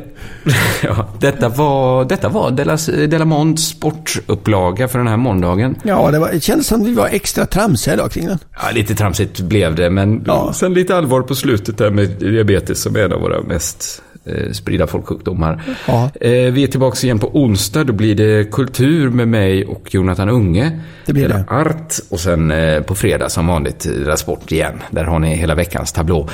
ja, 0.82 1.08
detta 1.20 1.48
var, 1.48 2.04
detta 2.04 2.28
var 2.28 2.50
Della, 2.50 2.76
Della 3.06 3.24
Monds 3.24 3.62
sportupplaga 3.68 4.88
för 4.88 4.98
den 4.98 5.08
här 5.08 5.16
måndagen. 5.16 5.76
Ja, 5.82 6.10
det, 6.10 6.18
var, 6.18 6.30
det 6.32 6.40
kändes 6.40 6.66
som 6.66 6.80
att 6.82 6.88
vi 6.88 6.94
var 6.94 7.06
extra 7.08 7.46
tramsiga 7.46 7.94
idag 7.94 8.10
kring 8.12 8.26
den. 8.26 8.38
Ja, 8.62 8.70
lite 8.74 8.94
tramsigt 8.94 9.40
blev 9.40 9.74
det, 9.74 9.90
men 9.90 10.22
Ja. 10.26 10.52
sen 10.52 10.74
lite 10.74 10.96
allvar 10.96 11.22
på 11.22 11.34
slutet 11.34 11.78
där 11.78 11.90
med 11.90 12.08
diabetes 12.08 12.82
som 12.82 12.96
är 12.96 13.00
en 13.00 13.12
av 13.12 13.20
våra 13.20 13.42
mest 13.42 14.02
eh, 14.26 14.52
spridda 14.52 14.86
folksjukdomar. 14.86 15.62
Ja. 15.86 16.10
Eh, 16.20 16.30
vi 16.30 16.62
är 16.62 16.66
tillbaka 16.66 17.06
igen 17.06 17.18
på 17.18 17.30
onsdag. 17.42 17.84
Då 17.84 17.92
blir 17.92 18.14
det 18.14 18.52
kultur 18.52 19.10
med 19.10 19.28
mig 19.28 19.64
och 19.64 19.94
Jonathan 19.94 20.28
Unge. 20.28 20.80
Det 21.06 21.12
blir 21.12 21.28
det. 21.28 21.44
Art. 21.48 21.94
Och 22.10 22.20
sen 22.20 22.50
eh, 22.50 22.82
på 22.82 22.94
fredag 22.94 23.28
som 23.28 23.46
vanligt 23.46 23.86
eh, 24.06 24.14
Sport 24.14 24.52
igen. 24.52 24.82
Där 24.90 25.04
har 25.04 25.18
ni 25.18 25.36
hela 25.36 25.54
veckans 25.54 25.92
tablå. 25.92 26.28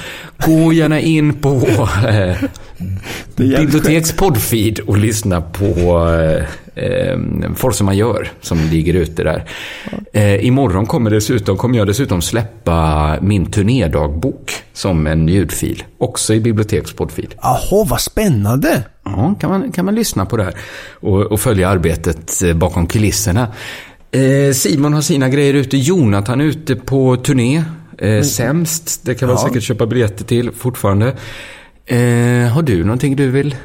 Gå 0.47 0.73
gärna 0.73 1.01
in 1.01 1.35
på 1.35 1.89
eh, 2.09 2.37
Biblioteks 3.37 4.13
poddfeed 4.13 4.79
och 4.79 4.99
lyssna 4.99 5.41
på 5.41 5.65
eh, 6.11 6.45
eh, 6.75 7.19
force 7.55 7.85
majeure 7.85 8.29
som 8.41 8.59
ligger 8.59 8.95
ute 8.95 9.23
där. 9.25 9.45
Eh, 10.13 10.47
imorgon 10.47 10.87
kommer, 10.87 11.11
dessutom, 11.11 11.57
kommer 11.57 11.79
jag 11.79 11.87
dessutom 11.87 12.23
släppa 12.23 13.17
min 13.21 13.47
turnédagbok 13.47 14.53
som 14.73 15.07
en 15.07 15.29
ljudfil. 15.29 15.83
Också 15.99 16.35
i 16.35 16.41
bibliotekspoddfil. 16.41 17.35
Jaha, 17.43 17.87
vad 17.89 18.01
spännande. 18.01 18.83
Ja, 19.05 19.35
kan 19.41 19.51
man, 19.51 19.73
kan 19.73 19.85
man 19.85 19.95
lyssna 19.95 20.27
på 20.27 20.37
det 20.37 20.45
här 20.45 20.55
och, 21.01 21.21
och 21.23 21.41
följa 21.41 21.69
arbetet 21.69 22.43
eh, 22.43 22.55
bakom 22.55 22.87
kulisserna. 22.87 23.49
Eh, 24.11 24.53
Simon 24.53 24.93
har 24.93 25.01
sina 25.03 25.29
grejer 25.29 25.55
ute, 25.55 25.77
Jonathan 25.77 26.41
är 26.41 26.45
ute 26.45 26.77
på 26.77 27.17
turné. 27.17 27.63
Eh, 27.99 28.23
sämst, 28.23 29.01
det 29.05 29.15
kan 29.15 29.29
man 29.29 29.37
Ja. 29.41 29.49
säkert 29.49 29.63
köpa 29.63 29.87
biljetter 29.87 30.25
till 30.25 30.51
fortfarande. 30.53 31.07
Eh, 31.87 31.99
har 32.53 32.63
du 32.63 32.85
någonting 32.85 33.17
du 33.17 33.31
vill 33.31 33.57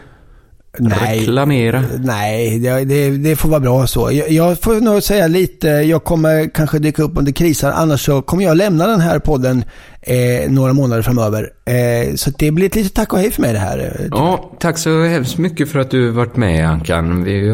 Nej. 0.80 1.20
reklamera? 1.20 1.84
Nej, 2.00 2.60
det, 2.60 3.10
det, 3.18 3.36
får 3.36 3.50
vara 3.50 3.60
bra 3.60 3.88
så. 3.88 4.12
Jag, 4.12 4.32
jag 4.32 4.62
får 4.62 4.82
nog 4.82 5.04
säga 5.04 5.28
lite, 5.28 5.68
jag 5.68 6.04
kommer 6.04 6.50
kanske 6.54 6.80
dyka 6.80 7.04
upp 7.04 7.18
under 7.18 7.32
krisar, 7.32 7.72
annars 7.72 8.06
så 8.06 8.22
kommer 8.22 8.44
jag 8.44 8.58
lämna 8.58 8.88
den 8.88 9.00
här 9.00 9.20
podden 9.20 9.64
eh, 10.02 10.50
några 10.52 10.74
månader 10.74 11.02
framöver. 11.02 11.50
Eh, 11.66 12.16
så 12.16 12.32
det 12.38 12.52
blir 12.52 12.66
ett 12.66 12.76
litet 12.76 12.94
tack 12.94 13.14
och 13.14 13.20
hej 13.20 13.32
för 13.32 13.42
mig 13.42 13.54
det 13.54 13.60
här. 13.60 13.96
eh, 14.00 14.06
Ja, 14.12 14.52
tack 14.60 14.78
så 14.78 15.04
hemskt 15.04 15.38
mycket 15.38 15.70
för 15.72 15.80
att 15.80 15.92
du 15.92 16.10
varit 16.10 16.36
med 16.36 16.70
Ankan. 16.70 17.24
Vi, 17.24 17.40
vi, 17.40 17.50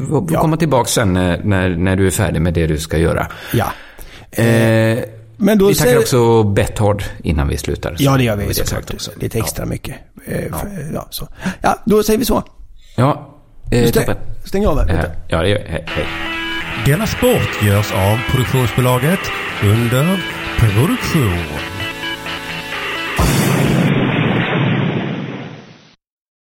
vi 0.00 0.06
får 0.06 0.28
Ja. 0.32 0.40
komma 0.40 0.56
tillbaka 0.56 0.88
sen 0.90 1.12
när, 1.12 1.40
när, 1.44 1.68
när 1.68 1.96
du 1.96 2.06
är 2.06 2.10
färdig 2.10 2.40
med 2.42 2.54
det 2.54 2.66
du 2.66 2.78
ska 2.78 2.98
göra. 2.98 3.26
Ja. 3.52 3.72
Eh, 4.42 4.98
Men 5.36 5.58
då 5.58 5.66
vi 5.68 5.74
tackar 5.74 5.98
också 5.98 6.42
Betthard 6.42 7.02
innan 7.22 7.48
vi 7.48 7.56
slutar. 7.56 7.96
Ja, 7.98 8.16
det 8.16 8.24
gör 8.24 8.36
vi 8.36 8.44
Har 8.46 8.52
såklart. 8.52 8.94
också. 8.94 9.10
Lite 9.20 9.38
extra 9.38 9.66
mycket. 9.66 9.94
Eh, 10.26 10.58
för, 10.58 10.90
ja. 10.94 11.06
så. 11.10 11.28
ja, 11.60 11.78
då 11.84 12.02
säger 12.02 12.18
vi 12.18 12.24
så. 12.24 12.42
Ja, 12.96 13.38
eh, 13.70 13.88
Stäng, 13.88 14.06
toppen. 14.06 14.16
stäng 14.44 14.66
av 14.66 14.78
här. 14.78 14.98
Eh, 14.98 15.04
ja, 15.28 15.42
det 15.42 15.48
gör 15.48 15.58
hej, 15.68 15.84
hej. 15.88 16.06
Denna 16.86 17.06
sport 17.06 17.62
görs 17.62 17.92
av 17.92 18.18
produktionsbolaget 18.30 19.20
under 19.62 20.24
produktion. 20.58 21.81